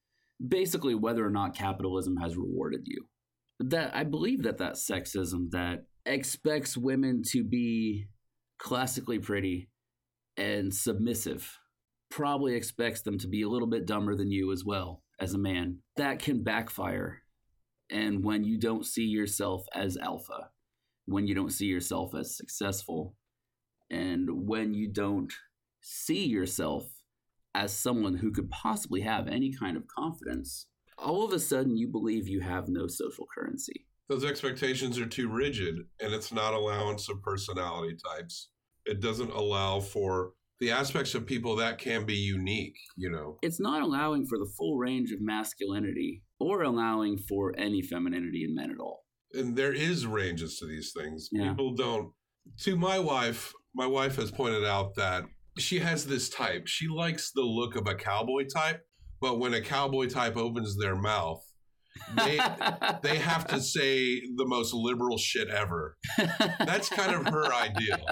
basically 0.45 0.95
whether 0.95 1.25
or 1.25 1.31
not 1.31 1.55
capitalism 1.55 2.17
has 2.17 2.37
rewarded 2.37 2.81
you. 2.85 3.05
That 3.59 3.95
I 3.95 4.03
believe 4.03 4.43
that 4.43 4.57
that 4.59 4.73
sexism 4.73 5.51
that 5.51 5.85
expects 6.05 6.77
women 6.77 7.23
to 7.29 7.43
be 7.43 8.07
classically 8.59 9.19
pretty 9.19 9.69
and 10.37 10.73
submissive 10.73 11.59
probably 12.09 12.55
expects 12.55 13.01
them 13.01 13.17
to 13.19 13.27
be 13.27 13.41
a 13.41 13.49
little 13.49 13.67
bit 13.67 13.85
dumber 13.85 14.15
than 14.15 14.31
you 14.31 14.51
as 14.51 14.63
well 14.63 15.02
as 15.19 15.33
a 15.33 15.37
man. 15.37 15.79
That 15.97 16.19
can 16.19 16.43
backfire. 16.43 17.21
And 17.89 18.23
when 18.23 18.43
you 18.43 18.57
don't 18.57 18.85
see 18.85 19.03
yourself 19.03 19.65
as 19.73 19.97
alpha, 19.97 20.49
when 21.05 21.27
you 21.27 21.35
don't 21.35 21.51
see 21.51 21.65
yourself 21.65 22.15
as 22.15 22.35
successful, 22.35 23.15
and 23.89 24.47
when 24.47 24.73
you 24.73 24.87
don't 24.87 25.31
see 25.81 26.25
yourself 26.25 26.85
as 27.53 27.71
someone 27.71 28.15
who 28.15 28.31
could 28.31 28.49
possibly 28.49 29.01
have 29.01 29.27
any 29.27 29.53
kind 29.53 29.77
of 29.77 29.87
confidence, 29.87 30.67
all 30.97 31.23
of 31.23 31.33
a 31.33 31.39
sudden 31.39 31.77
you 31.77 31.87
believe 31.87 32.27
you 32.27 32.39
have 32.39 32.67
no 32.67 32.87
social 32.87 33.27
currency. 33.33 33.85
Those 34.09 34.25
expectations 34.25 34.99
are 34.99 35.05
too 35.05 35.29
rigid 35.29 35.79
and 35.99 36.13
it's 36.13 36.31
not 36.31 36.53
allowance 36.53 37.09
of 37.09 37.21
personality 37.21 37.95
types. 37.95 38.49
It 38.85 38.99
doesn't 38.99 39.31
allow 39.31 39.79
for 39.79 40.31
the 40.59 40.71
aspects 40.71 41.13
of 41.15 41.25
people 41.25 41.55
that 41.57 41.77
can 41.77 42.05
be 42.05 42.15
unique, 42.15 42.77
you 42.95 43.09
know. 43.09 43.37
It's 43.41 43.59
not 43.59 43.81
allowing 43.81 44.25
for 44.25 44.37
the 44.37 44.49
full 44.57 44.77
range 44.77 45.11
of 45.11 45.19
masculinity 45.21 46.23
or 46.39 46.61
allowing 46.63 47.17
for 47.17 47.53
any 47.57 47.81
femininity 47.81 48.43
in 48.43 48.55
men 48.55 48.71
at 48.71 48.79
all. 48.79 49.03
and 49.33 49.55
there 49.57 49.73
is 49.73 50.05
ranges 50.05 50.57
to 50.59 50.65
these 50.67 50.93
things. 50.95 51.29
Yeah. 51.31 51.49
People 51.49 51.73
don't. 51.75 52.11
To 52.61 52.75
my 52.75 52.99
wife, 52.99 53.51
my 53.73 53.87
wife 53.87 54.15
has 54.17 54.29
pointed 54.31 54.63
out 54.65 54.95
that 54.95 55.23
she 55.57 55.79
has 55.79 56.05
this 56.05 56.29
type. 56.29 56.67
She 56.67 56.87
likes 56.87 57.31
the 57.31 57.41
look 57.41 57.75
of 57.75 57.87
a 57.87 57.95
cowboy 57.95 58.45
type, 58.53 58.81
but 59.21 59.39
when 59.39 59.53
a 59.53 59.61
cowboy 59.61 60.07
type 60.07 60.35
opens 60.37 60.77
their 60.77 60.95
mouth, 60.95 61.41
they 62.15 62.39
they 63.03 63.17
have 63.17 63.47
to 63.47 63.59
say 63.61 64.19
the 64.35 64.45
most 64.45 64.73
liberal 64.73 65.17
shit 65.17 65.47
ever. 65.49 65.97
That's 66.59 66.89
kind 66.89 67.15
of 67.15 67.25
her 67.33 67.51
ideal. 67.53 68.05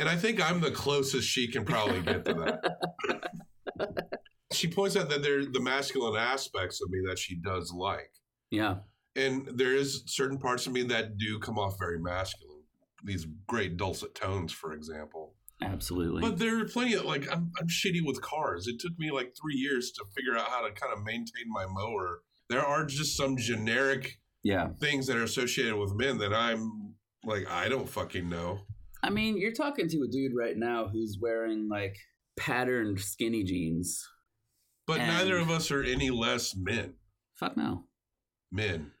And 0.00 0.08
I 0.08 0.16
think 0.16 0.40
I'm 0.42 0.60
the 0.60 0.70
closest 0.70 1.28
she 1.28 1.46
can 1.46 1.64
probably 1.64 2.00
get 2.00 2.24
to 2.24 2.34
that. 2.34 4.10
she 4.52 4.68
points 4.68 4.96
out 4.96 5.08
that 5.08 5.22
there 5.22 5.44
the 5.44 5.60
masculine 5.60 6.20
aspects 6.20 6.80
of 6.82 6.90
me 6.90 6.98
that 7.08 7.18
she 7.18 7.36
does 7.36 7.72
like 7.72 8.10
yeah. 8.50 8.76
and 9.16 9.46
there 9.54 9.74
is 9.74 10.02
certain 10.06 10.38
parts 10.38 10.66
of 10.66 10.72
me 10.72 10.82
that 10.82 11.16
do 11.18 11.38
come 11.38 11.58
off 11.58 11.76
very 11.78 11.98
masculine 11.98 12.62
these 13.04 13.26
great 13.46 13.76
dulcet 13.76 14.14
tones 14.14 14.52
for 14.52 14.72
example 14.72 15.34
Absolutely. 15.62 16.22
but 16.22 16.38
there 16.38 16.60
are 16.60 16.64
plenty 16.64 16.94
of 16.94 17.04
like 17.04 17.30
I'm, 17.30 17.50
I'm 17.60 17.68
shitty 17.68 18.04
with 18.04 18.20
cars 18.20 18.66
it 18.66 18.80
took 18.80 18.98
me 18.98 19.10
like 19.10 19.34
three 19.40 19.56
years 19.56 19.92
to 19.92 20.04
figure 20.16 20.36
out 20.36 20.48
how 20.48 20.66
to 20.66 20.72
kind 20.72 20.92
of 20.92 21.04
maintain 21.04 21.46
my 21.48 21.66
mower 21.66 22.22
there 22.48 22.64
are 22.64 22.84
just 22.84 23.16
some 23.16 23.36
generic 23.36 24.18
yeah. 24.42 24.68
things 24.80 25.06
that 25.06 25.16
are 25.16 25.22
associated 25.22 25.76
with 25.76 25.94
men 25.94 26.18
that 26.18 26.34
i'm 26.34 26.94
like 27.24 27.48
i 27.50 27.68
don't 27.68 27.88
fucking 27.88 28.28
know 28.28 28.60
I 29.02 29.10
mean, 29.10 29.38
you're 29.38 29.52
talking 29.52 29.88
to 29.88 30.02
a 30.02 30.08
dude 30.08 30.32
right 30.36 30.56
now 30.56 30.88
who's 30.88 31.18
wearing 31.20 31.68
like 31.70 31.96
patterned 32.38 33.00
skinny 33.00 33.44
jeans. 33.44 34.06
but 34.86 34.98
neither 34.98 35.36
of 35.38 35.50
us 35.50 35.70
are 35.70 35.82
any 35.82 36.10
less 36.10 36.54
men 36.56 36.94
Fuck 37.38 37.56
no. 37.56 37.84
men 38.50 38.92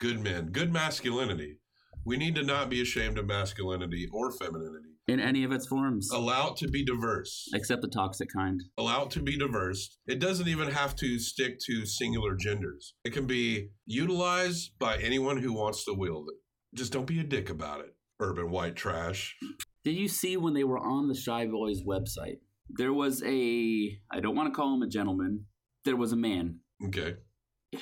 good 0.00 0.20
men 0.20 0.46
good 0.50 0.72
masculinity 0.72 1.58
we 2.06 2.16
need 2.16 2.34
to 2.34 2.42
not 2.42 2.70
be 2.70 2.80
ashamed 2.80 3.18
of 3.18 3.26
masculinity 3.26 4.08
or 4.12 4.32
femininity 4.32 4.88
In 5.08 5.20
any 5.20 5.44
of 5.44 5.52
its 5.52 5.66
forms, 5.66 6.08
allow 6.10 6.50
it 6.52 6.56
to 6.58 6.68
be 6.68 6.84
diverse 6.84 7.48
except 7.52 7.82
the 7.82 7.88
toxic 7.88 8.28
kind. 8.32 8.62
allow 8.78 9.04
it 9.04 9.10
to 9.10 9.20
be 9.20 9.36
diverse. 9.36 9.98
It 10.06 10.18
doesn't 10.20 10.48
even 10.48 10.70
have 10.70 10.94
to 10.96 11.18
stick 11.18 11.58
to 11.66 11.84
singular 11.84 12.34
genders. 12.36 12.94
It 13.04 13.12
can 13.12 13.26
be 13.26 13.68
utilized 13.86 14.72
by 14.78 14.96
anyone 14.98 15.38
who 15.38 15.52
wants 15.52 15.84
to 15.84 15.92
wield 15.92 16.28
it. 16.32 16.38
Just 16.78 16.92
don't 16.92 17.06
be 17.06 17.20
a 17.20 17.24
dick 17.24 17.50
about 17.50 17.80
it. 17.80 17.94
Urban 18.20 18.50
white 18.50 18.76
trash. 18.76 19.36
Did 19.84 19.96
you 19.96 20.08
see 20.08 20.36
when 20.36 20.54
they 20.54 20.64
were 20.64 20.78
on 20.78 21.08
the 21.08 21.14
Shy 21.14 21.46
Boys 21.46 21.82
website? 21.82 22.38
There 22.68 22.92
was 22.92 23.22
a, 23.24 23.98
I 24.12 24.20
don't 24.20 24.36
want 24.36 24.52
to 24.52 24.54
call 24.54 24.74
him 24.74 24.82
a 24.82 24.88
gentleman, 24.88 25.46
there 25.84 25.96
was 25.96 26.12
a 26.12 26.16
man 26.16 26.60
Okay. 26.86 27.14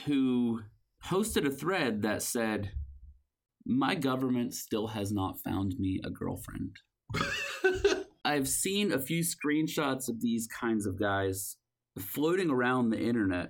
who 0.07 0.61
posted 1.03 1.47
a 1.47 1.51
thread 1.51 2.03
that 2.03 2.23
said, 2.23 2.71
My 3.67 3.95
government 3.95 4.55
still 4.55 4.89
has 4.89 5.13
not 5.13 5.41
found 5.45 5.75
me 5.79 6.01
a 6.05 6.11
girlfriend. 6.11 6.77
I've 8.25 8.49
seen 8.49 8.93
a 8.93 8.99
few 9.01 9.23
screenshots 9.23 10.09
of 10.09 10.21
these 10.21 10.47
kinds 10.47 10.87
of 10.87 10.99
guys 10.99 11.57
floating 11.99 12.51
around 12.51 12.91
the 12.91 13.01
internet, 13.01 13.49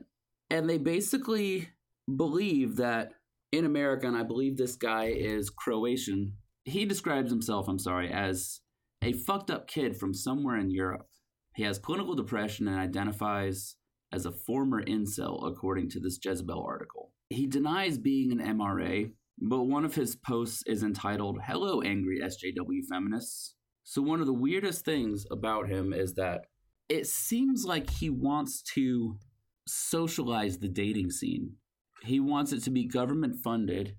and 0.51 0.69
they 0.69 0.79
basically 0.79 1.69
believe 2.17 2.77
that 2.77 3.13
in 3.53 3.65
America, 3.65 4.07
and 4.07 4.17
I 4.17 4.23
believe 4.23 4.57
this 4.57 4.77
guy 4.77 5.07
is 5.07 5.51
Croatian, 5.51 6.35
he 6.69 6.85
describes 6.85 7.31
himself, 7.31 7.69
I'm 7.69 7.79
sorry, 7.79 8.11
as 8.11 8.61
a 9.03 9.13
fucked 9.13 9.51
up 9.51 9.67
kid 9.67 9.97
from 9.97 10.15
somewhere 10.15 10.57
in 10.57 10.71
Europe. 10.71 11.09
He 11.55 11.63
has 11.65 11.79
clinical 11.79 12.15
depression 12.15 12.69
and 12.69 12.79
identifies 12.79 13.77
as 14.13 14.27
a 14.27 14.33
former 14.33 14.83
incel, 14.83 15.47
according 15.47 15.91
to 15.91 16.01
this 16.01 16.19
Jezebel 16.23 16.63
article. 16.63 17.13
He 17.31 17.47
denies 17.47 17.99
being 17.99 18.33
an 18.33 18.39
MRA, 18.39 19.11
but 19.41 19.65
one 19.65 19.85
of 19.85 19.95
his 19.95 20.17
posts 20.17 20.63
is 20.67 20.83
entitled, 20.83 21.41
Hello, 21.47 21.83
Angry 21.83 22.21
SJW 22.23 22.87
Feminists. 22.91 23.55
So, 23.85 24.03
one 24.03 24.21
of 24.21 24.27
the 24.27 24.33
weirdest 24.35 24.85
things 24.85 25.25
about 25.31 25.69
him 25.69 25.93
is 25.93 26.15
that 26.15 26.43
it 26.89 27.07
seems 27.07 27.65
like 27.65 27.91
he 27.91 28.11
wants 28.11 28.63
to 28.75 29.19
socialize 29.67 30.59
the 30.59 30.69
dating 30.69 31.11
scene. 31.11 31.55
He 32.03 32.21
wants 32.21 32.53
it 32.53 32.63
to 32.65 32.71
be 32.71 32.87
government 32.87 33.37
funded, 33.43 33.97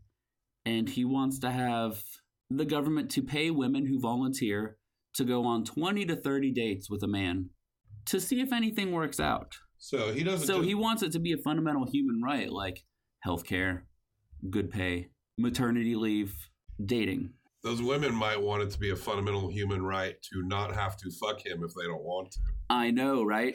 and 0.66 0.90
he 0.90 1.06
wants 1.06 1.40
to 1.40 1.52
have 1.52 2.02
the 2.50 2.66
government 2.66 3.12
to 3.12 3.22
pay 3.22 3.52
women 3.52 3.86
who 3.86 4.00
volunteer 4.00 4.78
to 5.16 5.24
go 5.24 5.46
on 5.46 5.64
20 5.64 6.06
to 6.06 6.16
30 6.16 6.52
dates 6.52 6.90
with 6.90 7.04
a 7.04 7.08
man 7.08 7.50
to 8.06 8.20
see 8.20 8.42
if 8.42 8.52
anything 8.52 8.92
works 8.92 9.20
out. 9.20 9.56
So 9.78 10.12
he 10.14 10.24
doesn't. 10.24 10.48
So 10.48 10.58
just- 10.58 10.68
he 10.68 10.76
wants 10.76 11.04
it 11.04 11.12
to 11.14 11.20
be 11.20 11.32
a 11.34 11.38
fundamental 11.38 11.86
human 11.86 12.22
right 12.24 12.52
like 12.52 12.84
health 13.22 13.46
care, 13.46 13.88
good 14.50 14.70
pay, 14.72 15.10
maternity 15.38 15.96
leave, 15.96 16.34
dating. 16.86 17.34
those 17.62 17.82
women 17.82 18.16
might 18.16 18.42
want 18.42 18.64
it 18.64 18.70
to 18.72 18.80
be 18.80 18.90
a 18.92 18.96
fundamental 18.96 19.50
human 19.52 19.82
right 19.84 20.16
to 20.22 20.42
not 20.48 20.74
have 20.74 20.96
to 20.96 21.12
fuck 21.20 21.46
him 21.46 21.62
if 21.62 21.72
they 21.76 21.86
don't 21.86 22.04
want 22.04 22.32
to. 22.32 22.40
I 22.70 22.90
know, 22.90 23.22
right? 23.24 23.54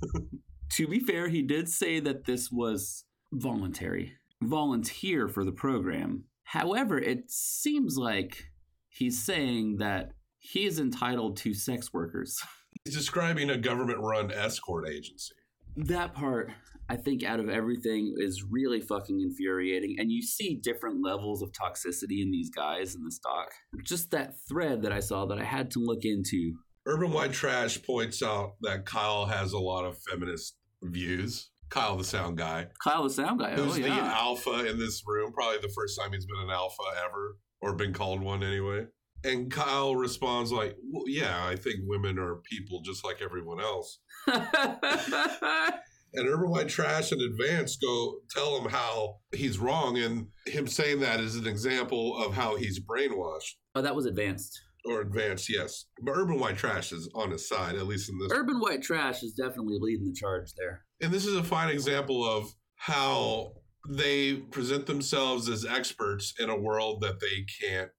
to 0.74 0.86
be 0.86 1.00
fair, 1.00 1.28
he 1.28 1.42
did 1.42 1.68
say 1.68 1.98
that 2.00 2.24
this 2.24 2.50
was 2.52 3.04
voluntary, 3.32 4.12
volunteer 4.42 5.26
for 5.28 5.44
the 5.44 5.50
program. 5.52 6.24
However, 6.52 6.98
it 6.98 7.30
seems 7.30 7.96
like 7.96 8.44
he's 8.90 9.24
saying 9.24 9.78
that 9.78 10.10
he 10.38 10.66
is 10.66 10.78
entitled 10.78 11.38
to 11.38 11.54
sex 11.54 11.94
workers. 11.94 12.38
He's 12.84 12.94
describing 12.96 13.48
a 13.48 13.56
government-run 13.56 14.32
escort 14.32 14.88
agency. 14.88 15.34
that 15.76 16.14
part 16.14 16.50
i 16.88 16.96
think 16.96 17.22
out 17.22 17.38
of 17.38 17.48
everything 17.48 18.14
is 18.18 18.42
really 18.50 18.80
fucking 18.80 19.20
infuriating 19.20 19.94
and 19.98 20.10
you 20.10 20.20
see 20.20 20.56
different 20.56 21.02
levels 21.02 21.42
of 21.42 21.52
toxicity 21.52 22.22
in 22.22 22.30
these 22.30 22.50
guys 22.50 22.94
in 22.94 23.04
this 23.04 23.18
doc 23.18 23.48
just 23.84 24.10
that 24.10 24.34
thread 24.48 24.82
that 24.82 24.90
i 24.90 24.98
saw 25.00 25.24
that 25.26 25.38
i 25.38 25.44
had 25.44 25.70
to 25.70 25.78
look 25.78 26.04
into 26.04 26.54
Urban 26.86 27.12
White 27.12 27.32
Trash 27.32 27.80
points 27.84 28.22
out 28.22 28.54
that 28.62 28.84
Kyle 28.84 29.26
has 29.26 29.52
a 29.52 29.58
lot 29.58 29.84
of 29.84 29.98
feminist 29.98 30.56
views. 30.82 31.51
Kyle, 31.72 31.96
the 31.96 32.04
sound 32.04 32.36
guy, 32.36 32.66
kyle 32.84 33.04
the 33.04 33.10
sound 33.10 33.40
guy 33.40 33.54
oh, 33.56 33.64
who's 33.64 33.78
oh 33.78 33.82
the 33.82 33.88
alpha 33.88 34.66
in 34.68 34.78
this 34.78 35.02
room, 35.06 35.32
probably 35.32 35.56
the 35.58 35.72
first 35.74 35.98
time 35.98 36.12
he's 36.12 36.26
been 36.26 36.44
an 36.44 36.50
alpha 36.50 36.82
ever, 37.02 37.38
or 37.62 37.74
been 37.74 37.94
called 37.94 38.20
one 38.20 38.42
anyway. 38.42 38.86
And 39.24 39.50
Kyle 39.50 39.96
responds 39.96 40.52
like, 40.52 40.76
well, 40.90 41.04
"Yeah, 41.06 41.46
I 41.46 41.56
think 41.56 41.76
women 41.84 42.18
are 42.18 42.42
people 42.50 42.82
just 42.84 43.04
like 43.04 43.22
everyone 43.22 43.60
else." 43.60 44.00
And 46.14 46.28
Urban 46.28 46.50
White 46.50 46.68
Trash 46.68 47.10
and 47.12 47.22
Advance 47.22 47.76
go 47.76 48.16
tell 48.28 48.60
him 48.60 48.70
how 48.70 49.20
he's 49.34 49.58
wrong, 49.58 49.96
and 49.96 50.26
him 50.46 50.66
saying 50.66 51.00
that 51.00 51.20
is 51.20 51.36
an 51.36 51.46
example 51.46 52.18
of 52.22 52.34
how 52.34 52.56
he's 52.56 52.78
brainwashed. 52.78 53.54
oh 53.74 53.80
that 53.80 53.96
was 53.96 54.04
advanced 54.04 54.60
Or 54.84 55.00
advanced, 55.00 55.48
yes, 55.48 55.86
but 56.02 56.12
Urban 56.16 56.40
White 56.40 56.56
Trash 56.56 56.90
is 56.92 57.08
on 57.14 57.30
his 57.30 57.48
side, 57.48 57.76
at 57.76 57.86
least 57.86 58.10
in 58.10 58.18
this. 58.18 58.32
urban 58.32 58.58
white 58.58 58.82
trash 58.82 59.22
is 59.22 59.32
definitely 59.34 59.78
leading 59.80 60.06
the 60.06 60.12
charge 60.14 60.52
there 60.58 60.84
And 61.00 61.12
this 61.12 61.24
is 61.24 61.36
a 61.36 61.44
fine 61.44 61.68
example 61.70 62.24
of 62.28 62.52
how 62.74 63.52
they 63.88 64.34
present 64.34 64.86
themselves 64.86 65.48
as 65.48 65.64
experts 65.64 66.34
in 66.40 66.50
a 66.50 66.58
world 66.58 67.00
that 67.02 67.20
they 67.20 67.44
can't 67.64 67.90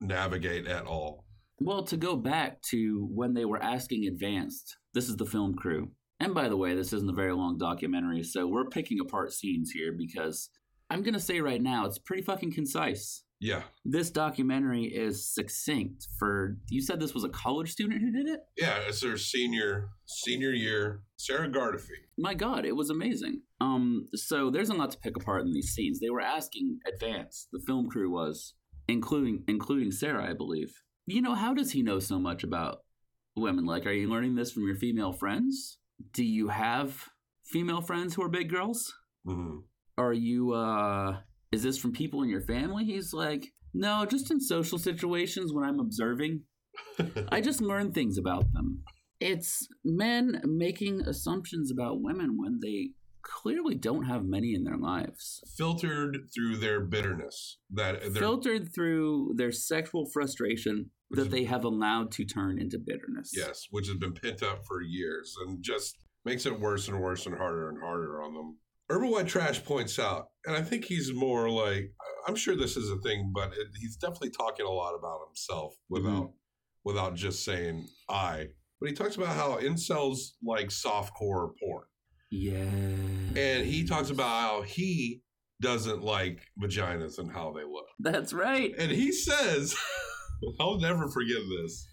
navigate 0.00 0.66
at 0.68 0.86
all. 0.86 1.24
well 1.58 1.82
to 1.84 1.96
go 1.96 2.14
back 2.16 2.62
to 2.62 3.08
when 3.12 3.34
they 3.34 3.44
were 3.44 3.62
asking 3.62 4.06
advanced 4.06 4.76
this 4.94 5.08
is 5.08 5.16
the 5.16 5.26
film 5.26 5.54
crew 5.54 5.90
and 6.20 6.32
by 6.34 6.48
the 6.48 6.56
way 6.56 6.74
this 6.74 6.92
isn't 6.92 7.10
a 7.10 7.12
very 7.12 7.32
long 7.34 7.58
documentary 7.58 8.22
so 8.22 8.46
we're 8.46 8.64
picking 8.68 8.98
apart 9.00 9.32
scenes 9.32 9.70
here 9.72 9.92
because 9.92 10.48
i'm 10.88 11.02
gonna 11.02 11.20
say 11.20 11.40
right 11.40 11.60
now 11.62 11.84
it's 11.86 11.98
pretty 11.98 12.22
fucking 12.22 12.52
concise 12.52 13.24
Yeah, 13.40 13.62
this 13.86 14.10
documentary 14.10 14.84
is 14.84 15.32
succinct 15.34 16.06
for 16.18 16.56
you 16.68 16.82
said 16.82 17.00
this 17.00 17.14
was 17.14 17.24
a 17.24 17.28
college 17.30 17.70
student 17.72 18.00
who 18.02 18.10
did 18.12 18.26
it 18.28 18.40
yeah. 18.56 18.78
It's 18.86 19.00
their 19.00 19.16
senior 19.16 19.90
senior 20.06 20.50
year. 20.50 21.02
Sarah 21.16 21.48
Gardephe. 21.48 21.88
my 22.18 22.34
god 22.34 22.64
it 22.64 22.74
was 22.76 22.90
amazing 22.90 23.42
um 23.60 24.06
so 24.14 24.50
there's 24.50 24.68
a 24.70 24.74
lot 24.74 24.90
to 24.90 24.98
pick 24.98 25.16
apart 25.16 25.42
in 25.46 25.52
these 25.52 25.70
scenes 25.74 26.00
they 26.00 26.10
were 26.10 26.20
asking 26.20 26.78
advance 26.86 27.46
the 27.52 27.60
film 27.66 27.88
crew 27.90 28.10
was 28.10 28.54
including 28.88 29.44
including 29.46 29.90
sarah 29.90 30.28
i 30.30 30.32
believe 30.32 30.72
you 31.06 31.20
know 31.20 31.34
how 31.34 31.52
does 31.54 31.72
he 31.72 31.82
know 31.82 31.98
so 31.98 32.18
much 32.18 32.42
about 32.42 32.78
women 33.36 33.64
like 33.66 33.84
are 33.86 33.92
you 33.92 34.08
learning 34.08 34.34
this 34.34 34.50
from 34.52 34.66
your 34.66 34.76
female 34.76 35.12
friends 35.12 35.78
do 36.12 36.24
you 36.24 36.48
have 36.48 37.04
female 37.44 37.82
friends 37.82 38.14
who 38.14 38.22
are 38.22 38.28
big 38.30 38.48
girls 38.48 38.94
Mhm. 39.26 39.64
are 39.98 40.14
you 40.14 40.52
uh 40.52 41.18
is 41.52 41.62
this 41.62 41.78
from 41.78 41.92
people 41.92 42.22
in 42.22 42.28
your 42.28 42.40
family? 42.40 42.84
He's 42.84 43.12
like 43.12 43.52
no 43.72 44.04
just 44.04 44.30
in 44.30 44.40
social 44.40 44.78
situations 44.78 45.52
when 45.52 45.64
i'm 45.64 45.80
observing. 45.80 46.42
I 47.30 47.40
just 47.40 47.60
learn 47.60 47.92
things 47.92 48.18
about 48.18 48.52
them. 48.52 48.82
It's 49.20 49.68
men 49.84 50.40
making 50.44 51.02
assumptions 51.02 51.70
about 51.70 52.00
women 52.00 52.36
when 52.38 52.60
they 52.62 52.90
clearly 53.22 53.74
don't 53.74 54.04
have 54.04 54.24
many 54.24 54.54
in 54.54 54.64
their 54.64 54.78
lives. 54.78 55.42
Filtered 55.56 56.16
through 56.34 56.56
their 56.56 56.80
bitterness 56.80 57.58
that 57.70 58.02
filtered 58.14 58.74
through 58.74 59.34
their 59.36 59.52
sexual 59.52 60.06
frustration 60.10 60.90
that 61.10 61.30
they 61.30 61.44
have 61.44 61.64
allowed 61.64 62.12
to 62.12 62.24
turn 62.24 62.58
into 62.58 62.78
bitterness. 62.78 63.32
Yes, 63.34 63.66
which 63.70 63.88
has 63.88 63.96
been 63.96 64.14
pent 64.14 64.42
up 64.42 64.64
for 64.66 64.80
years 64.80 65.34
and 65.44 65.62
just 65.62 65.98
makes 66.24 66.46
it 66.46 66.58
worse 66.58 66.88
and 66.88 67.00
worse 67.00 67.26
and 67.26 67.36
harder 67.36 67.68
and 67.68 67.80
harder 67.80 68.22
on 68.22 68.32
them. 68.32 68.56
Urban 68.90 69.10
White 69.10 69.28
Trash 69.28 69.64
points 69.64 69.98
out, 69.98 70.26
and 70.44 70.56
I 70.56 70.62
think 70.62 70.84
he's 70.84 71.12
more 71.14 71.48
like 71.48 71.92
I'm 72.26 72.36
sure 72.36 72.56
this 72.56 72.76
is 72.76 72.90
a 72.90 72.98
thing, 72.98 73.32
but 73.34 73.52
it, 73.52 73.68
he's 73.78 73.96
definitely 73.96 74.30
talking 74.30 74.66
a 74.66 74.70
lot 74.70 74.94
about 74.94 75.20
himself 75.28 75.74
mm-hmm. 75.74 75.94
without 76.04 76.32
without 76.84 77.14
just 77.14 77.44
saying 77.44 77.86
I. 78.08 78.48
But 78.80 78.88
he 78.88 78.94
talks 78.94 79.16
about 79.16 79.36
how 79.36 79.58
incels 79.58 80.30
like 80.42 80.68
softcore 80.68 81.50
porn, 81.60 81.84
yeah 82.30 82.64
and 83.36 83.66
he 83.66 83.84
talks 83.84 84.10
about 84.10 84.40
how 84.40 84.62
he 84.62 85.22
doesn't 85.60 86.02
like 86.02 86.46
vaginas 86.60 87.18
and 87.18 87.30
how 87.30 87.52
they 87.52 87.64
look. 87.64 87.86
that's 87.98 88.32
right 88.32 88.74
And 88.78 88.90
he 88.90 89.12
says, 89.12 89.76
I'll 90.60 90.80
never 90.80 91.08
forget 91.08 91.36
this. 91.62 91.86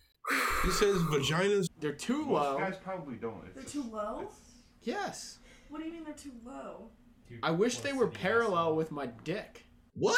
He 0.63 0.71
says 0.71 0.97
vaginas 1.03 1.67
They're 1.79 1.91
too 1.91 2.25
Most 2.25 2.29
low. 2.29 2.57
guys 2.57 2.75
probably 2.83 3.15
don't. 3.15 3.53
They're 3.53 3.63
It's 3.63 3.73
too 3.73 3.83
low? 3.91 4.29
Yes. 4.81 5.39
What 5.69 5.79
do 5.79 5.85
you 5.85 5.91
mean 5.93 6.03
they're 6.03 6.13
too 6.13 6.33
low? 6.45 6.91
I 7.43 7.51
wish 7.51 7.77
they 7.79 7.93
were 7.93 8.07
parallel 8.07 8.75
with 8.75 8.91
my 8.91 9.07
dick. 9.23 9.65
What? 9.93 10.17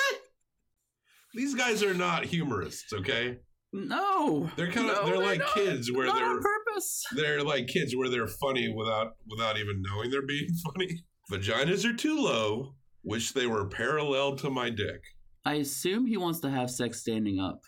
These 1.34 1.56
guys 1.56 1.84
are 1.84 1.94
not 1.94 2.26
humorists, 2.26 2.94
okay? 2.94 3.38
no 3.72 4.50
They're 4.56 4.72
kind 4.72 4.90
of 4.90 4.96
No, 4.98 5.06
they're 5.06 5.18
like 5.24 5.40
not. 5.40 5.54
kids 5.54 5.92
where 5.92 6.08
Not 6.08 6.16
they're 6.16 6.26
on 6.26 6.42
purpose 6.42 7.04
they're 7.16 7.44
like 7.44 7.68
kids 7.68 7.96
where 7.96 8.10
they're 8.10 8.26
funny 8.26 8.74
without 8.74 9.12
without 9.30 9.60
even 9.60 9.84
knowing 9.84 10.10
they're 10.10 10.26
being 10.26 10.50
funny. 10.74 11.04
Vaginas 11.32 11.86
are 11.86 11.96
too 11.96 12.20
low. 12.20 12.74
Wish 13.04 13.32
they 13.32 13.46
were 13.46 13.68
parallel 13.68 14.36
to 14.38 14.50
my 14.50 14.70
dick. 14.72 15.02
I 15.46 15.56
assume 15.56 16.08
he 16.08 16.18
wants 16.18 16.40
to 16.42 16.50
have 16.50 16.70
sex 16.72 17.00
standing 17.02 17.40
up, 17.40 17.62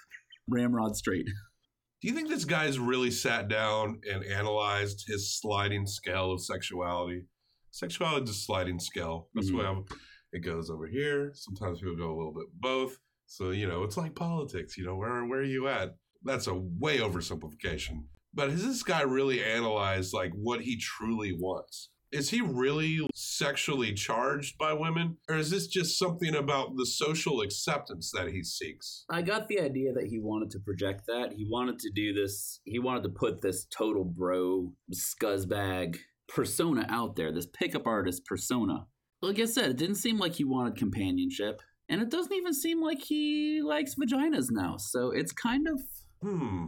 ramrod 0.49 0.95
straight. 0.95 1.25
Do 2.01 2.07
you 2.07 2.15
think 2.15 2.29
this 2.29 2.45
guy's 2.45 2.79
really 2.79 3.11
sat 3.11 3.47
down 3.47 4.01
and 4.11 4.25
analyzed 4.25 5.03
his 5.07 5.39
sliding 5.39 5.85
scale 5.85 6.31
of 6.31 6.43
sexuality? 6.43 7.25
Sexuality 7.71 8.23
is 8.25 8.29
a 8.29 8.33
sliding 8.33 8.79
scale. 8.79 9.29
That's 9.33 9.49
Mhm. 9.49 9.57
why 9.57 9.65
I'm- 9.65 9.85
it 10.33 10.39
goes 10.39 10.69
over 10.69 10.87
here. 10.87 11.33
Sometimes 11.33 11.79
people 11.79 11.95
go 11.97 12.13
a 12.13 12.17
little 12.17 12.33
bit 12.33 12.47
both. 12.53 12.97
So 13.25 13.51
you 13.51 13.67
know, 13.67 13.83
it's 13.83 13.97
like 13.97 14.15
politics. 14.15 14.77
You 14.77 14.85
know, 14.85 14.95
where 14.97 15.25
where 15.25 15.39
are 15.39 15.43
you 15.43 15.67
at? 15.67 15.95
That's 16.23 16.47
a 16.47 16.53
way 16.55 16.99
oversimplification. 16.99 18.05
But 18.33 18.49
has 18.51 18.63
this 18.63 18.83
guy 18.83 19.01
really 19.01 19.43
analyzed 19.43 20.13
like 20.13 20.31
what 20.33 20.61
he 20.61 20.77
truly 20.77 21.33
wants? 21.33 21.89
Is 22.13 22.29
he 22.29 22.41
really 22.41 23.07
sexually 23.15 23.93
charged 23.93 24.57
by 24.57 24.73
women, 24.73 25.17
or 25.29 25.37
is 25.37 25.49
this 25.49 25.67
just 25.67 25.97
something 25.97 26.35
about 26.35 26.75
the 26.75 26.85
social 26.85 27.39
acceptance 27.39 28.11
that 28.11 28.29
he 28.33 28.43
seeks? 28.43 29.05
I 29.09 29.21
got 29.21 29.47
the 29.47 29.61
idea 29.61 29.93
that 29.93 30.07
he 30.07 30.19
wanted 30.19 30.51
to 30.51 30.59
project 30.59 31.05
that. 31.07 31.31
He 31.33 31.45
wanted 31.49 31.79
to 31.79 31.89
do 31.89 32.11
this. 32.13 32.59
He 32.65 32.79
wanted 32.79 33.03
to 33.03 33.09
put 33.09 33.41
this 33.41 33.65
total 33.65 34.03
bro 34.03 34.73
scuzzbag 34.93 35.99
persona 36.33 36.85
out 36.89 37.15
there, 37.15 37.31
this 37.31 37.45
pickup 37.47 37.87
artist 37.87 38.25
persona. 38.25 38.85
Like 39.21 39.39
I 39.39 39.45
said, 39.45 39.69
it 39.71 39.77
didn't 39.77 39.95
seem 39.95 40.17
like 40.17 40.33
he 40.33 40.43
wanted 40.43 40.75
companionship, 40.77 41.61
and 41.89 42.01
it 42.01 42.09
doesn't 42.09 42.33
even 42.33 42.53
seem 42.53 42.81
like 42.81 42.99
he 43.01 43.61
likes 43.63 43.95
vaginas 43.95 44.47
now. 44.49 44.77
So 44.77 45.11
it's 45.11 45.31
kind 45.31 45.67
of 45.67 45.81
Hmm. 46.23 46.65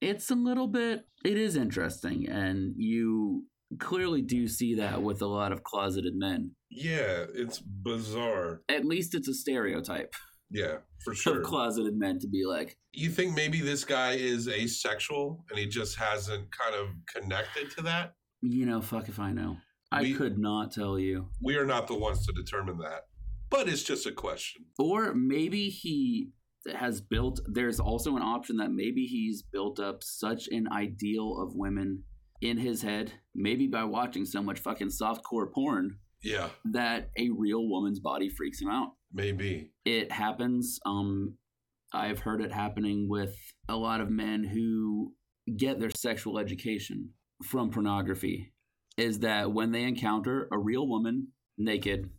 it's 0.00 0.30
a 0.30 0.34
little 0.34 0.68
bit 0.68 1.06
it 1.24 1.36
is 1.36 1.54
interesting 1.56 2.26
and 2.28 2.72
you 2.76 3.44
clearly 3.78 4.22
do 4.22 4.48
see 4.48 4.74
that 4.76 5.02
with 5.02 5.20
a 5.20 5.26
lot 5.26 5.52
of 5.52 5.62
closeted 5.64 6.14
men. 6.14 6.52
Yeah, 6.70 7.24
it's 7.34 7.58
bizarre. 7.60 8.62
At 8.68 8.84
least 8.86 9.14
it's 9.14 9.28
a 9.28 9.34
stereotype 9.34 10.14
Yeah, 10.50 10.78
for 11.04 11.14
sure. 11.14 11.40
of 11.40 11.46
closeted 11.46 11.96
men 11.98 12.18
to 12.20 12.28
be 12.28 12.44
like, 12.46 12.78
You 12.92 13.10
think 13.10 13.34
maybe 13.34 13.60
this 13.60 13.84
guy 13.84 14.12
is 14.12 14.48
asexual 14.48 15.44
and 15.50 15.58
he 15.58 15.66
just 15.66 15.96
hasn't 15.96 16.46
kind 16.56 16.74
of 16.74 16.88
connected 17.14 17.70
to 17.72 17.82
that? 17.82 18.14
You 18.42 18.66
know, 18.66 18.80
fuck 18.80 19.08
if 19.08 19.18
I 19.18 19.32
know. 19.32 19.56
I 19.92 20.02
We- 20.02 20.14
could 20.14 20.38
not 20.38 20.72
tell 20.72 20.98
you. 20.98 21.28
We 21.42 21.56
are 21.56 21.66
not 21.66 21.86
the 21.86 21.94
ones 21.98 22.26
to 22.26 22.32
determine 22.32 22.78
that. 22.78 23.02
But 23.50 23.68
it's 23.68 23.84
just 23.84 24.06
a 24.06 24.12
question. 24.12 24.64
Or 24.78 25.14
maybe 25.14 25.68
he 25.68 26.30
has 26.74 27.00
built, 27.00 27.40
there's 27.46 27.78
also 27.78 28.16
an 28.16 28.22
option 28.22 28.56
that 28.56 28.72
maybe 28.72 29.06
he's 29.06 29.42
built 29.42 29.78
up 29.78 30.02
such 30.02 30.48
an 30.48 30.66
ideal 30.72 31.40
of 31.40 31.54
women 31.54 32.02
in 32.40 32.58
his 32.58 32.82
head, 32.82 33.12
maybe 33.34 33.68
by 33.68 33.84
watching 33.84 34.24
so 34.24 34.42
much 34.42 34.58
fucking 34.58 34.88
softcore 34.88 35.50
porn, 35.52 35.98
Yeah, 36.22 36.50
that 36.72 37.10
a 37.16 37.30
real 37.30 37.66
woman's 37.68 38.00
body 38.00 38.28
freaks 38.28 38.60
him 38.60 38.68
out. 38.68 38.94
maybe. 39.12 39.70
It 39.84 40.10
happens. 40.12 40.78
Um, 40.84 41.38
I've 41.94 42.18
heard 42.18 42.42
it 42.42 42.52
happening 42.52 43.08
with 43.08 43.34
a 43.68 43.76
lot 43.76 44.00
of 44.00 44.10
men 44.10 44.42
who 44.44 45.14
get 45.56 45.78
their 45.78 45.90
sexual 45.90 46.38
education 46.38 47.10
from 47.44 47.70
pornography. 47.70 48.52
Is 48.96 49.18
that 49.20 49.52
when 49.52 49.72
they 49.72 49.82
encounter 49.84 50.48
a 50.50 50.58
real 50.58 50.88
woman 50.88 51.28
naked, 51.58 52.10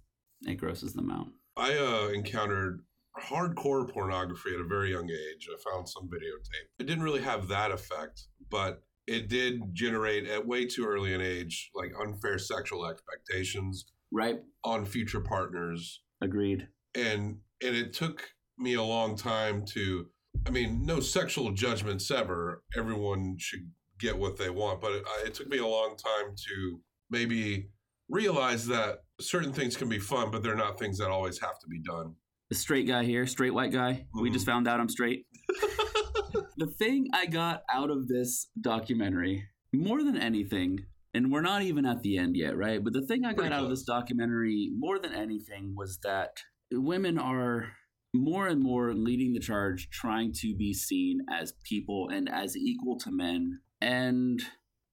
it 0.43 0.55
grosses 0.55 0.93
them 0.93 1.09
out. 1.09 1.27
I 1.55 1.75
uh, 1.77 2.09
encountered 2.13 2.81
hardcore 3.19 3.91
pornography 3.91 4.53
at 4.53 4.61
a 4.61 4.67
very 4.67 4.91
young 4.91 5.09
age. 5.09 5.47
I 5.51 5.57
found 5.71 5.89
some 5.89 6.03
videotape. 6.07 6.67
It 6.79 6.85
didn't 6.85 7.03
really 7.03 7.21
have 7.21 7.47
that 7.47 7.71
effect, 7.71 8.27
but 8.51 8.83
it 9.07 9.27
did 9.27 9.61
generate 9.73 10.27
at 10.27 10.45
way 10.45 10.65
too 10.67 10.85
early 10.85 11.13
an 11.15 11.21
age 11.21 11.71
like 11.73 11.91
unfair 11.99 12.37
sexual 12.37 12.85
expectations 12.85 13.85
Right? 14.11 14.39
on 14.63 14.85
future 14.85 15.19
partners 15.21 16.01
Agreed. 16.21 16.67
and 16.95 17.37
and 17.63 17.75
it 17.75 17.93
took 17.93 18.29
me 18.57 18.75
a 18.75 18.83
long 18.83 19.15
time 19.17 19.65
to 19.73 20.07
i 20.45 20.49
mean 20.49 20.85
no 20.85 20.99
sexual 20.99 21.51
judgments 21.51 22.09
ever 22.11 22.63
everyone 22.77 23.35
should 23.39 23.69
get 23.99 24.17
what 24.17 24.37
they 24.37 24.49
want 24.49 24.79
but 24.81 24.91
it, 24.91 25.03
it 25.25 25.33
took 25.33 25.47
me 25.47 25.57
a 25.57 25.65
long 25.67 25.95
time 25.97 26.33
to 26.35 26.79
maybe 27.09 27.69
realize 28.09 28.65
that 28.67 28.99
certain 29.19 29.51
things 29.53 29.75
can 29.77 29.89
be 29.89 29.99
fun 29.99 30.29
but 30.31 30.43
they're 30.43 30.55
not 30.55 30.77
things 30.79 30.97
that 30.97 31.09
always 31.09 31.39
have 31.39 31.59
to 31.59 31.67
be 31.67 31.79
done 31.81 32.13
The 32.49 32.55
straight 32.55 32.87
guy 32.87 33.03
here, 33.03 33.27
straight 33.27 33.53
white 33.53 33.71
guy. 33.73 34.05
We 34.13 34.29
Mhm. 34.29 34.33
just 34.33 34.45
found 34.45 34.67
out 34.69 34.79
I'm 34.79 34.87
straight. 34.87 35.25
the 36.57 36.67
thing 36.79 37.07
I 37.13 37.25
got 37.25 37.63
out 37.73 37.89
of 37.89 38.07
this 38.07 38.49
documentary, 38.59 39.43
more 39.73 40.01
than 40.03 40.17
anything, 40.17 40.85
and 41.13 41.31
we're 41.31 41.41
not 41.41 41.61
even 41.63 41.85
at 41.85 42.01
the 42.03 42.17
end 42.17 42.35
yet, 42.37 42.55
right? 42.57 42.81
But 42.83 42.93
the 42.93 43.05
thing 43.05 43.25
I 43.25 43.29
got 43.33 43.37
Pretty 43.37 43.53
out 43.55 43.63
of 43.65 43.69
this 43.69 43.83
documentary, 43.83 44.69
more 44.77 44.97
than 44.99 45.13
anything, 45.13 45.73
was 45.75 45.99
that 46.03 46.37
women 46.71 47.17
are 47.17 47.73
more 48.13 48.47
and 48.47 48.61
more 48.61 48.93
leading 48.93 49.33
the 49.33 49.39
charge, 49.39 49.89
trying 49.91 50.31
to 50.41 50.55
be 50.55 50.73
seen 50.73 51.21
as 51.29 51.53
people 51.63 52.07
and 52.09 52.29
as 52.29 52.55
equal 52.55 52.97
to 52.99 53.11
men. 53.11 53.59
And 53.81 54.41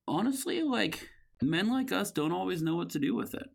honestly, 0.06 0.62
like, 0.62 1.08
men 1.42 1.68
like 1.68 1.92
us 1.92 2.10
don't 2.10 2.32
always 2.32 2.62
know 2.62 2.76
what 2.76 2.90
to 2.90 2.98
do 2.98 3.14
with 3.14 3.34
it 3.34 3.48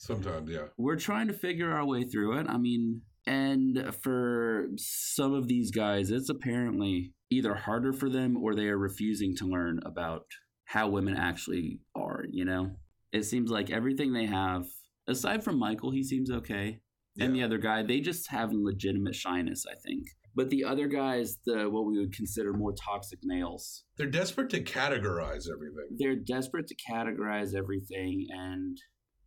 sometimes 0.00 0.48
yeah 0.48 0.66
we're 0.76 0.96
trying 0.96 1.26
to 1.26 1.32
figure 1.32 1.72
our 1.72 1.84
way 1.84 2.04
through 2.04 2.38
it. 2.38 2.46
I 2.48 2.56
mean, 2.56 3.02
and 3.26 3.94
for 4.00 4.68
some 4.76 5.34
of 5.34 5.48
these 5.48 5.70
guys, 5.70 6.10
it's 6.10 6.30
apparently 6.30 7.12
either 7.30 7.54
harder 7.54 7.92
for 7.92 8.08
them 8.08 8.38
or 8.38 8.54
they 8.54 8.68
are 8.68 8.78
refusing 8.78 9.36
to 9.36 9.44
learn 9.44 9.80
about 9.84 10.24
how 10.64 10.88
women 10.88 11.14
actually 11.14 11.80
are, 11.94 12.24
you 12.30 12.46
know? 12.46 12.70
It 13.12 13.24
seems 13.24 13.50
like 13.50 13.70
everything 13.70 14.14
they 14.14 14.26
have, 14.26 14.64
aside 15.06 15.44
from 15.44 15.58
Michael, 15.58 15.90
he 15.90 16.02
seems 16.02 16.30
okay. 16.30 16.80
And 17.20 17.34
the 17.34 17.42
other 17.42 17.58
guy, 17.58 17.82
they 17.82 18.00
just 18.00 18.30
have 18.30 18.52
legitimate 18.52 19.14
shyness, 19.14 19.66
I 19.70 19.74
think. 19.74 20.06
But 20.38 20.50
the 20.50 20.62
other 20.64 20.86
guys, 20.86 21.38
the 21.44 21.68
what 21.68 21.84
we 21.84 21.98
would 21.98 22.14
consider 22.14 22.52
more 22.52 22.72
toxic 22.72 23.18
males, 23.24 23.84
they're 23.96 24.06
desperate 24.06 24.50
to 24.50 24.62
categorize 24.62 25.46
everything 25.52 25.88
they're 25.98 26.14
desperate 26.16 26.66
to 26.68 26.76
categorize 26.90 27.54
everything 27.56 28.26
and 28.30 28.78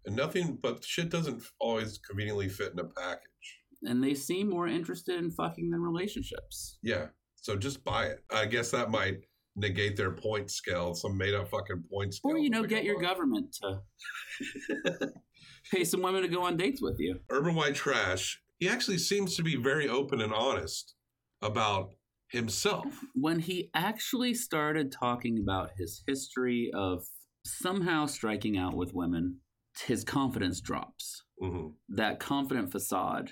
and 0.06 0.16
nothing 0.16 0.58
but 0.64 0.84
shit 0.86 1.10
doesn't 1.10 1.44
always 1.60 2.00
conveniently 2.08 2.48
fit 2.48 2.72
in 2.74 2.80
a 2.80 2.86
package 2.86 3.50
and 3.84 4.02
they 4.04 4.14
seem 4.14 4.50
more 4.50 4.68
interested 4.68 5.16
in 5.20 5.30
fucking 5.32 5.70
than 5.70 5.82
relationships. 5.82 6.78
yeah 6.82 7.08
so 7.36 7.56
just 7.58 7.84
buy 7.84 8.06
it 8.06 8.20
i 8.34 8.46
guess 8.46 8.72
that 8.72 8.90
might 8.90 9.18
negate 9.58 9.98
their 9.98 10.12
point 10.12 10.50
scale 10.50 10.94
some 10.94 11.18
made 11.18 11.34
up 11.34 11.48
fucking 11.50 11.84
point 11.92 12.14
scale 12.14 12.32
Or, 12.32 12.38
you 12.40 12.50
know, 12.50 12.64
get 12.64 12.84
your 12.86 12.96
by. 13.02 13.08
government 13.10 13.54
to 13.62 13.82
pay 15.72 15.84
some 15.84 16.02
women 16.02 16.22
to 16.22 16.28
go 16.30 16.42
on 16.44 16.56
dates 16.58 16.82
with 16.82 16.96
you. 17.00 17.20
Urban 17.30 17.54
White 17.56 17.76
Trash, 17.76 18.42
he 18.60 18.70
actually 18.70 18.98
seems 18.98 19.36
to 19.36 19.44
be 19.44 19.56
very 19.58 19.90
open 19.90 20.22
and 20.22 20.34
honest 20.34 20.96
about 21.42 21.92
himself. 22.30 22.86
When 23.14 23.40
he 23.40 23.70
actually 23.74 24.34
started 24.34 24.92
talking 24.92 25.40
about 25.40 25.72
his 25.78 26.04
history 26.08 26.72
of 26.74 27.06
somehow 27.46 28.06
striking 28.06 28.58
out 28.58 28.76
with 28.76 28.94
women, 28.94 29.38
his 29.86 30.04
confidence 30.04 30.62
drops. 30.62 31.24
hmm 31.40 31.70
That 31.90 32.20
confident 32.20 32.72
facade, 32.72 33.32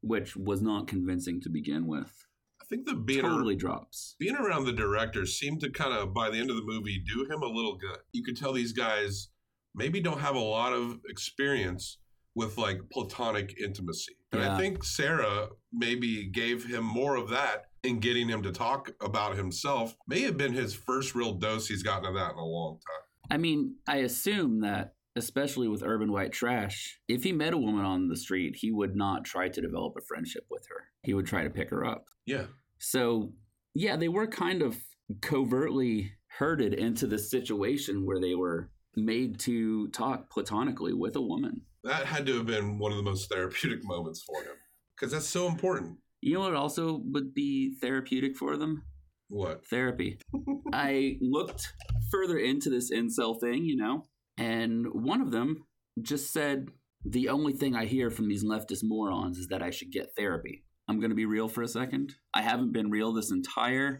which 0.00 0.36
was 0.36 0.62
not 0.62 0.86
convincing 0.88 1.40
to 1.42 1.48
begin 1.48 1.86
with, 1.86 2.12
I 2.60 2.64
think 2.68 2.86
the 2.86 2.94
being, 2.94 3.22
totally 3.22 3.56
drops. 3.56 4.16
being 4.18 4.36
around 4.36 4.64
the 4.64 4.72
director 4.72 5.24
seemed 5.24 5.60
to 5.60 5.70
kind 5.70 5.92
of, 5.94 6.12
by 6.12 6.30
the 6.30 6.38
end 6.38 6.50
of 6.50 6.56
the 6.56 6.64
movie, 6.64 7.02
do 7.14 7.24
him 7.24 7.42
a 7.42 7.46
little 7.46 7.76
good. 7.76 7.98
You 8.12 8.24
could 8.24 8.36
tell 8.36 8.52
these 8.52 8.72
guys 8.72 9.28
maybe 9.74 10.00
don't 10.00 10.20
have 10.20 10.34
a 10.34 10.40
lot 10.40 10.72
of 10.72 10.98
experience 11.08 11.98
with 12.34 12.58
like 12.58 12.78
platonic 12.92 13.54
intimacy. 13.62 14.14
And 14.32 14.42
I 14.42 14.58
think 14.58 14.84
Sarah 14.84 15.48
maybe 15.76 16.24
gave 16.26 16.64
him 16.64 16.84
more 16.84 17.16
of 17.16 17.28
that 17.30 17.66
in 17.82 18.00
getting 18.00 18.28
him 18.28 18.42
to 18.42 18.52
talk 18.52 18.90
about 19.00 19.36
himself. 19.36 19.96
May 20.08 20.20
have 20.22 20.36
been 20.36 20.52
his 20.52 20.74
first 20.74 21.14
real 21.14 21.32
dose 21.32 21.68
he's 21.68 21.82
gotten 21.82 22.06
of 22.06 22.14
that 22.14 22.32
in 22.32 22.38
a 22.38 22.44
long 22.44 22.74
time. 22.74 23.30
I 23.30 23.36
mean, 23.36 23.76
I 23.86 23.98
assume 23.98 24.60
that, 24.60 24.94
especially 25.14 25.68
with 25.68 25.82
urban 25.82 26.12
white 26.12 26.32
trash, 26.32 26.98
if 27.08 27.22
he 27.22 27.32
met 27.32 27.52
a 27.52 27.58
woman 27.58 27.84
on 27.84 28.08
the 28.08 28.16
street, 28.16 28.56
he 28.56 28.72
would 28.72 28.96
not 28.96 29.24
try 29.24 29.48
to 29.48 29.60
develop 29.60 29.94
a 29.96 30.04
friendship 30.04 30.44
with 30.50 30.66
her. 30.68 30.84
He 31.02 31.14
would 31.14 31.26
try 31.26 31.44
to 31.44 31.50
pick 31.50 31.70
her 31.70 31.84
up. 31.84 32.06
Yeah. 32.26 32.46
So, 32.78 33.32
yeah, 33.74 33.96
they 33.96 34.08
were 34.08 34.26
kind 34.26 34.62
of 34.62 34.76
covertly 35.20 36.12
herded 36.38 36.74
into 36.74 37.06
the 37.06 37.18
situation 37.18 38.04
where 38.04 38.20
they 38.20 38.34
were 38.34 38.70
made 38.94 39.38
to 39.40 39.88
talk 39.88 40.30
platonically 40.30 40.92
with 40.92 41.16
a 41.16 41.20
woman. 41.20 41.62
That 41.84 42.06
had 42.06 42.26
to 42.26 42.36
have 42.36 42.46
been 42.46 42.78
one 42.78 42.90
of 42.90 42.98
the 42.98 43.04
most 43.04 43.30
therapeutic 43.30 43.84
moments 43.84 44.22
for 44.22 44.42
him 44.42 44.56
because 44.96 45.12
that's 45.12 45.28
so 45.28 45.46
important. 45.46 45.98
You 46.20 46.34
know 46.34 46.40
what 46.40 46.54
also 46.54 47.00
would 47.04 47.34
be 47.34 47.76
therapeutic 47.80 48.36
for 48.36 48.56
them? 48.56 48.82
What? 49.28 49.66
Therapy. 49.66 50.18
I 50.72 51.18
looked 51.20 51.72
further 52.10 52.38
into 52.38 52.70
this 52.70 52.90
incel 52.92 53.40
thing, 53.40 53.64
you 53.64 53.76
know, 53.76 54.06
and 54.38 54.86
one 54.92 55.20
of 55.20 55.30
them 55.30 55.64
just 56.00 56.32
said, 56.32 56.68
The 57.04 57.28
only 57.28 57.52
thing 57.52 57.74
I 57.74 57.86
hear 57.86 58.10
from 58.10 58.28
these 58.28 58.44
leftist 58.44 58.82
morons 58.82 59.38
is 59.38 59.48
that 59.48 59.62
I 59.62 59.70
should 59.70 59.90
get 59.92 60.14
therapy. 60.16 60.64
I'm 60.88 61.00
going 61.00 61.10
to 61.10 61.16
be 61.16 61.26
real 61.26 61.48
for 61.48 61.62
a 61.62 61.68
second. 61.68 62.14
I 62.32 62.42
haven't 62.42 62.72
been 62.72 62.90
real 62.90 63.12
this 63.12 63.32
entire. 63.32 63.98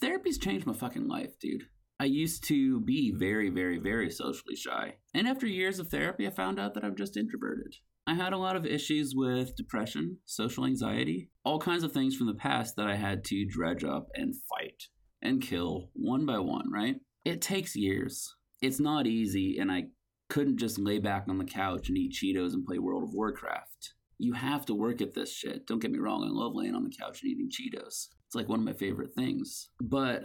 Therapy's 0.00 0.38
changed 0.38 0.66
my 0.66 0.72
fucking 0.72 1.08
life, 1.08 1.38
dude. 1.40 1.64
I 2.00 2.06
used 2.06 2.44
to 2.48 2.80
be 2.80 3.12
very, 3.16 3.48
very, 3.48 3.78
very 3.78 4.10
socially 4.10 4.56
shy. 4.56 4.96
And 5.14 5.28
after 5.28 5.46
years 5.46 5.78
of 5.78 5.88
therapy, 5.88 6.26
I 6.26 6.30
found 6.30 6.58
out 6.58 6.74
that 6.74 6.84
I'm 6.84 6.96
just 6.96 7.16
introverted. 7.16 7.74
I 8.06 8.14
had 8.14 8.32
a 8.32 8.38
lot 8.38 8.56
of 8.56 8.66
issues 8.66 9.14
with 9.14 9.54
depression, 9.56 10.18
social 10.24 10.66
anxiety, 10.66 11.30
all 11.44 11.60
kinds 11.60 11.84
of 11.84 11.92
things 11.92 12.16
from 12.16 12.26
the 12.26 12.34
past 12.34 12.74
that 12.76 12.88
I 12.88 12.96
had 12.96 13.24
to 13.26 13.46
dredge 13.46 13.84
up 13.84 14.08
and 14.14 14.34
fight 14.48 14.84
and 15.22 15.40
kill 15.40 15.90
one 15.92 16.26
by 16.26 16.40
one, 16.40 16.70
right? 16.72 16.96
It 17.24 17.40
takes 17.40 17.76
years. 17.76 18.34
It's 18.60 18.80
not 18.80 19.06
easy, 19.06 19.56
and 19.58 19.70
I 19.70 19.84
couldn't 20.28 20.58
just 20.58 20.78
lay 20.78 20.98
back 20.98 21.26
on 21.28 21.38
the 21.38 21.44
couch 21.44 21.88
and 21.88 21.96
eat 21.96 22.12
Cheetos 22.12 22.54
and 22.54 22.64
play 22.64 22.78
World 22.78 23.04
of 23.04 23.14
Warcraft. 23.14 23.94
You 24.18 24.32
have 24.32 24.66
to 24.66 24.74
work 24.74 25.00
at 25.00 25.14
this 25.14 25.32
shit. 25.32 25.66
Don't 25.66 25.80
get 25.80 25.92
me 25.92 25.98
wrong, 25.98 26.24
I 26.24 26.28
love 26.30 26.52
laying 26.54 26.74
on 26.74 26.84
the 26.84 26.94
couch 26.98 27.20
and 27.22 27.30
eating 27.30 27.50
Cheetos. 27.50 28.08
It's 28.26 28.34
like 28.34 28.48
one 28.48 28.58
of 28.58 28.64
my 28.64 28.72
favorite 28.72 29.14
things. 29.14 29.68
But 29.80 30.24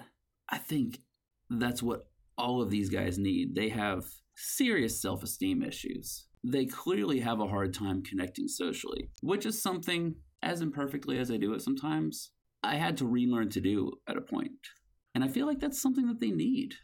I 0.49 0.57
think 0.57 0.99
that's 1.49 1.83
what 1.83 2.07
all 2.37 2.61
of 2.61 2.71
these 2.71 2.89
guys 2.89 3.19
need. 3.19 3.53
They 3.53 3.69
have 3.69 4.05
serious 4.35 5.01
self 5.01 5.23
esteem 5.23 5.61
issues. 5.61 6.25
They 6.49 6.65
clearly 6.65 7.19
have 7.19 7.41
a 7.41 7.47
hard 7.47 7.73
time 7.73 8.03
connecting 8.03 8.47
socially, 8.47 9.09
which 9.21 9.45
is 9.45 9.61
something, 9.61 10.15
as 10.41 10.61
imperfectly 10.61 11.19
as 11.19 11.29
I 11.29 11.35
do 11.35 11.53
it 11.53 11.61
sometimes, 11.61 12.31
I 12.63 12.75
had 12.75 12.95
to 12.97 13.05
relearn 13.05 13.49
to 13.49 13.59
do 13.59 13.91
at 14.07 14.15
a 14.15 14.21
point. 14.21 14.51
And 15.13 15.25
I 15.25 15.27
feel 15.27 15.45
like 15.45 15.59
that's 15.59 15.81
something 15.81 16.07
that 16.07 16.21
they 16.21 16.31
need. 16.31 16.75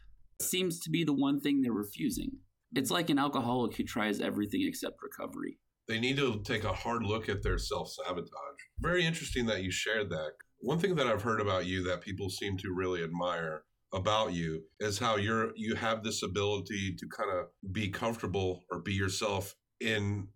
seems 0.42 0.80
to 0.80 0.90
be 0.90 1.02
the 1.02 1.14
one 1.14 1.40
thing 1.40 1.62
they're 1.62 1.72
refusing. 1.72 2.32
It's 2.74 2.90
like 2.90 3.08
an 3.08 3.18
alcoholic 3.18 3.76
who 3.76 3.84
tries 3.84 4.20
everything 4.20 4.62
except 4.66 4.96
recovery. 5.02 5.58
They 5.88 5.98
need 5.98 6.16
to 6.16 6.42
take 6.42 6.64
a 6.64 6.72
hard 6.72 7.02
look 7.04 7.30
at 7.30 7.42
their 7.42 7.56
self 7.56 7.90
sabotage. 7.90 8.60
Very 8.80 9.06
interesting 9.06 9.46
that 9.46 9.62
you 9.62 9.70
shared 9.70 10.10
that. 10.10 10.32
One 10.58 10.78
thing 10.78 10.94
that 10.96 11.06
I've 11.06 11.22
heard 11.22 11.40
about 11.40 11.64
you 11.64 11.82
that 11.84 12.02
people 12.02 12.28
seem 12.28 12.58
to 12.58 12.74
really 12.74 13.02
admire 13.02 13.64
about 13.94 14.32
you 14.32 14.62
is 14.80 14.98
how 14.98 15.16
you're 15.16 15.52
you 15.56 15.74
have 15.74 16.02
this 16.02 16.22
ability 16.22 16.94
to 16.98 17.06
kind 17.08 17.30
of 17.30 17.46
be 17.72 17.88
comfortable 17.88 18.64
or 18.70 18.80
be 18.80 18.92
yourself 18.92 19.54
in 19.80 20.26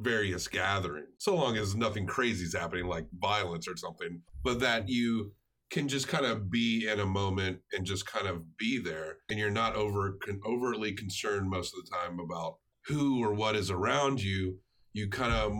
various 0.00 0.48
gatherings 0.48 1.08
so 1.18 1.34
long 1.36 1.56
as 1.56 1.74
nothing 1.76 2.06
crazy 2.06 2.44
is 2.44 2.54
happening 2.54 2.86
like 2.86 3.06
violence 3.20 3.68
or 3.68 3.76
something 3.76 4.22
but 4.42 4.60
that 4.60 4.88
you 4.88 5.32
can 5.70 5.88
just 5.88 6.06
kind 6.08 6.24
of 6.24 6.50
be 6.50 6.86
in 6.88 7.00
a 7.00 7.06
moment 7.06 7.58
and 7.72 7.84
just 7.84 8.06
kind 8.06 8.26
of 8.26 8.42
be 8.56 8.78
there 8.78 9.16
and 9.28 9.38
you're 9.38 9.50
not 9.50 9.74
over 9.74 10.16
con- 10.24 10.40
overtly 10.46 10.92
concerned 10.92 11.50
most 11.50 11.74
of 11.74 11.84
the 11.84 11.90
time 11.90 12.18
about 12.20 12.56
who 12.86 13.22
or 13.22 13.34
what 13.34 13.56
is 13.56 13.70
around 13.70 14.22
you 14.22 14.56
you 14.94 15.08
kind 15.08 15.32
of 15.32 15.52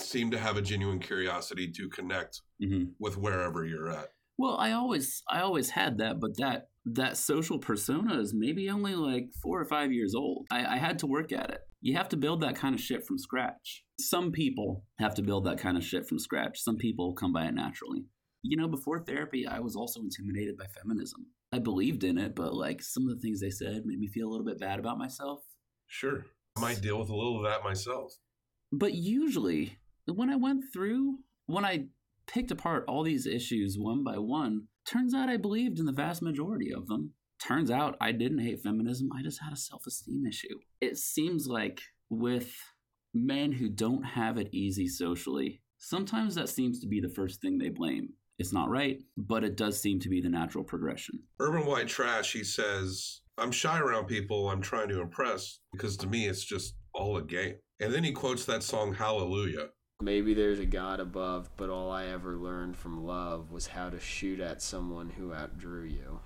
seem 0.00 0.30
to 0.30 0.38
have 0.38 0.56
a 0.56 0.62
genuine 0.62 0.98
curiosity 0.98 1.70
to 1.70 1.88
connect 1.88 2.42
Mhm. 2.62 2.92
with 2.98 3.16
wherever 3.16 3.64
you're 3.64 3.90
at 3.90 4.08
Well, 4.36 4.56
I 4.56 4.72
always 4.72 5.22
I 5.28 5.40
always 5.40 5.70
had 5.70 5.98
that, 5.98 6.20
but 6.20 6.36
that 6.38 6.68
that 6.94 7.16
social 7.16 7.58
persona 7.58 8.20
is 8.20 8.32
maybe 8.34 8.70
only 8.70 8.94
like 8.94 9.28
four 9.42 9.60
or 9.60 9.64
five 9.64 9.92
years 9.92 10.14
old. 10.14 10.46
I, 10.50 10.64
I 10.64 10.76
had 10.78 10.98
to 11.00 11.06
work 11.06 11.32
at 11.32 11.50
it. 11.50 11.60
You 11.80 11.96
have 11.96 12.08
to 12.10 12.16
build 12.16 12.40
that 12.42 12.56
kind 12.56 12.74
of 12.74 12.80
shit 12.80 13.06
from 13.06 13.18
scratch. 13.18 13.84
Some 14.00 14.32
people 14.32 14.84
have 14.98 15.14
to 15.14 15.22
build 15.22 15.44
that 15.46 15.58
kind 15.58 15.76
of 15.76 15.84
shit 15.84 16.08
from 16.08 16.18
scratch. 16.18 16.60
Some 16.60 16.76
people 16.76 17.14
come 17.14 17.32
by 17.32 17.46
it 17.46 17.54
naturally. 17.54 18.04
You 18.42 18.56
know, 18.56 18.68
before 18.68 19.00
therapy, 19.00 19.46
I 19.46 19.60
was 19.60 19.76
also 19.76 20.00
intimidated 20.00 20.56
by 20.56 20.66
feminism. 20.66 21.26
I 21.52 21.58
believed 21.58 22.04
in 22.04 22.18
it, 22.18 22.34
but 22.34 22.54
like 22.54 22.82
some 22.82 23.08
of 23.08 23.14
the 23.14 23.20
things 23.20 23.40
they 23.40 23.50
said 23.50 23.82
made 23.84 23.98
me 23.98 24.08
feel 24.08 24.28
a 24.28 24.30
little 24.30 24.46
bit 24.46 24.60
bad 24.60 24.78
about 24.78 24.98
myself. 24.98 25.40
Sure. 25.86 26.24
I 26.56 26.60
might 26.60 26.80
deal 26.80 26.98
with 26.98 27.08
a 27.08 27.16
little 27.16 27.38
of 27.38 27.50
that 27.50 27.64
myself. 27.64 28.12
But 28.72 28.94
usually, 28.94 29.78
when 30.06 30.30
I 30.30 30.36
went 30.36 30.64
through, 30.72 31.18
when 31.46 31.64
I 31.64 31.86
picked 32.26 32.50
apart 32.50 32.84
all 32.86 33.02
these 33.02 33.26
issues 33.26 33.76
one 33.78 34.04
by 34.04 34.18
one, 34.18 34.68
turns 34.88 35.14
out 35.14 35.28
I 35.28 35.36
believed 35.36 35.78
in 35.78 35.86
the 35.86 35.92
vast 35.92 36.22
majority 36.22 36.72
of 36.72 36.86
them. 36.86 37.12
Turns 37.40 37.70
out 37.70 37.96
I 38.00 38.12
didn't 38.12 38.40
hate 38.40 38.60
feminism, 38.60 39.10
I 39.12 39.22
just 39.22 39.40
had 39.42 39.52
a 39.52 39.56
self 39.56 39.86
esteem 39.86 40.26
issue. 40.26 40.58
It 40.80 40.98
seems 40.98 41.46
like 41.46 41.80
with 42.10 42.52
men 43.14 43.52
who 43.52 43.68
don't 43.68 44.02
have 44.02 44.38
it 44.38 44.48
easy 44.52 44.88
socially, 44.88 45.60
sometimes 45.78 46.34
that 46.34 46.48
seems 46.48 46.80
to 46.80 46.88
be 46.88 47.00
the 47.00 47.08
first 47.08 47.40
thing 47.40 47.58
they 47.58 47.68
blame. 47.68 48.08
It's 48.38 48.52
not 48.52 48.70
right, 48.70 48.98
but 49.16 49.44
it 49.44 49.56
does 49.56 49.80
seem 49.80 49.98
to 50.00 50.08
be 50.08 50.20
the 50.20 50.28
natural 50.28 50.64
progression. 50.64 51.20
Urban 51.40 51.66
White 51.66 51.88
Trash, 51.88 52.32
he 52.32 52.44
says, 52.44 53.20
I'm 53.36 53.52
shy 53.52 53.78
around 53.78 54.06
people 54.06 54.48
I'm 54.48 54.60
trying 54.60 54.88
to 54.88 55.00
impress 55.00 55.60
because 55.72 55.96
to 55.98 56.06
me 56.06 56.26
it's 56.26 56.44
just 56.44 56.74
all 56.94 57.16
a 57.16 57.22
game. 57.22 57.56
And 57.80 57.92
then 57.92 58.02
he 58.02 58.12
quotes 58.12 58.44
that 58.46 58.62
song 58.62 58.94
Hallelujah. 58.94 59.68
Maybe 60.00 60.32
there's 60.32 60.60
a 60.60 60.64
God 60.64 61.00
above, 61.00 61.50
but 61.56 61.70
all 61.70 61.90
I 61.90 62.06
ever 62.06 62.36
learned 62.36 62.76
from 62.76 63.04
love 63.04 63.50
was 63.50 63.66
how 63.66 63.90
to 63.90 63.98
shoot 63.98 64.38
at 64.38 64.62
someone 64.62 65.10
who 65.10 65.34
outdrew 65.34 65.82
you. 65.82 66.20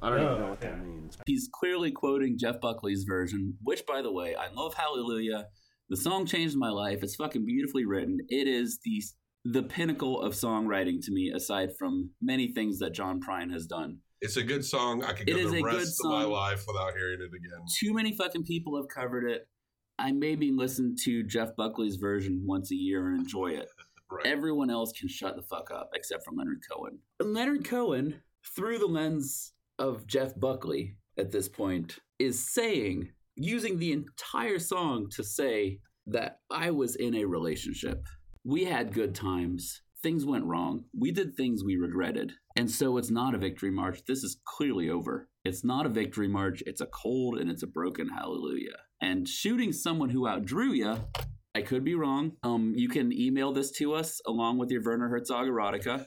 I 0.00 0.10
don't 0.10 0.22
even 0.22 0.40
know 0.40 0.50
what 0.50 0.60
that 0.60 0.84
means. 0.86 1.18
He's 1.26 1.48
clearly 1.52 1.90
quoting 1.90 2.38
Jeff 2.38 2.60
Buckley's 2.60 3.02
version, 3.02 3.58
which, 3.64 3.84
by 3.86 4.02
the 4.02 4.12
way, 4.12 4.36
I 4.36 4.52
love 4.54 4.74
Hallelujah. 4.74 5.46
The 5.88 5.96
song 5.96 6.26
changed 6.26 6.54
my 6.56 6.68
life. 6.68 7.00
It's 7.02 7.16
fucking 7.16 7.44
beautifully 7.44 7.86
written. 7.86 8.18
It 8.28 8.46
is 8.46 8.78
the 8.84 9.02
the 9.44 9.62
pinnacle 9.62 10.20
of 10.22 10.34
songwriting 10.34 11.04
to 11.04 11.12
me, 11.12 11.32
aside 11.34 11.70
from 11.76 12.10
many 12.20 12.52
things 12.52 12.78
that 12.80 12.92
John 12.92 13.20
Prine 13.20 13.52
has 13.52 13.66
done. 13.66 13.98
It's 14.20 14.36
a 14.36 14.42
good 14.42 14.64
song. 14.64 15.02
I 15.02 15.12
could 15.12 15.26
go 15.26 15.36
is 15.36 15.50
the 15.50 15.58
a 15.58 15.62
good 15.62 15.74
rest 15.74 16.00
of 16.04 16.10
my 16.10 16.24
life 16.24 16.64
without 16.66 16.92
hearing 16.96 17.20
it 17.20 17.34
again. 17.34 17.64
Too 17.80 17.94
many 17.94 18.16
fucking 18.16 18.44
people 18.44 18.76
have 18.76 18.86
covered 18.88 19.28
it. 19.28 19.48
I 19.98 20.12
maybe 20.12 20.52
listen 20.52 20.94
to 21.04 21.22
Jeff 21.22 21.56
Buckley's 21.56 21.96
version 21.96 22.42
once 22.44 22.70
a 22.70 22.76
year 22.76 23.08
and 23.08 23.20
enjoy 23.20 23.48
it. 23.48 23.68
Right. 24.08 24.26
Everyone 24.26 24.70
else 24.70 24.92
can 24.92 25.08
shut 25.08 25.34
the 25.34 25.42
fuck 25.42 25.72
up 25.72 25.90
except 25.92 26.24
for 26.24 26.30
Leonard 26.30 26.60
Cohen. 26.70 27.00
Leonard 27.18 27.64
Cohen, 27.64 28.22
through 28.54 28.78
the 28.78 28.86
lens 28.86 29.52
of 29.80 30.06
Jeff 30.06 30.38
Buckley 30.38 30.94
at 31.18 31.32
this 31.32 31.48
point, 31.48 31.98
is 32.20 32.38
saying, 32.38 33.10
using 33.34 33.80
the 33.80 33.90
entire 33.90 34.60
song 34.60 35.08
to 35.16 35.24
say 35.24 35.80
that 36.06 36.38
I 36.50 36.70
was 36.70 36.94
in 36.94 37.16
a 37.16 37.24
relationship. 37.24 38.04
We 38.44 38.64
had 38.64 38.94
good 38.94 39.14
times. 39.14 39.82
Things 40.02 40.24
went 40.24 40.44
wrong. 40.44 40.84
We 40.96 41.10
did 41.10 41.34
things 41.34 41.64
we 41.64 41.76
regretted. 41.76 42.32
And 42.54 42.70
so 42.70 42.98
it's 42.98 43.10
not 43.10 43.34
a 43.34 43.38
victory 43.38 43.72
march. 43.72 44.04
This 44.06 44.22
is 44.22 44.38
clearly 44.44 44.88
over. 44.88 45.28
It's 45.44 45.64
not 45.64 45.84
a 45.84 45.90
victory 45.90 46.28
march. 46.28 46.62
It's 46.64 46.80
a 46.80 46.86
cold 46.86 47.38
and 47.38 47.50
it's 47.50 47.64
a 47.64 47.66
broken 47.66 48.08
hallelujah. 48.08 48.76
And 49.00 49.28
shooting 49.28 49.72
someone 49.72 50.10
who 50.10 50.26
outdrew 50.26 50.72
you 50.72 50.98
I 51.56 51.62
could 51.62 51.84
be 51.84 51.94
wrong. 51.94 52.32
Um, 52.42 52.74
you 52.76 52.86
can 52.86 53.10
email 53.18 53.50
this 53.50 53.70
to 53.78 53.94
us 53.94 54.20
along 54.26 54.58
with 54.58 54.70
your 54.70 54.82
Werner 54.82 55.08
Herzog 55.08 55.46
erotica. 55.46 56.04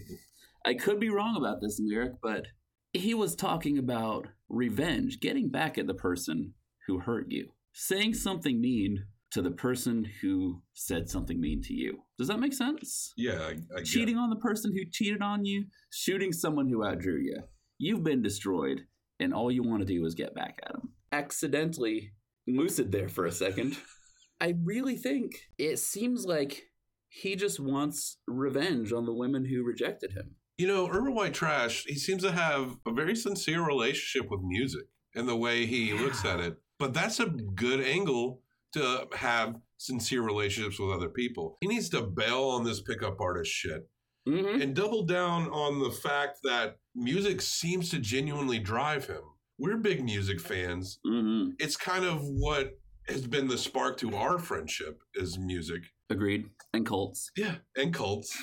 I 0.64 0.72
could 0.72 0.98
be 0.98 1.10
wrong 1.10 1.36
about 1.36 1.60
this 1.60 1.78
lyric, 1.78 2.12
but 2.22 2.46
he 2.94 3.12
was 3.12 3.36
talking 3.36 3.76
about 3.76 4.28
revenge, 4.48 5.20
getting 5.20 5.50
back 5.50 5.76
at 5.76 5.86
the 5.86 5.92
person 5.92 6.54
who 6.86 7.00
hurt 7.00 7.26
you, 7.28 7.50
saying 7.74 8.14
something 8.14 8.62
mean 8.62 9.04
to 9.32 9.42
the 9.42 9.50
person 9.50 10.06
who 10.22 10.62
said 10.72 11.10
something 11.10 11.38
mean 11.38 11.60
to 11.64 11.74
you. 11.74 11.98
Does 12.16 12.28
that 12.28 12.40
make 12.40 12.54
sense? 12.54 13.12
Yeah, 13.14 13.42
I, 13.42 13.80
I 13.80 13.82
Cheating 13.82 14.16
on 14.16 14.30
the 14.30 14.36
person 14.36 14.72
who 14.74 14.90
cheated 14.90 15.20
on 15.20 15.44
you, 15.44 15.66
shooting 15.92 16.32
someone 16.32 16.66
who 16.66 16.78
outdrew 16.78 17.20
you. 17.20 17.42
You've 17.76 18.04
been 18.04 18.22
destroyed, 18.22 18.86
and 19.20 19.34
all 19.34 19.52
you 19.52 19.62
want 19.62 19.80
to 19.80 19.86
do 19.86 20.06
is 20.06 20.14
get 20.14 20.34
back 20.34 20.60
at 20.64 20.72
them. 20.72 20.94
Accidentally 21.12 22.12
lucid 22.56 22.92
there 22.92 23.08
for 23.08 23.26
a 23.26 23.32
second. 23.32 23.76
I 24.40 24.54
really 24.62 24.96
think 24.96 25.32
it 25.58 25.78
seems 25.78 26.24
like 26.24 26.64
he 27.08 27.34
just 27.36 27.58
wants 27.58 28.18
revenge 28.26 28.92
on 28.92 29.04
the 29.06 29.12
women 29.14 29.44
who 29.44 29.64
rejected 29.64 30.12
him. 30.12 30.36
You 30.56 30.66
know, 30.66 30.88
Urban 30.88 31.14
White 31.14 31.34
Trash, 31.34 31.84
he 31.86 31.94
seems 31.94 32.22
to 32.22 32.32
have 32.32 32.76
a 32.86 32.92
very 32.92 33.16
sincere 33.16 33.64
relationship 33.64 34.30
with 34.30 34.40
music 34.42 34.84
and 35.14 35.28
the 35.28 35.36
way 35.36 35.66
he 35.66 35.92
looks 35.92 36.24
at 36.24 36.40
it. 36.40 36.56
But 36.78 36.94
that's 36.94 37.20
a 37.20 37.26
good 37.26 37.80
angle 37.80 38.42
to 38.74 39.08
have 39.14 39.56
sincere 39.78 40.22
relationships 40.22 40.78
with 40.78 40.90
other 40.90 41.08
people. 41.08 41.56
He 41.60 41.68
needs 41.68 41.88
to 41.90 42.02
bail 42.02 42.44
on 42.44 42.64
this 42.64 42.80
pickup 42.80 43.20
artist 43.20 43.50
shit 43.50 43.88
Mm-hmm. 44.28 44.60
and 44.60 44.74
double 44.76 45.04
down 45.04 45.48
on 45.48 45.78
the 45.78 45.90
fact 45.90 46.40
that 46.44 46.76
music 46.94 47.40
seems 47.40 47.88
to 47.90 47.98
genuinely 47.98 48.58
drive 48.58 49.06
him. 49.06 49.22
We're 49.58 49.76
big 49.76 50.04
music 50.04 50.40
fans. 50.40 50.98
Mm-hmm. 51.06 51.50
It's 51.58 51.76
kind 51.76 52.04
of 52.04 52.20
what 52.22 52.78
has 53.08 53.26
been 53.26 53.48
the 53.48 53.58
spark 53.58 53.96
to 53.98 54.14
our 54.14 54.38
friendship 54.38 55.00
is 55.14 55.38
music. 55.38 55.82
Agreed. 56.10 56.46
And 56.72 56.86
cults. 56.86 57.30
Yeah. 57.36 57.56
And 57.76 57.92
cults 57.92 58.36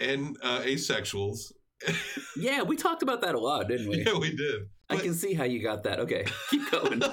and 0.00 0.36
uh, 0.42 0.60
asexuals. 0.60 1.52
Yeah, 2.38 2.62
we 2.62 2.76
talked 2.76 3.02
about 3.02 3.22
that 3.22 3.34
a 3.34 3.38
lot, 3.40 3.66
didn't 3.66 3.88
we? 3.88 4.04
yeah, 4.04 4.18
we 4.18 4.36
did. 4.36 4.68
I 4.90 4.96
can 4.96 5.14
see 5.14 5.32
how 5.32 5.44
you 5.44 5.62
got 5.62 5.84
that. 5.84 6.00
Okay, 6.00 6.26
keep 6.50 6.70
going. 6.70 7.02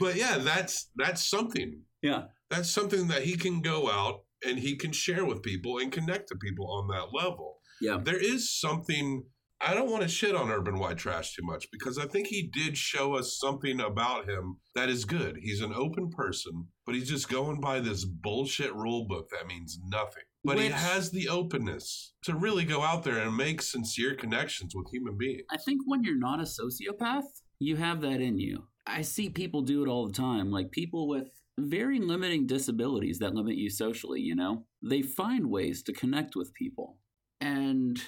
But 0.00 0.16
yeah, 0.16 0.38
that's 0.38 0.88
that's 0.96 1.28
something. 1.28 1.82
yeah. 2.02 2.22
That's 2.48 2.70
something 2.70 3.08
that 3.08 3.22
he 3.22 3.36
can 3.36 3.60
go 3.60 3.90
out 3.90 4.22
and 4.44 4.58
he 4.58 4.76
can 4.76 4.92
share 4.92 5.24
with 5.26 5.42
people 5.42 5.78
and 5.78 5.92
connect 5.92 6.28
to 6.28 6.36
people 6.36 6.66
on 6.72 6.88
that 6.88 7.12
level. 7.12 7.58
Yeah. 7.82 7.98
There 8.02 8.18
is 8.18 8.50
something 8.58 9.24
I 9.62 9.74
don't 9.74 9.90
want 9.90 10.02
to 10.02 10.08
shit 10.08 10.34
on 10.34 10.50
Urban 10.50 10.78
White 10.78 10.96
Trash 10.96 11.34
too 11.34 11.42
much 11.44 11.66
because 11.70 11.98
I 11.98 12.06
think 12.06 12.28
he 12.28 12.50
did 12.50 12.78
show 12.78 13.14
us 13.14 13.38
something 13.38 13.80
about 13.80 14.28
him 14.28 14.56
that 14.74 14.88
is 14.88 15.04
good. 15.04 15.36
He's 15.42 15.60
an 15.60 15.74
open 15.74 16.10
person, 16.10 16.68
but 16.86 16.94
he's 16.94 17.08
just 17.10 17.28
going 17.28 17.60
by 17.60 17.80
this 17.80 18.04
bullshit 18.04 18.74
rule 18.74 19.06
book 19.06 19.28
that 19.30 19.46
means 19.46 19.78
nothing. 19.86 20.22
But 20.42 20.58
he 20.58 20.68
has 20.68 21.10
the 21.10 21.28
openness 21.28 22.14
to 22.24 22.34
really 22.34 22.64
go 22.64 22.82
out 22.82 23.04
there 23.04 23.18
and 23.18 23.36
make 23.36 23.60
sincere 23.60 24.14
connections 24.14 24.74
with 24.74 24.90
human 24.90 25.18
beings. 25.18 25.42
I 25.50 25.58
think 25.58 25.82
when 25.84 26.04
you're 26.04 26.18
not 26.18 26.40
a 26.40 26.44
sociopath, 26.44 27.24
you 27.58 27.76
have 27.76 28.00
that 28.00 28.22
in 28.22 28.38
you. 28.38 28.64
I 28.86 29.02
see 29.02 29.28
people 29.28 29.60
do 29.60 29.84
it 29.84 29.88
all 29.88 30.06
the 30.06 30.14
time, 30.14 30.50
like 30.50 30.70
people 30.70 31.06
with 31.06 31.28
very 31.58 31.98
limiting 31.98 32.46
disabilities 32.46 33.18
that 33.18 33.34
limit 33.34 33.56
you 33.56 33.68
socially, 33.68 34.20
you 34.20 34.34
know? 34.34 34.64
They 34.82 35.02
find 35.02 35.50
ways 35.50 35.82
to 35.82 35.92
connect 35.92 36.34
with 36.34 36.54
people. 36.54 36.96
And 37.42 38.00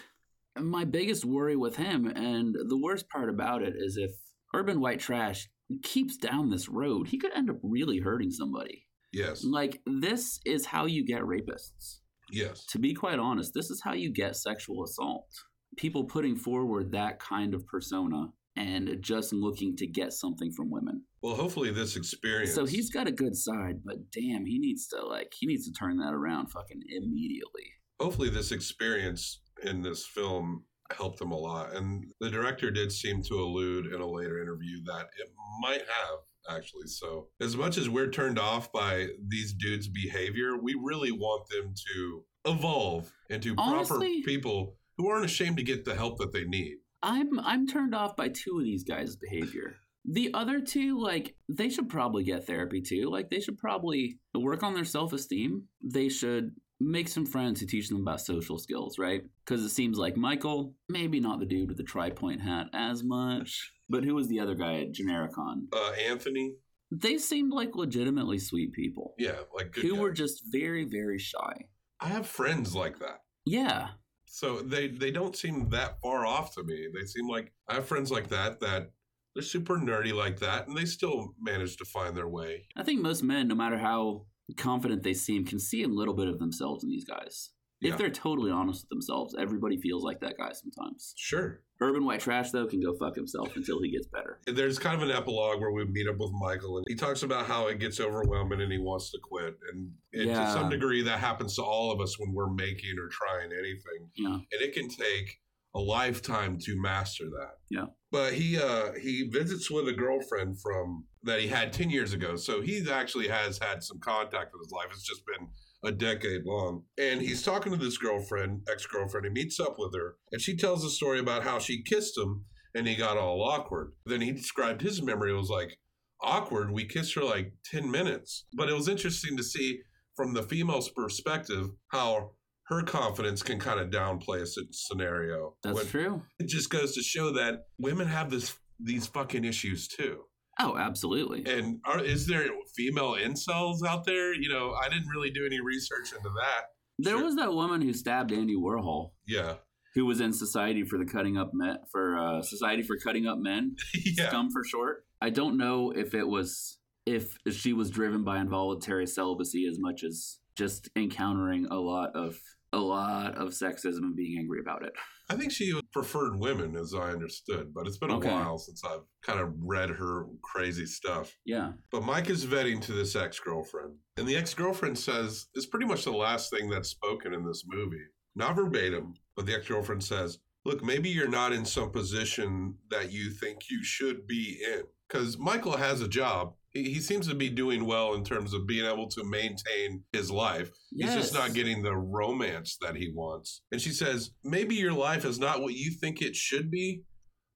my 0.59 0.85
biggest 0.85 1.25
worry 1.25 1.57
with 1.57 1.77
him, 1.77 2.07
and 2.07 2.55
the 2.55 2.79
worst 2.79 3.09
part 3.09 3.29
about 3.29 3.63
it, 3.63 3.75
is 3.77 3.97
if 3.97 4.13
Urban 4.55 4.81
White 4.81 5.01
Trash 5.01 5.49
keeps 5.83 6.17
down 6.17 6.51
this 6.51 6.69
road, 6.69 7.09
he 7.09 7.19
could 7.19 7.33
end 7.35 7.51
up 7.51 7.59
really 7.63 7.99
hurting 8.01 8.31
somebody. 8.31 8.87
Yes. 9.13 9.45
Like, 9.45 9.81
this 9.87 10.41
is 10.45 10.67
how 10.67 10.87
you 10.87 11.05
get 11.05 11.23
rapists. 11.23 11.99
Yes. 12.31 12.65
To 12.67 12.79
be 12.79 12.95
quite 12.95 13.19
honest, 13.19 13.53
this 13.55 13.71
is 13.71 13.83
how 13.85 13.93
you 13.93 14.11
get 14.13 14.37
sexual 14.37 14.85
assault. 14.85 15.29
People 15.77 16.05
putting 16.05 16.37
forward 16.37 16.93
that 16.93 17.19
kind 17.19 17.55
of 17.55 17.67
persona 17.67 18.29
and 18.57 18.99
just 19.01 19.33
looking 19.33 19.77
to 19.77 19.87
get 19.87 20.13
something 20.13 20.53
from 20.53 20.71
women. 20.71 21.05
Well, 21.23 21.35
hopefully 21.35 21.71
this 21.71 21.97
experience 21.97 22.55
So 22.55 22.67
he's 22.67 22.91
got 22.91 23.07
a 23.07 23.13
good 23.13 23.37
side, 23.37 23.81
but 23.85 24.11
damn, 24.11 24.45
he 24.45 24.59
needs 24.59 24.87
to 24.89 25.07
like 25.07 25.33
he 25.39 25.47
needs 25.47 25.67
to 25.67 25.73
turn 25.73 25.97
that 25.99 26.13
around 26.13 26.49
fucking 26.49 26.83
immediately. 26.89 27.73
hopefully 28.03 28.29
this 28.29 28.51
experience 28.53 29.41
in 29.65 29.83
this 29.83 30.05
film 30.07 30.65
helped 30.93 31.19
them 31.19 31.33
a 31.33 31.37
lot. 31.37 31.75
And 31.75 32.13
the 32.21 32.31
director 32.31 32.71
did 32.71 32.93
seem 32.93 33.23
to 33.25 33.35
allude 33.35 33.87
in 33.87 34.01
a 34.01 34.07
later 34.07 34.41
interview 34.41 34.83
that 34.85 35.09
it 35.19 35.29
might 35.61 35.83
have 35.83 36.19
actually. 36.51 36.89
So, 36.89 37.29
as 37.41 37.57
much 37.57 37.79
as 37.79 37.89
we're 37.89 38.11
turned 38.11 38.39
off 38.39 38.73
by 38.73 39.09
these 39.29 39.53
dudes' 39.53 39.89
behavior, 39.89 40.57
we 40.61 40.75
really 40.81 41.13
want 41.13 41.49
them 41.49 41.75
to 41.95 42.25
evolve 42.45 43.13
into 43.31 43.55
Honestly- 43.57 44.23
proper 44.23 44.27
people 44.27 44.77
who 44.99 45.09
aren't 45.09 45.25
ashamed 45.25 45.57
to 45.57 45.63
get 45.63 45.85
the 45.85 45.95
help 45.95 46.19
that 46.19 46.33
they 46.33 46.45
need. 46.45 46.79
I'm 47.03 47.41
I'm 47.41 47.67
turned 47.67 47.95
off 47.95 48.17
by 48.17 48.29
two 48.29 48.59
of 48.59 48.65
these 48.65 48.85
guys' 48.85 49.17
behavior. 49.17 49.77
The 50.05 50.35
other 50.35 50.61
two, 50.61 51.01
like, 51.01 51.37
they 51.49 51.69
should 51.69 51.89
probably 51.89 52.25
get 52.25 52.45
therapy 52.45 52.81
too. 52.81 53.09
Like, 53.09 53.31
they 53.31 53.39
should 53.39 53.57
probably 53.57 54.19
work 54.35 54.65
on 54.65 54.75
their 54.75 54.85
self 54.85 55.13
esteem. 55.13 55.69
They 55.83 56.09
should 56.09 56.57
make 56.91 57.09
some 57.09 57.27
friends 57.27 57.61
who 57.61 57.67
teach 57.67 57.89
them 57.89 58.01
about 58.01 58.21
social 58.21 58.59
skills, 58.59 58.99
right? 58.99 59.23
Because 59.45 59.65
it 59.65 59.71
seems 59.71 59.99
like 59.99 60.17
Michael, 60.17 60.75
maybe 60.89 61.21
not 61.21 61.39
the 61.41 61.47
dude 61.47 61.69
with 61.69 61.77
the 61.77 61.83
tri 61.85 62.11
point 62.11 62.41
hat 62.41 62.67
as 62.73 63.03
much, 63.03 63.73
but 63.89 64.05
who 64.05 64.15
was 64.15 64.29
the 64.29 64.41
other 64.41 64.55
guy 64.55 64.81
at 64.81 64.93
Genericon? 64.93 65.67
Uh, 65.73 65.93
Anthony, 65.93 66.55
They 66.91 67.19
seemed 67.19 67.53
like 67.53 67.75
legitimately 67.75 68.39
sweet 68.39 68.73
people 68.73 69.15
yeah, 69.19 69.41
like 69.55 69.73
good 69.73 69.85
who 69.85 69.97
were 69.97 70.13
just 70.13 70.43
very, 70.51 70.85
very 70.85 71.19
shy. 71.19 71.67
I 72.01 72.09
have 72.09 72.27
friends 72.27 72.75
like 72.75 72.99
that. 72.99 73.21
Yeah. 73.45 73.89
So 74.27 74.61
they 74.61 74.89
they 74.89 75.11
don't 75.11 75.37
seem 75.37 75.69
that 75.71 76.01
far 76.01 76.25
off 76.25 76.55
to 76.55 76.65
me. 76.65 76.89
They 76.93 77.07
seem 77.07 77.29
like 77.29 77.53
I 77.69 77.75
have 77.75 77.87
friends 77.87 78.11
like 78.11 78.29
that 78.29 78.61
that 78.61 78.91
they're 79.35 79.43
super 79.43 79.77
nerdy 79.77 80.13
like 80.15 80.41
that, 80.41 80.69
and 80.69 80.77
they 80.77 80.85
still 80.85 81.35
manage 81.41 81.77
to 81.79 81.85
find 81.85 82.17
their 82.17 82.29
way. 82.29 82.67
I 82.77 82.83
think 82.83 83.01
most 83.01 83.23
men, 83.23 83.49
no 83.49 83.55
matter 83.55 83.79
how 83.79 84.27
confident 84.55 85.03
they 85.03 85.15
seem, 85.15 85.45
can 85.45 85.59
see 85.59 85.83
a 85.83 85.89
little 85.89 86.15
bit 86.15 86.29
of 86.29 86.39
themselves 86.39 86.85
in 86.85 86.91
these 86.91 87.05
guys. 87.05 87.51
Yeah. 87.81 87.93
If 87.93 87.99
they're 87.99 88.11
totally 88.11 88.53
honest 88.53 88.83
with 88.85 88.91
themselves, 88.91 89.35
everybody 89.37 89.77
feels 89.77 90.05
like 90.05 90.21
that 90.21 90.37
guy 90.39 90.53
sometimes. 90.53 91.15
Sure. 91.17 91.63
Urban 91.81 92.05
White 92.05 92.21
Trash, 92.21 92.53
though, 92.53 92.67
can 92.69 92.81
go 92.81 92.95
fuck 92.97 93.17
himself 93.17 93.57
until 93.57 93.83
he 93.83 93.91
gets 93.91 94.07
better. 94.07 94.39
There's 94.47 94.79
kind 94.79 95.03
of 95.03 95.09
an 95.09 95.15
epilogue 95.15 95.61
where 95.61 95.73
we 95.73 95.85
meet 95.87 96.07
up 96.09 96.17
with 96.19 96.31
Michael, 96.41 96.77
and 96.77 96.85
he 96.89 96.95
talks 96.95 97.25
about 97.25 97.47
how 97.47 97.67
it 97.67 97.81
gets 97.81 97.99
overwhelming 97.99 98.61
and 98.61 98.71
he 98.71 98.79
wants 98.79 99.11
to 99.11 99.19
quit. 99.21 99.57
And, 99.73 99.91
and 100.13 100.29
Yeah. 100.31 100.45
to 100.45 100.53
some 100.53 100.69
degree, 100.71 101.03
that 101.03 101.19
happens 101.19 101.57
to 101.57 101.63
all 101.63 101.91
of 101.91 102.01
us 102.01 102.21
when 102.21 102.33
we're 102.33 102.53
making 102.53 102.95
or 103.01 103.09
trying 103.09 103.51
anything. 103.53 104.11
Yeah. 104.17 104.35
And 104.35 104.63
it 104.63 104.75
can 104.75 104.89
take 104.89 105.41
a 105.75 105.81
lifetime 105.81 106.59
to 106.61 106.81
master 106.81 107.25
that. 107.25 107.55
Yeah. 107.69 107.87
But 108.13 108.35
he 108.35 108.59
uh 108.61 108.93
he 109.01 109.29
visits 109.33 109.71
with 109.71 109.89
a 109.89 109.93
girlfriend 109.95 110.61
from 110.61 111.07
that 111.25 111.41
he 111.41 111.49
had 111.49 111.73
10 111.73 111.91
years 111.91 112.13
ago. 112.13 112.37
So 112.37 112.61
he 112.61 112.85
actually 112.91 113.29
has 113.29 113.59
had 113.59 113.83
some 113.83 113.99
contact 114.01 114.53
with 114.53 114.65
his 114.65 114.73
life. 114.73 114.89
It's 114.91 115.07
just 115.07 115.23
been 115.27 115.49
a 115.85 115.93
decade 115.93 116.45
long. 116.45 116.85
And 116.99 117.21
he's 117.21 117.43
talking 117.43 117.73
to 117.73 117.79
this 117.79 117.99
girlfriend, 117.99 118.63
ex-girlfriend. 118.71 119.27
He 119.27 119.33
meets 119.33 119.59
up 119.61 119.77
with 119.79 119.95
her 119.95 120.17
and 120.31 120.41
she 120.41 120.57
tells 120.57 120.85
a 120.85 120.91
story 120.91 121.19
about 121.19 121.43
how 121.43 121.59
she 121.59 121.83
kissed 121.83 122.17
him 122.17 122.45
and 122.75 122.87
he 122.87 122.95
got 122.95 123.17
all 123.17 123.43
awkward. 123.43 123.93
Then 124.07 124.21
he 124.21 124.33
described 124.33 124.83
his 124.83 125.03
memory. 125.03 125.33
It 125.33 125.37
was 125.37 125.51
like 125.51 125.79
awkward. 126.23 126.71
We 126.71 126.87
kissed 126.87 127.15
for 127.15 127.25
like 127.25 127.55
10 127.71 127.91
minutes. 127.91 128.47
But 128.57 128.69
it 128.69 128.75
was 128.75 128.89
interesting 128.89 129.37
to 129.37 129.43
see 129.43 129.81
from 130.17 130.35
the 130.35 130.43
female's 130.43 130.89
perspective 130.89 131.71
how 131.89 132.33
her 132.67 132.83
confidence 132.83 133.43
can 133.43 133.59
kind 133.59 133.81
of 133.81 133.91
downplay 133.91 134.43
a 134.43 134.47
scenario. 134.73 135.57
That's 135.63 135.87
true. 135.87 136.23
it 136.39 136.49
just 136.49 136.71
goes 136.71 136.95
to 136.95 137.03
show 137.03 137.33
that 137.33 137.67
women 137.79 138.07
have 138.07 138.31
this 138.31 138.55
these 138.81 139.07
fucking 139.07 139.45
issues 139.45 139.87
too. 139.89 140.25
Oh, 140.59 140.77
absolutely. 140.77 141.45
And 141.51 141.81
are, 141.85 142.03
is 142.03 142.27
there 142.27 142.47
female 142.77 143.15
incels 143.15 143.85
out 143.87 144.05
there? 144.05 144.35
You 144.35 144.49
know, 144.49 144.73
I 144.75 144.89
didn't 144.89 145.09
really 145.09 145.31
do 145.31 145.47
any 145.47 145.61
research 145.61 146.13
into 146.13 146.29
that. 146.31 146.65
There 146.99 147.17
Sure. 147.17 147.25
was 147.25 147.37
that 147.37 147.53
woman 147.53 147.81
who 147.81 147.93
stabbed 147.93 148.33
Andy 148.33 148.55
Warhol, 148.55 149.13
Yeah, 149.27 149.55
who 149.95 150.05
was 150.07 150.21
in 150.21 150.33
Society 150.33 150.85
for 150.85 150.99
the 150.99 151.07
Cutting 151.07 151.37
Up 151.39 151.51
Men 151.55 151.79
for 151.91 152.19
uh, 152.19 152.43
Society 152.43 152.83
for 152.83 152.97
Cutting 152.99 153.27
Up 153.27 153.39
Men, 153.39 153.77
yeah. 154.05 154.29
Scum 154.29 154.51
for 154.51 154.63
short. 154.65 155.05
I 155.21 155.31
don't 155.31 155.57
know 155.57 155.91
if 155.91 156.15
it 156.15 156.27
was 156.29 156.79
if 157.07 157.37
she 157.51 157.73
was 157.73 157.91
driven 157.91 158.23
by 158.23 158.39
involuntary 158.39 159.07
celibacy 159.07 159.67
as 159.67 159.79
much 159.79 160.05
as 160.05 160.39
just 160.57 160.89
encountering 160.95 161.67
a 161.71 161.77
lot 161.77 162.15
of 162.15 162.39
a 162.73 162.79
lot 162.79 163.37
of 163.37 163.49
sexism 163.49 163.99
and 163.99 164.15
being 164.17 164.39
angry 164.39 164.61
about 164.61 164.85
it. 164.85 164.93
I 165.33 165.35
think 165.35 165.51
she 165.51 165.73
preferred 165.93 166.39
women, 166.39 166.77
as 166.77 166.95
I 166.95 167.11
understood, 167.11 167.73
but 167.75 167.87
it's 167.87 167.97
been 167.97 168.11
a 168.11 168.19
while 168.19 168.59
since 168.59 168.85
I've 168.85 169.01
kind 169.23 169.41
of 169.41 169.55
read 169.59 169.89
her 169.89 170.27
crazy 170.43 170.85
stuff. 170.85 171.35
Yeah. 171.47 171.73
But 171.91 172.05
Mike 172.05 172.29
is 172.29 172.45
vetting 172.45 172.83
to 172.83 172.93
this 172.93 173.17
ex 173.17 173.41
girlfriend. 173.41 173.95
And 174.19 174.29
the 174.29 174.37
ex 174.37 174.53
girlfriend 174.53 174.99
says, 174.99 175.47
it's 175.55 175.65
pretty 175.65 175.87
much 175.87 176.05
the 176.05 176.13
last 176.13 176.51
thing 176.51 176.69
that's 176.69 176.91
spoken 176.91 177.33
in 177.33 177.47
this 177.47 177.65
movie. 177.67 178.05
Not 178.37 178.57
verbatim, 178.57 179.15
but 179.35 179.47
the 179.47 179.55
ex 179.55 179.67
girlfriend 179.67 180.05
says, 180.05 180.39
Look, 180.65 180.85
maybe 180.85 181.09
you're 181.09 181.29
not 181.29 181.53
in 181.53 181.65
some 181.65 181.91
position 181.91 182.77
that 182.91 183.11
you 183.11 183.31
think 183.31 183.71
you 183.71 183.83
should 183.83 184.27
be 184.27 184.63
in. 184.65 184.83
Because 185.09 185.39
Michael 185.39 185.77
has 185.77 186.01
a 186.01 186.09
job. 186.09 186.55
He, 186.75 187.01
seems 187.01 187.29
to 187.29 187.35
be 187.35 187.51
doing 187.51 187.85
well 187.85 188.15
in 188.15 188.25
terms 188.25 188.55
of 188.55 188.67
being 188.67 188.87
able 188.87 189.07
to 189.09 189.25
maintain 189.25 190.05
his 190.13 190.31
life. 190.31 190.71
He's 190.91 191.13
just 191.13 191.35
not 191.35 191.53
getting 191.53 191.83
the 191.83 191.95
romance 191.95 192.79
that 192.81 192.97
he 192.97 193.13
wants. 193.15 193.61
And 193.71 193.81
she 193.81 193.91
says, 193.91 194.31
maybe 194.43 194.75
your 194.75 194.95
life 194.95 195.27
is 195.27 195.39
not 195.39 195.61
what 195.61 195.75
you 195.75 195.91
think 195.91 196.23
it 196.23 196.35
should 196.35 196.71
be, 196.71 197.03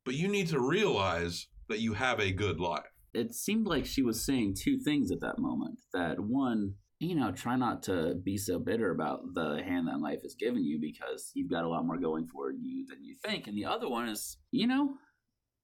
but 0.05 0.15
you 0.15 0.29
need 0.29 0.49
to 0.49 0.61
realize 0.61 1.49
that 1.69 1.81
you 1.81 1.95
have 1.95 2.21
a 2.21 2.31
good 2.31 2.61
life. 2.61 2.85
It 3.15 3.35
seemed 3.35 3.67
like 3.67 3.87
she 3.87 4.03
was 4.03 4.25
saying 4.25 4.57
two 4.63 4.79
things 4.79 5.11
at 5.11 5.21
that 5.21 5.39
moment. 5.39 5.79
That 5.95 6.21
one, 6.21 6.75
you 6.99 7.15
know, 7.15 7.33
try 7.33 7.57
not 7.57 7.83
to 7.85 8.15
be 8.23 8.37
so 8.37 8.59
bitter 8.59 8.91
about 8.91 9.21
the 9.35 9.63
hand 9.65 9.89
that 9.89 10.01
life 10.01 10.21
has 10.23 10.35
given 10.35 10.63
you 10.63 10.79
because 10.79 11.31
you've 11.35 11.51
got 11.51 11.65
a 11.65 11.69
lot 11.69 11.87
more 11.87 11.99
going 11.99 12.27
for 12.27 12.51
you 12.51 12.87
than 12.87 13.03
you 13.03 13.17
think. 13.25 13.47
And 13.47 13.57
the 13.57 13.65
other 13.65 13.89
one 13.89 14.09
is, 14.09 14.37
you 14.51 14.67
know, 14.67 14.95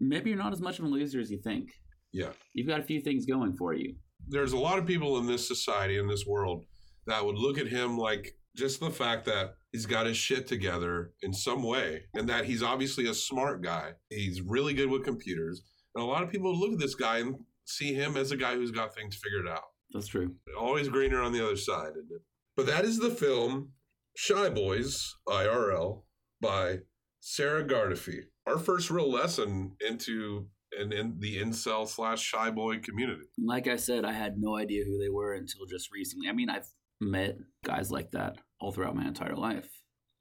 maybe 0.00 0.30
you're 0.30 0.38
not 0.38 0.54
as 0.54 0.60
much 0.60 0.78
of 0.78 0.86
a 0.86 0.88
loser 0.88 1.20
as 1.20 1.30
you 1.30 1.38
think. 1.38 1.68
Yeah. 2.12 2.30
You've 2.52 2.68
got 2.68 2.80
a 2.80 2.84
few 2.84 3.00
things 3.00 3.26
going 3.26 3.54
for 3.54 3.74
you. 3.74 3.94
There's 4.28 4.52
a 4.52 4.58
lot 4.58 4.78
of 4.78 4.86
people 4.86 5.18
in 5.18 5.26
this 5.26 5.46
society, 5.46 5.98
in 5.98 6.06
this 6.06 6.26
world, 6.26 6.64
that 7.06 7.24
would 7.24 7.36
look 7.36 7.58
at 7.58 7.66
him 7.66 7.98
like 7.98 8.34
just 8.56 8.80
the 8.80 8.90
fact 8.90 9.24
that 9.24 9.54
he's 9.72 9.86
got 9.86 10.06
his 10.06 10.16
shit 10.16 10.46
together 10.46 11.12
in 11.22 11.32
some 11.32 11.62
way 11.62 12.02
and 12.14 12.28
that 12.28 12.44
he's 12.44 12.62
obviously 12.62 13.08
a 13.08 13.14
smart 13.14 13.62
guy. 13.62 13.92
He's 14.10 14.42
really 14.42 14.74
good 14.74 14.90
with 14.90 15.04
computers. 15.04 15.62
And 15.94 16.04
a 16.04 16.06
lot 16.06 16.22
of 16.22 16.30
people 16.30 16.56
look 16.56 16.72
at 16.72 16.78
this 16.78 16.94
guy 16.94 17.18
and 17.18 17.36
see 17.64 17.94
him 17.94 18.16
as 18.16 18.30
a 18.30 18.36
guy 18.36 18.54
who's 18.54 18.70
got 18.70 18.94
things 18.94 19.16
figured 19.16 19.48
out. 19.48 19.64
That's 19.92 20.06
true. 20.06 20.34
Always 20.58 20.88
greener 20.88 21.20
on 21.20 21.32
the 21.32 21.44
other 21.44 21.56
side, 21.56 21.92
isn't 21.92 22.10
it? 22.10 22.22
But 22.56 22.66
that 22.66 22.84
is 22.84 22.98
the 22.98 23.10
film 23.10 23.72
Shy 24.16 24.48
Boys 24.50 25.14
IRL 25.28 26.02
by 26.40 26.80
Sarah 27.20 27.64
Gardephe. 27.64 28.24
Our 28.46 28.58
first 28.58 28.90
real 28.90 29.10
lesson 29.10 29.76
into 29.86 30.48
and 30.78 30.92
in 30.92 31.16
the 31.18 31.38
incel 31.40 31.88
slash 31.88 32.20
shy 32.20 32.50
boy 32.50 32.78
community. 32.78 33.26
Like 33.38 33.68
I 33.68 33.76
said, 33.76 34.04
I 34.04 34.12
had 34.12 34.34
no 34.38 34.56
idea 34.56 34.84
who 34.84 34.98
they 34.98 35.08
were 35.08 35.34
until 35.34 35.66
just 35.66 35.90
recently. 35.92 36.28
I 36.28 36.32
mean, 36.32 36.50
I've 36.50 36.68
met 37.00 37.36
guys 37.64 37.90
like 37.90 38.10
that 38.12 38.36
all 38.60 38.72
throughout 38.72 38.96
my 38.96 39.06
entire 39.06 39.36
life. 39.36 39.68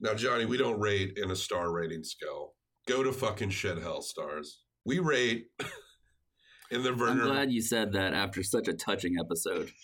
Now, 0.00 0.14
Johnny, 0.14 0.44
we 0.44 0.56
don't 0.56 0.80
rate 0.80 1.16
in 1.16 1.30
a 1.30 1.36
star 1.36 1.70
rating 1.70 2.04
scale. 2.04 2.54
Go 2.88 3.02
to 3.02 3.12
fucking 3.12 3.50
shit 3.50 3.78
hell 3.78 4.02
stars. 4.02 4.62
We 4.84 4.98
rate 4.98 5.46
in 6.70 6.82
the 6.82 6.90
I'm 6.92 7.20
glad 7.20 7.52
you 7.52 7.62
said 7.62 7.92
that 7.92 8.14
after 8.14 8.42
such 8.42 8.68
a 8.68 8.72
touching 8.72 9.14
episode. 9.20 9.70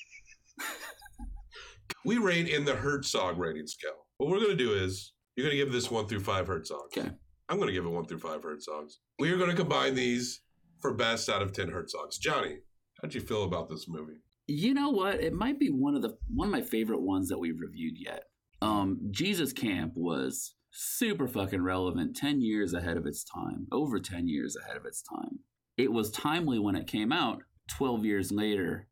We 2.04 2.16
rate 2.18 2.48
in 2.48 2.64
the 2.64 2.74
Herzog 2.74 3.38
rating 3.38 3.66
scale. 3.66 4.06
What 4.18 4.30
we're 4.30 4.38
going 4.38 4.56
to 4.56 4.64
do 4.64 4.72
is 4.72 5.12
you're 5.36 5.46
going 5.46 5.58
to 5.58 5.62
give 5.62 5.72
this 5.72 5.90
one 5.90 6.06
through 6.06 6.20
five 6.20 6.46
Herzogs. 6.46 6.96
Okay. 6.96 7.10
I'm 7.48 7.56
going 7.56 7.68
to 7.68 7.72
give 7.72 7.84
it 7.84 7.90
one 7.90 8.04
through 8.04 8.20
five 8.20 8.40
Herzogs. 8.40 8.94
We 9.18 9.30
are 9.30 9.36
going 9.36 9.50
to 9.50 9.56
combine 9.56 9.94
these 9.94 10.40
for 10.80 10.94
best 10.94 11.28
out 11.28 11.42
of 11.42 11.52
10 11.52 11.68
Herzogs. 11.68 12.18
Johnny, 12.20 12.58
how'd 13.00 13.14
you 13.14 13.20
feel 13.20 13.44
about 13.44 13.68
this 13.68 13.86
movie? 13.88 14.20
You 14.46 14.74
know 14.74 14.90
what? 14.90 15.20
It 15.20 15.34
might 15.34 15.58
be 15.58 15.68
one 15.68 15.94
of 15.94 16.02
the 16.02 16.16
one 16.34 16.48
of 16.48 16.52
my 16.52 16.62
favorite 16.62 17.02
ones 17.02 17.28
that 17.28 17.38
we've 17.38 17.60
reviewed 17.60 17.96
yet. 17.98 18.24
Um, 18.62 18.98
Jesus 19.10 19.52
Camp 19.52 19.92
was 19.94 20.54
super 20.70 21.28
fucking 21.28 21.62
relevant 21.62 22.16
10 22.16 22.40
years 22.40 22.72
ahead 22.72 22.96
of 22.96 23.06
its 23.06 23.24
time, 23.24 23.66
over 23.72 24.00
10 24.00 24.28
years 24.28 24.56
ahead 24.56 24.76
of 24.76 24.86
its 24.86 25.02
time. 25.02 25.40
It 25.76 25.92
was 25.92 26.10
timely 26.10 26.58
when 26.58 26.76
it 26.76 26.86
came 26.86 27.12
out. 27.12 27.42
12 27.68 28.04
years 28.04 28.32
later, 28.32 28.88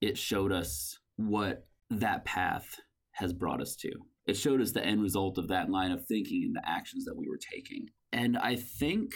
it 0.00 0.16
showed 0.16 0.52
us 0.52 0.98
what 1.16 1.66
that 1.90 2.24
path 2.24 2.80
has 3.12 3.32
brought 3.32 3.60
us 3.60 3.76
to. 3.76 3.90
It 4.26 4.36
showed 4.36 4.60
us 4.60 4.72
the 4.72 4.84
end 4.84 5.02
result 5.02 5.38
of 5.38 5.48
that 5.48 5.70
line 5.70 5.92
of 5.92 6.06
thinking 6.06 6.44
and 6.44 6.56
the 6.56 6.68
actions 6.68 7.04
that 7.04 7.16
we 7.16 7.28
were 7.28 7.38
taking. 7.38 7.88
And 8.12 8.38
I 8.38 8.56
think 8.56 9.12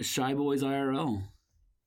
Shy 0.00 0.34
Boys 0.34 0.62
IRL 0.62 1.22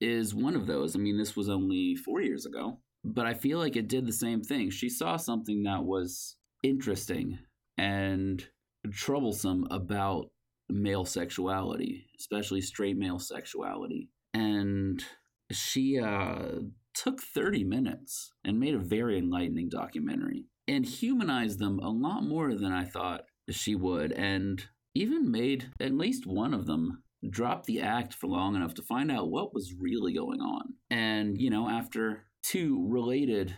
is 0.02 0.36
one 0.36 0.56
of 0.56 0.68
those. 0.68 0.96
I 0.96 1.00
mean, 1.00 1.18
this 1.18 1.36
was 1.36 1.50
only 1.50 1.96
four 1.96 2.22
years 2.22 2.46
ago, 2.46 2.80
but 3.04 3.26
I 3.26 3.34
feel 3.34 3.60
like 3.60 3.76
it 3.76 3.88
did 3.88 4.06
the 4.06 4.14
same 4.14 4.42
thing. 4.42 4.70
She 4.70 4.90
saw 4.90 5.18
something 5.18 5.64
that 5.64 5.84
was 5.84 6.38
interesting 6.64 7.40
and 7.78 8.46
troublesome 8.92 9.68
about 9.72 10.32
male 10.70 11.06
sexuality, 11.06 12.08
especially 12.20 12.62
straight 12.62 12.98
male 12.98 13.20
sexuality. 13.20 14.10
And 14.34 15.04
she 15.52 16.00
uh, 16.00 16.60
took 16.94 17.22
30 17.22 17.64
minutes 17.64 18.32
and 18.44 18.60
made 18.60 18.76
a 18.76 18.80
very 18.80 19.18
enlightening 19.18 19.70
documentary 19.70 20.46
and 20.68 20.86
humanized 20.86 21.60
them 21.60 21.80
a 21.80 21.90
lot 21.90 22.24
more 22.24 22.56
than 22.56 22.72
I 22.72 22.86
thought 22.86 23.26
she 23.50 23.76
would. 23.76 24.12
And 24.14 24.66
even 24.96 25.30
made 25.30 25.70
at 25.80 25.94
least 25.94 26.26
one 26.26 26.54
of 26.54 26.66
them 26.66 27.04
drop 27.30 27.66
the 27.66 27.82
act 27.82 28.14
for 28.14 28.28
long 28.28 28.56
enough 28.56 28.74
to 28.76 28.82
find 28.82 29.12
out 29.12 29.30
what 29.30 29.54
was 29.54 29.74
really 29.80 30.14
going 30.14 30.42
on. 30.42 30.74
And, 30.90 31.40
you 31.40 31.50
know, 31.50 31.70
after 31.70 32.26
two 32.44 32.86
related 32.90 33.56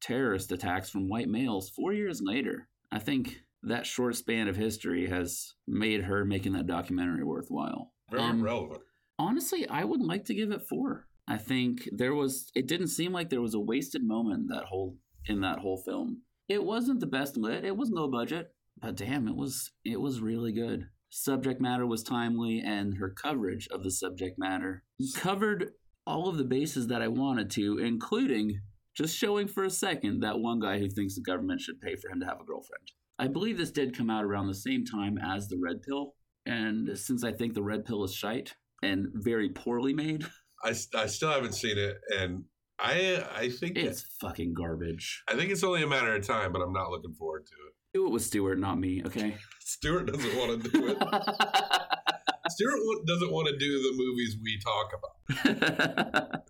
terrorist 0.00 0.52
attacks 0.52 0.90
from 0.90 1.08
white 1.08 1.28
males 1.28 1.70
four 1.70 1.92
years 1.92 2.20
later, 2.22 2.68
I 2.90 2.98
think 2.98 3.42
that 3.62 3.86
short 3.86 4.16
span 4.16 4.48
of 4.48 4.56
history 4.56 5.08
has 5.08 5.54
made 5.68 6.02
her 6.02 6.24
making 6.24 6.52
that 6.54 6.66
documentary 6.66 7.24
worthwhile. 7.24 7.92
Very 8.10 8.22
Um, 8.22 8.42
relevant. 8.42 8.80
Honestly, 9.18 9.68
I 9.68 9.84
would 9.84 10.00
like 10.00 10.24
to 10.26 10.34
give 10.34 10.50
it 10.50 10.62
four. 10.68 11.06
I 11.28 11.36
think 11.36 11.88
there 11.92 12.14
was 12.14 12.50
it 12.54 12.66
didn't 12.66 12.88
seem 12.88 13.12
like 13.12 13.28
there 13.28 13.42
was 13.42 13.54
a 13.54 13.60
wasted 13.60 14.02
moment 14.02 14.40
in 14.40 14.46
that 14.48 14.64
whole 14.64 14.96
in 15.26 15.42
that 15.42 15.58
whole 15.58 15.76
film. 15.76 16.22
It 16.48 16.64
wasn't 16.64 17.00
the 17.00 17.06
best 17.06 17.36
lit, 17.36 17.64
it 17.64 17.76
was 17.76 17.90
low 17.90 18.08
budget, 18.08 18.52
but 18.80 18.96
damn, 18.96 19.28
it 19.28 19.36
was 19.36 19.70
it 19.84 20.00
was 20.00 20.20
really 20.20 20.52
good. 20.52 20.88
Subject 21.10 21.60
matter 21.60 21.86
was 21.86 22.02
timely 22.02 22.62
and 22.64 22.96
her 22.98 23.10
coverage 23.10 23.68
of 23.72 23.82
the 23.82 23.90
subject 23.90 24.38
matter 24.38 24.84
covered 25.16 25.72
all 26.06 26.28
of 26.28 26.38
the 26.38 26.44
bases 26.44 26.86
that 26.86 27.02
I 27.02 27.08
wanted 27.08 27.50
to, 27.50 27.78
including 27.78 28.60
just 28.96 29.16
showing 29.16 29.48
for 29.48 29.64
a 29.64 29.70
second 29.70 30.20
that 30.20 30.38
one 30.38 30.60
guy 30.60 30.78
who 30.78 30.88
thinks 30.88 31.14
the 31.14 31.22
government 31.22 31.60
should 31.60 31.80
pay 31.80 31.96
for 31.96 32.10
him 32.10 32.20
to 32.20 32.26
have 32.26 32.40
a 32.40 32.44
girlfriend. 32.44 32.92
I 33.18 33.28
believe 33.28 33.58
this 33.58 33.70
did 33.70 33.96
come 33.96 34.08
out 34.08 34.24
around 34.24 34.46
the 34.46 34.54
same 34.54 34.84
time 34.84 35.18
as 35.18 35.48
the 35.48 35.58
red 35.62 35.82
pill, 35.82 36.14
and 36.46 36.96
since 36.96 37.22
I 37.22 37.32
think 37.32 37.54
the 37.54 37.62
red 37.62 37.84
pill 37.84 38.04
is 38.04 38.14
shite 38.14 38.54
and 38.82 39.08
very 39.12 39.50
poorly 39.50 39.92
made, 39.92 40.24
I, 40.64 40.70
I 40.94 41.06
still 41.06 41.30
haven't 41.30 41.54
seen 41.54 41.76
it, 41.76 41.96
and 42.18 42.44
I 42.78 43.24
I 43.34 43.50
think 43.50 43.76
it's 43.76 44.02
fucking 44.20 44.54
garbage. 44.54 45.22
I 45.28 45.34
think 45.36 45.50
it's 45.50 45.64
only 45.64 45.82
a 45.82 45.86
matter 45.86 46.14
of 46.14 46.26
time, 46.26 46.52
but 46.52 46.62
I'm 46.62 46.72
not 46.72 46.90
looking 46.90 47.14
forward 47.14 47.46
to 47.46 47.52
it. 47.52 47.74
Do 47.92 48.06
it 48.06 48.10
with 48.10 48.22
Stewart, 48.22 48.58
not 48.58 48.78
me, 48.78 49.02
okay? 49.04 49.36
Stuart 49.70 50.06
doesn't 50.06 50.36
want 50.36 50.64
to 50.64 50.70
do 50.70 50.88
it. 50.88 50.98
Stuart 52.48 53.06
doesn't 53.06 53.30
want 53.30 53.46
to 53.48 53.56
do 53.56 53.80
the 53.80 53.92
movies 53.94 54.36
we 54.42 54.58
talk 54.58 54.90
about. 54.98 56.42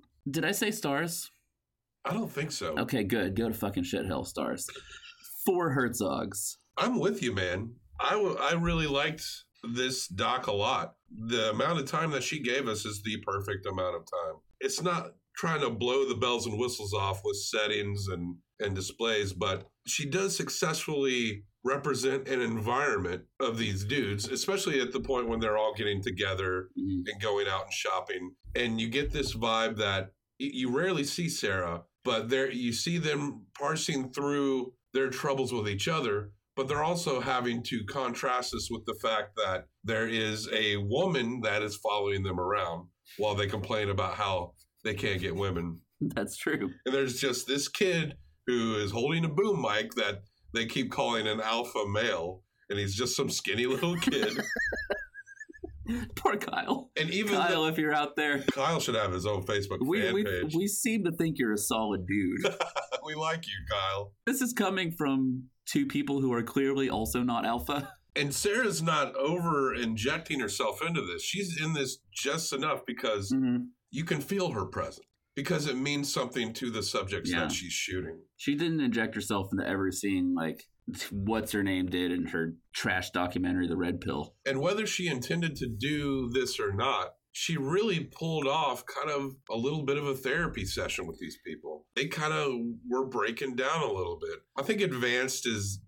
Did 0.30 0.44
I 0.46 0.52
say 0.52 0.70
stars? 0.70 1.30
I 2.06 2.14
don't 2.14 2.32
think 2.32 2.52
so. 2.52 2.74
Okay, 2.78 3.04
good. 3.04 3.36
Go 3.36 3.48
to 3.48 3.54
fucking 3.54 3.84
shithell 3.84 4.26
stars. 4.26 4.66
Four 5.44 5.76
Herzogs. 5.76 6.56
I'm 6.78 6.98
with 6.98 7.22
you, 7.22 7.34
man. 7.34 7.74
I, 8.00 8.12
w- 8.12 8.38
I 8.40 8.54
really 8.54 8.86
liked 8.86 9.24
this 9.74 10.08
doc 10.08 10.46
a 10.46 10.52
lot. 10.52 10.94
The 11.10 11.50
amount 11.50 11.80
of 11.80 11.86
time 11.86 12.12
that 12.12 12.22
she 12.22 12.40
gave 12.40 12.66
us 12.66 12.86
is 12.86 13.02
the 13.02 13.18
perfect 13.26 13.66
amount 13.66 13.96
of 13.96 14.02
time. 14.02 14.36
It's 14.60 14.80
not 14.80 15.12
trying 15.36 15.60
to 15.60 15.68
blow 15.70 16.08
the 16.08 16.14
bells 16.14 16.46
and 16.46 16.58
whistles 16.58 16.94
off 16.94 17.20
with 17.24 17.36
settings 17.36 18.06
and, 18.08 18.36
and 18.60 18.74
displays, 18.74 19.32
but 19.32 19.66
she 19.86 20.06
does 20.06 20.36
successfully 20.36 21.44
represent 21.64 22.26
an 22.28 22.40
environment 22.40 23.22
of 23.38 23.58
these 23.58 23.84
dudes, 23.84 24.28
especially 24.28 24.80
at 24.80 24.92
the 24.92 25.00
point 25.00 25.28
when 25.28 25.40
they're 25.40 25.58
all 25.58 25.74
getting 25.76 26.02
together 26.02 26.70
Mhm. 26.78 27.02
and 27.06 27.20
going 27.20 27.46
out 27.48 27.64
and 27.64 27.72
shopping. 27.72 28.34
And 28.54 28.80
you 28.80 28.88
get 28.88 29.10
this 29.10 29.34
vibe 29.34 29.76
that 29.76 30.12
you 30.38 30.70
rarely 30.70 31.04
see 31.04 31.28
Sarah, 31.28 31.84
but 32.02 32.30
there 32.30 32.50
you 32.50 32.72
see 32.72 32.96
them 32.96 33.46
parsing 33.58 34.10
through 34.10 34.72
their 34.94 35.10
troubles 35.10 35.52
with 35.52 35.68
each 35.68 35.86
other, 35.86 36.32
but 36.56 36.66
they're 36.66 36.82
also 36.82 37.20
having 37.20 37.62
to 37.64 37.84
contrast 37.84 38.52
this 38.52 38.68
with 38.70 38.84
the 38.86 38.98
fact 39.02 39.36
that 39.36 39.66
there 39.84 40.08
is 40.08 40.48
a 40.52 40.78
woman 40.78 41.40
that 41.42 41.62
is 41.62 41.76
following 41.76 42.22
them 42.22 42.40
around 42.40 42.88
while 43.18 43.34
they 43.34 43.46
complain 43.46 43.90
about 43.90 44.14
how 44.14 44.54
they 44.82 44.94
can't 44.94 45.20
get 45.20 45.36
women. 45.36 45.82
That's 46.00 46.38
true. 46.38 46.70
And 46.86 46.94
there's 46.94 47.20
just 47.20 47.46
this 47.46 47.68
kid 47.68 48.16
who 48.50 48.74
is 48.76 48.90
holding 48.90 49.24
a 49.24 49.28
boom 49.28 49.62
mic 49.62 49.92
that 49.94 50.22
they 50.52 50.66
keep 50.66 50.90
calling 50.90 51.26
an 51.26 51.40
alpha 51.40 51.84
male, 51.88 52.42
and 52.68 52.78
he's 52.78 52.94
just 52.94 53.16
some 53.16 53.30
skinny 53.30 53.66
little 53.66 53.96
kid. 53.96 54.40
Poor 56.14 56.36
Kyle. 56.36 56.90
And 56.96 57.10
even 57.10 57.34
Kyle, 57.34 57.64
the- 57.64 57.68
if 57.72 57.78
you're 57.78 57.92
out 57.94 58.14
there, 58.14 58.42
Kyle 58.52 58.78
should 58.78 58.94
have 58.94 59.12
his 59.12 59.26
own 59.26 59.42
Facebook 59.44 59.78
we, 59.84 60.02
fan 60.02 60.14
we, 60.14 60.24
page. 60.24 60.54
we 60.54 60.68
seem 60.68 61.02
to 61.04 61.10
think 61.12 61.36
you're 61.38 61.52
a 61.52 61.58
solid 61.58 62.06
dude. 62.06 62.54
we 63.04 63.14
like 63.16 63.46
you, 63.46 63.54
Kyle. 63.70 64.12
this 64.26 64.40
is 64.40 64.52
coming 64.52 64.92
from 64.92 65.44
two 65.66 65.86
people 65.86 66.20
who 66.20 66.32
are 66.32 66.42
clearly 66.44 66.88
also 66.88 67.22
not 67.22 67.44
alpha. 67.44 67.92
And 68.16 68.32
Sarah's 68.34 68.82
not 68.82 69.14
over 69.16 69.74
injecting 69.74 70.38
herself 70.40 70.80
into 70.84 71.00
this. 71.04 71.22
She's 71.22 71.60
in 71.60 71.72
this 71.74 71.98
just 72.12 72.52
enough 72.52 72.80
because 72.86 73.32
Mhm. 73.32 73.68
you 73.90 74.04
can 74.04 74.20
feel 74.20 74.50
her 74.50 74.66
presence 74.66 75.06
because 75.34 75.66
it 75.66 75.76
means 75.76 76.12
something 76.12 76.52
to 76.54 76.70
the 76.70 76.82
subjects 76.82 77.30
Yeah. 77.30 77.40
that 77.40 77.52
she's 77.52 77.72
shooting. 77.72 78.20
She 78.36 78.54
didn't 78.54 78.80
inject 78.80 79.14
herself 79.14 79.48
into 79.52 79.66
ever 79.66 79.90
seeing 79.92 80.34
like 80.34 80.64
what's 81.10 81.52
her 81.52 81.62
name 81.62 81.86
did 81.86 82.10
in 82.10 82.26
her 82.26 82.54
trash 82.74 83.10
documentary, 83.10 83.68
The 83.68 83.76
Red 83.76 84.00
Pill. 84.00 84.34
And 84.44 84.60
whether 84.60 84.86
she 84.86 85.06
intended 85.06 85.54
to 85.56 85.68
do 85.68 86.30
this 86.30 86.58
or 86.58 86.72
not, 86.72 87.14
she 87.32 87.56
really 87.56 88.00
pulled 88.00 88.48
off 88.48 88.84
kind 88.86 89.08
of 89.08 89.36
a 89.48 89.56
little 89.56 89.84
bit 89.84 89.96
of 89.96 90.04
a 90.06 90.16
therapy 90.16 90.64
session 90.64 91.06
with 91.06 91.18
these 91.20 91.38
people. 91.46 91.86
They 91.94 92.08
kind 92.08 92.32
of 92.32 92.52
were 92.88 93.06
breaking 93.06 93.54
down 93.54 93.82
a 93.82 93.92
little 93.92 94.18
bit. 94.20 94.40
I 94.58 94.62
think 94.64 94.80
Advanced 94.80 95.46
is 95.46 95.80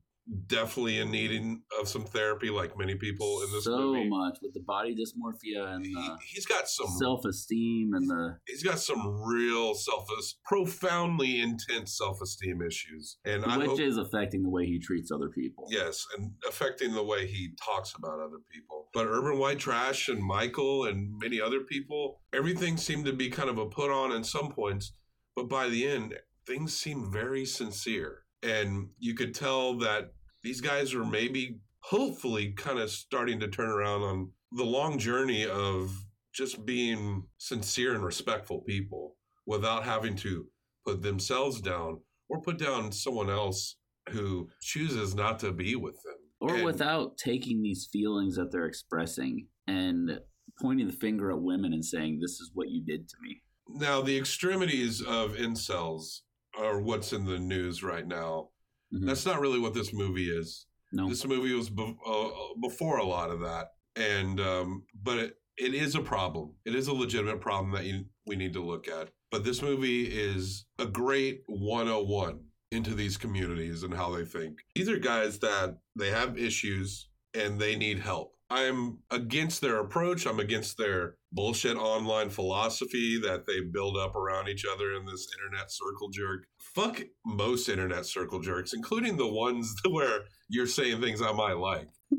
definitely 0.47 0.99
in 0.99 1.11
needing 1.11 1.62
of 1.81 1.89
some 1.89 2.05
therapy, 2.05 2.49
like 2.51 2.79
many 2.79 2.95
people 2.95 3.43
in 3.43 3.53
this 3.53 3.64
so 3.64 3.77
movie. 3.93 4.09
much 4.09 4.39
with 4.43 4.55
the 4.55 4.61
body 4.61 4.95
dysmorphia 4.95 5.75
and 5.75 5.85
He, 5.85 5.93
the 5.93 6.18
he's 6.27 6.47
got 6.47 6.68
some 6.68 6.87
self-esteem 6.99 7.93
and 7.95 8.09
the 8.09 8.37
he's 8.47 8.62
got 8.62 8.79
some 8.79 9.20
real 9.25 9.75
self 9.75 10.07
profoundly 10.45 11.41
intense 11.41 11.97
self-esteem 11.97 12.61
issues 12.62 13.18
and 13.25 13.45
i 13.45 13.57
which 13.59 13.66
hope 13.68 13.81
is 13.81 13.97
affecting 13.97 14.43
the 14.43 14.49
way 14.51 14.64
he 14.66 14.79
treats 14.79 15.11
other 15.11 15.29
people. 15.29 15.66
yes 15.70 16.07
and 16.16 16.33
affecting 16.49 16.93
the 16.95 17.03
way 17.03 17.27
he 17.27 17.51
talks 17.64 17.95
about 17.97 18.20
other 18.20 18.39
people 18.53 18.89
but 18.95 19.07
urban 19.07 19.39
white 19.39 19.59
trash 19.59 20.09
and 20.09 20.23
michael 20.23 20.85
and 20.85 21.18
many 21.20 21.41
other 21.41 21.61
people 21.61 22.20
everything 22.33 22.77
seemed 22.77 23.05
to 23.05 23.12
be 23.12 23.29
kind 23.29 23.49
of 23.49 23.59
a 23.59 23.66
put 23.66 23.91
on 23.91 24.12
in 24.12 24.23
some 24.25 24.51
points 24.51 24.93
but 25.35 25.49
by 25.49 25.68
the 25.68 25.87
end 25.87 26.14
things 26.47 26.77
seemed 26.77 27.12
very 27.12 27.45
sincere 27.45 28.22
and 28.43 28.88
you 28.99 29.14
could 29.14 29.34
tell 29.34 29.74
that 29.78 30.12
these 30.43 30.61
guys 30.61 30.95
are 30.95 31.05
maybe 31.05 31.59
hopefully 31.80 32.53
kind 32.53 32.78
of 32.78 32.90
starting 32.90 33.40
to 33.40 33.49
turn 33.49 33.68
around 33.68 34.03
on 34.03 34.30
the 34.53 34.64
long 34.64 34.99
journey 34.99 35.47
of 35.47 35.93
just 36.34 36.64
being 36.64 37.24
sincere 37.38 37.95
and 37.95 38.05
respectful 38.05 38.61
people 38.61 39.16
without 39.47 39.84
having 39.84 40.16
to 40.16 40.47
put 40.86 41.03
themselves 41.03 41.61
down 41.61 42.01
or 42.28 42.40
put 42.40 42.59
down 42.59 42.90
someone 42.90 43.30
else 43.30 43.76
who 44.11 44.49
chooses 44.61 45.14
not 45.14 45.38
to 45.38 45.53
be 45.53 45.76
with 45.76 46.01
them. 46.03 46.14
Or 46.40 46.57
And- 46.57 46.64
without 46.64 47.18
taking 47.18 47.62
these 47.62 47.88
feelings 47.93 48.36
that 48.36 48.51
they're 48.51 48.66
expressing 48.66 49.47
and 49.66 50.20
pointing 50.61 50.86
the 50.86 50.93
finger 50.93 51.30
at 51.30 51.40
women 51.40 51.72
and 51.72 51.84
saying, 51.84 52.18
This 52.20 52.40
is 52.40 52.51
what 52.55 52.70
you 52.70 52.82
did 52.84 53.09
to 53.09 53.16
me. 53.22 53.43
Now, 53.68 54.03
the 54.03 54.16
extremities 54.16 55.01
of 55.01 55.34
incels 55.34 56.22
are 56.59 56.80
what's 56.80 57.12
in 57.12 57.24
the 57.24 57.38
news 57.38 57.82
right 57.82 58.07
now. 58.07 58.48
Mhm. 58.92 59.07
That's 59.07 59.26
not 59.26 59.40
really 59.40 59.59
what 59.59 59.74
this 59.74 59.92
movie 59.92 60.30
is. 60.30 60.66
No. 60.92 61.09
This 61.09 61.24
movie 61.24 61.55
was 61.55 61.70
be- 61.70 61.96
uh, 62.07 62.28
before 62.61 62.98
a 62.98 63.07
lot 63.07 63.30
of 63.30 63.40
that, 63.40 63.68
and 63.96 64.38
um, 64.40 64.84
but 65.03 65.18
it, 65.18 65.36
it 65.57 65.74
is 65.74 65.94
a 65.94 66.00
problem. 66.03 66.55
It 66.66 66.74
is 66.74 66.88
a 66.88 66.92
legitimate 66.92 67.40
problem 67.40 67.72
that 67.72 67.84
you, 67.84 68.05
we 68.26 68.36
need 68.36 68.53
to 68.55 68.62
look 68.64 68.88
at. 68.88 69.09
But 69.30 69.44
this 69.44 69.62
movie 69.62 70.05
is 70.05 70.66
a 70.78 70.84
great 70.86 71.40
101 71.46 72.40
into 72.70 72.94
these 72.94 73.16
communities 73.16 73.82
and 73.82 73.94
how 73.94 74.14
they 74.14 74.24
think. 74.26 74.59
These 74.74 74.88
are 74.90 74.98
guys 74.98 75.38
that 75.40 75.78
they 75.96 76.11
have 76.11 76.38
issues 76.38 77.09
and 77.34 77.59
they 77.59 77.76
need 77.76 77.98
help. 77.98 78.34
I'm 78.50 78.98
against 79.11 79.62
their 79.62 79.78
approach. 79.80 80.26
I'm 80.26 80.40
against 80.40 80.76
their 80.76 81.16
bullshit 81.33 81.76
online 81.76 82.30
philosophy 82.30 83.18
that 83.20 83.47
they 83.47 83.61
build 83.61 83.97
up 83.97 84.14
around 84.14 84.49
each 84.49 84.64
other 84.70 84.95
in 84.95 85.07
this 85.07 85.26
internet 85.39 85.70
circle 85.70 86.09
jerk. 86.11 86.47
Fuck 86.59 87.03
most 87.24 87.68
internet 87.68 88.07
circle 88.07 88.41
jerks, 88.41 88.72
including 88.72 89.16
the 89.16 89.26
ones 89.26 89.74
where 89.91 90.20
you're 90.49 90.66
saying 90.66 91.01
things 91.01 91.22
I 91.22 91.33
might 91.33 91.59
like. 91.59 91.89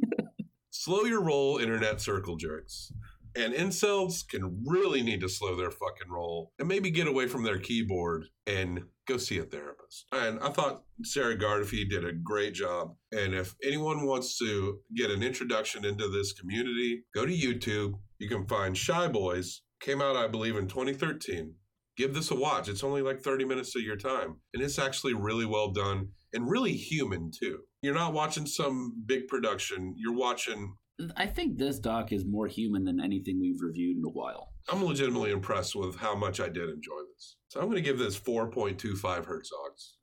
slow 0.72 1.04
your 1.04 1.24
roll, 1.24 1.58
internet 1.58 2.02
circle 2.02 2.36
jerks. 2.36 2.92
And 3.36 3.54
incels 3.54 4.28
can 4.28 4.64
really 4.64 5.02
need 5.02 5.22
to 5.22 5.30
slow 5.30 5.56
their 5.56 5.72
fucking 5.72 6.12
roll 6.12 6.52
and 6.60 6.68
maybe 6.68 6.92
get 6.92 7.08
away 7.08 7.28
from 7.28 7.44
their 7.44 7.58
keyboard 7.58 8.26
and 8.46 8.84
go 9.08 9.18
see 9.18 9.40
a 9.40 9.44
therapist. 9.44 10.06
And 10.12 10.40
I 10.40 10.50
thought 10.50 10.84
Sarah 11.04 11.36
Gardephe 11.36 11.90
did 11.90 12.06
a 12.06 12.14
great 12.14 12.54
job. 12.54 12.96
And 13.12 13.34
if 13.34 13.56
anyone 13.64 14.06
wants 14.06 14.38
to 14.38 14.80
get 14.96 15.10
an 15.10 15.24
introduction 15.24 15.84
into 15.84 16.08
this 16.10 16.34
community, 16.34 17.06
go 17.14 17.26
to 17.26 17.34
YouTube. 17.34 17.94
You 18.24 18.30
can 18.30 18.48
find 18.48 18.78
Shy 18.78 19.10
Boys. 19.10 19.64
Came 19.82 20.02
out, 20.02 20.16
I 20.16 20.28
believe, 20.28 20.56
in 20.56 20.70
2013. 20.70 21.54
Give 21.98 22.14
this 22.14 22.32
a 22.32 22.36
watch. 22.36 22.70
It's 22.70 22.82
only 22.82 23.02
like 23.02 23.20
30 23.20 23.44
minutes 23.44 23.76
of 23.76 23.82
your 23.82 23.98
time. 23.98 24.38
And 24.54 24.64
it's 24.64 24.80
actually 24.80 25.14
really 25.14 25.46
well 25.46 25.72
done 25.72 26.08
and 26.32 26.50
really 26.50 26.72
human, 26.72 27.32
too. 27.38 27.60
You're 27.82 27.94
not 27.94 28.14
watching 28.14 28.46
some 28.46 28.94
big 29.06 29.28
production. 29.28 29.94
You're 29.98 30.16
watching 30.16 30.76
I 31.18 31.26
think 31.26 31.58
this 31.58 31.80
doc 31.80 32.14
is 32.14 32.24
more 32.24 32.48
human 32.48 32.86
than 32.86 33.02
anything 33.02 33.42
we've 33.42 33.60
reviewed 33.62 33.98
in 33.98 34.06
a 34.06 34.10
while. 34.10 34.54
I'm 34.70 34.86
legitimately 34.86 35.32
impressed 35.32 35.76
with 35.76 35.98
how 35.98 36.16
much 36.16 36.40
I 36.40 36.48
did 36.48 36.70
enjoy 36.70 37.02
this. 37.14 37.36
So 37.50 37.60
I'm 37.60 37.66
going 37.66 37.76
to 37.76 37.82
give 37.82 38.00
this 38.00 38.18
4.25 38.18 39.02
Herzogs. 39.02 39.96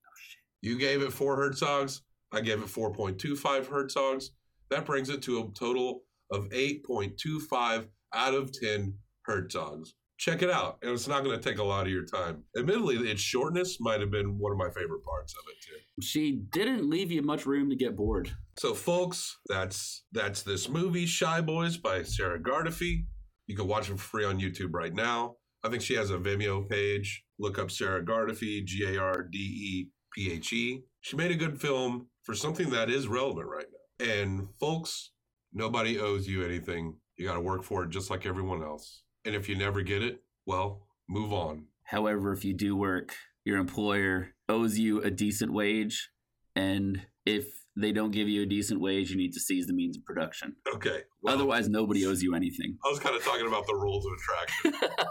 You 0.61 0.79
gave 0.79 1.01
it 1.01 1.13
four 1.15 1.39
Herzogs. 1.39 2.01
I 2.33 2.43
gave 2.43 2.61
it 2.61 2.67
4.25 2.67 3.65
Herzogs. 3.65 4.25
That 4.69 4.85
brings 4.85 5.09
it 5.09 5.23
to 5.23 5.41
a 5.41 5.51
total 5.59 6.03
of 6.31 6.51
8.25 6.51 7.87
out 8.15 8.35
of 8.35 8.53
10 8.53 8.95
Herzogs. 9.29 9.91
Check 10.19 10.43
it 10.43 10.51
out, 10.51 10.79
and 10.83 10.91
it's 10.91 11.09
not 11.09 11.25
going 11.25 11.39
to 11.39 11.43
take 11.43 11.59
a 11.59 11.65
lot 11.65 11.87
of 11.87 11.93
your 11.93 12.05
time. 12.05 12.45
Admittedly, 12.59 12.97
its 12.97 13.23
shortness 13.23 13.79
might 13.81 14.01
have 14.01 14.11
been 14.11 14.39
one 14.39 14.53
of 14.53 14.59
my 14.59 14.69
favorite 14.69 15.03
parts 15.03 15.33
of 15.33 15.45
it 15.49 15.57
too. 15.65 16.03
She 16.03 16.43
didn't 16.53 16.89
leave 16.91 17.11
you 17.11 17.23
much 17.23 17.47
room 17.47 17.71
to 17.71 17.77
get 17.77 17.97
bored. 17.97 18.31
So, 18.59 18.75
folks, 18.75 19.39
that's 19.49 20.05
that's 20.13 20.43
this 20.43 20.69
movie, 20.69 21.07
Shy 21.07 21.41
Boys 21.41 21.79
by 21.79 22.03
Sarah 22.03 22.39
Gardephe. 22.39 23.07
You 23.47 23.57
can 23.57 23.67
watch 23.67 23.89
it 23.89 23.93
for 23.93 23.99
free 23.99 24.25
on 24.27 24.39
YouTube 24.39 24.75
right 24.75 24.93
now. 24.93 25.37
I 25.65 25.71
think 25.71 25.83
she 25.83 25.95
has 25.95 26.11
a 26.11 26.19
Vimeo 26.19 26.69
page. 26.69 27.25
Look 27.39 27.59
up 27.59 27.71
Sarah 27.71 28.05
Gardephe, 28.05 28.65
G 28.65 28.85
A 28.85 29.01
R 29.01 29.23
D 29.23 29.39
E 29.39 29.89
P 30.15 30.33
H 30.33 30.53
E. 30.53 30.83
She 31.01 31.17
made 31.17 31.31
a 31.31 31.37
good 31.37 31.61
film 31.61 32.09
for 32.23 32.35
something 32.35 32.71
that 32.71 32.91
is 32.91 33.09
relevant 33.09 33.49
right 33.49 33.67
now. 33.71 34.07
And 34.07 34.49
folks, 34.59 35.13
nobody 35.53 35.99
owes 35.99 36.27
you 36.29 36.45
anything. 36.45 36.97
You 37.21 37.27
got 37.27 37.35
to 37.35 37.41
work 37.43 37.65
for 37.65 37.85
it 37.85 37.91
just 37.91 38.09
like 38.09 38.25
everyone 38.25 38.63
else. 38.63 39.03
And 39.27 39.35
if 39.35 39.47
you 39.47 39.55
never 39.55 39.83
get 39.83 40.03
it, 40.03 40.23
well, 40.47 40.87
move 41.07 41.35
on. 41.35 41.67
However, 41.85 42.33
if 42.33 42.47
you 42.47 42.55
do 42.55 42.75
work, 42.75 43.15
your 43.45 43.59
employer 43.59 44.29
owes 44.49 44.79
you 44.79 45.03
a 45.03 45.11
decent 45.11 45.53
wage. 45.53 46.09
And 46.57 47.03
if 47.27 47.45
they 47.77 47.93
don't 47.93 48.11
give 48.11 48.27
you 48.27 48.45
a 48.45 48.47
decent 48.47 48.81
wage, 48.81 49.11
you 49.11 49.19
need 49.19 49.35
to 49.35 49.41
seize 49.41 49.67
the 49.67 49.75
means 49.75 49.99
of 49.99 50.05
production. 50.07 50.57
Okay. 50.75 51.03
Otherwise, 51.29 51.69
nobody 51.69 52.07
owes 52.07 52.23
you 52.23 52.35
anything. 52.35 52.79
I 52.83 52.89
was 52.89 52.99
kind 52.99 53.15
of 53.15 53.23
talking 53.23 53.47
about 53.47 53.67
the 53.67 53.75
rules 53.75 54.07
of 54.07 54.13
attraction. 54.15 54.89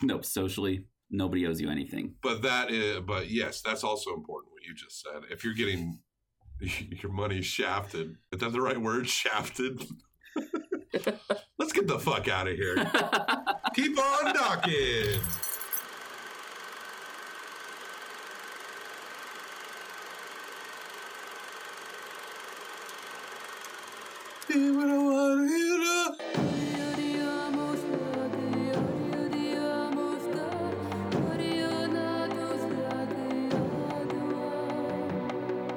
Nope, 0.00 0.24
socially, 0.24 0.84
nobody 1.10 1.44
owes 1.46 1.60
you 1.60 1.70
anything. 1.70 2.14
but 2.22 2.42
that 2.42 2.70
is, 2.70 3.00
but 3.00 3.28
yes, 3.30 3.62
that's 3.62 3.82
also 3.82 4.14
important 4.14 4.52
what 4.52 4.62
you 4.62 4.72
just 4.72 5.02
said. 5.02 5.22
If 5.28 5.42
you're 5.42 5.54
getting 5.54 5.98
your 6.60 7.10
money 7.10 7.42
shafted, 7.42 8.16
is 8.30 8.38
that 8.38 8.52
the 8.52 8.60
right 8.60 8.80
word? 8.80 9.08
Shafted? 9.08 9.82
Let's 11.58 11.72
get 11.72 11.86
the 11.86 11.98
fuck 11.98 12.28
out 12.28 12.48
of 12.48 12.56
here. 12.56 12.76
Keep 13.74 13.98
on 13.98 14.34
docking. 14.34 15.20
See 24.48 24.70
what 24.70 24.88
I 24.88 24.98
want 24.98 25.48
to 25.48 25.54
hear. 25.54 25.78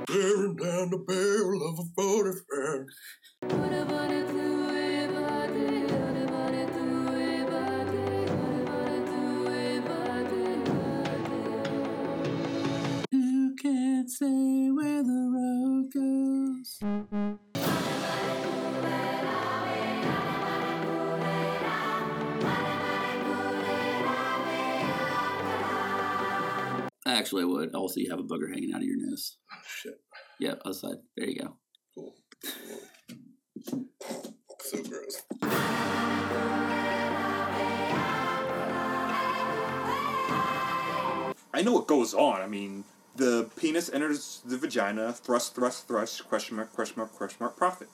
Staring 0.10 0.56
down 0.56 0.90
the 0.90 0.98
barrel 0.98 1.70
of 1.70 1.80
a 1.80 1.84
45. 1.96 2.86
Can 14.12 14.18
say 14.18 14.72
where 14.72 15.04
the 15.04 15.30
road 15.36 15.92
goes? 15.94 16.80
Actually, 27.06 27.44
I 27.44 27.46
would. 27.46 27.76
Also, 27.76 28.00
you 28.00 28.10
have 28.10 28.20
a 28.20 28.24
booger 28.24 28.50
hanging 28.52 28.74
out 28.74 28.82
of 28.82 28.88
your 28.88 28.98
nose. 28.98 29.38
Oh, 29.52 29.58
shit. 29.68 30.00
Yeah, 30.40 30.56
other 30.66 30.74
side. 30.74 30.98
There 31.16 31.28
you 31.28 31.40
go. 31.40 31.58
Cool. 31.94 32.16
So 34.60 34.84
gross. 34.84 35.24
I 41.54 41.62
know 41.64 41.74
what 41.74 41.88
goes 41.88 42.14
on. 42.14 42.42
I 42.42 42.48
mean, 42.48 42.86
the 43.16 43.50
penis 43.56 43.90
enters 43.90 44.42
the 44.46 44.58
vagina, 44.58 45.14
thrust, 45.14 45.56
thrust, 45.56 45.88
thrust, 45.88 46.28
question 46.28 46.56
mark, 46.58 46.74
question 46.74 46.96
mark, 46.98 47.12
question 47.14 47.38
mark, 47.40 47.56
profit. 47.58 47.90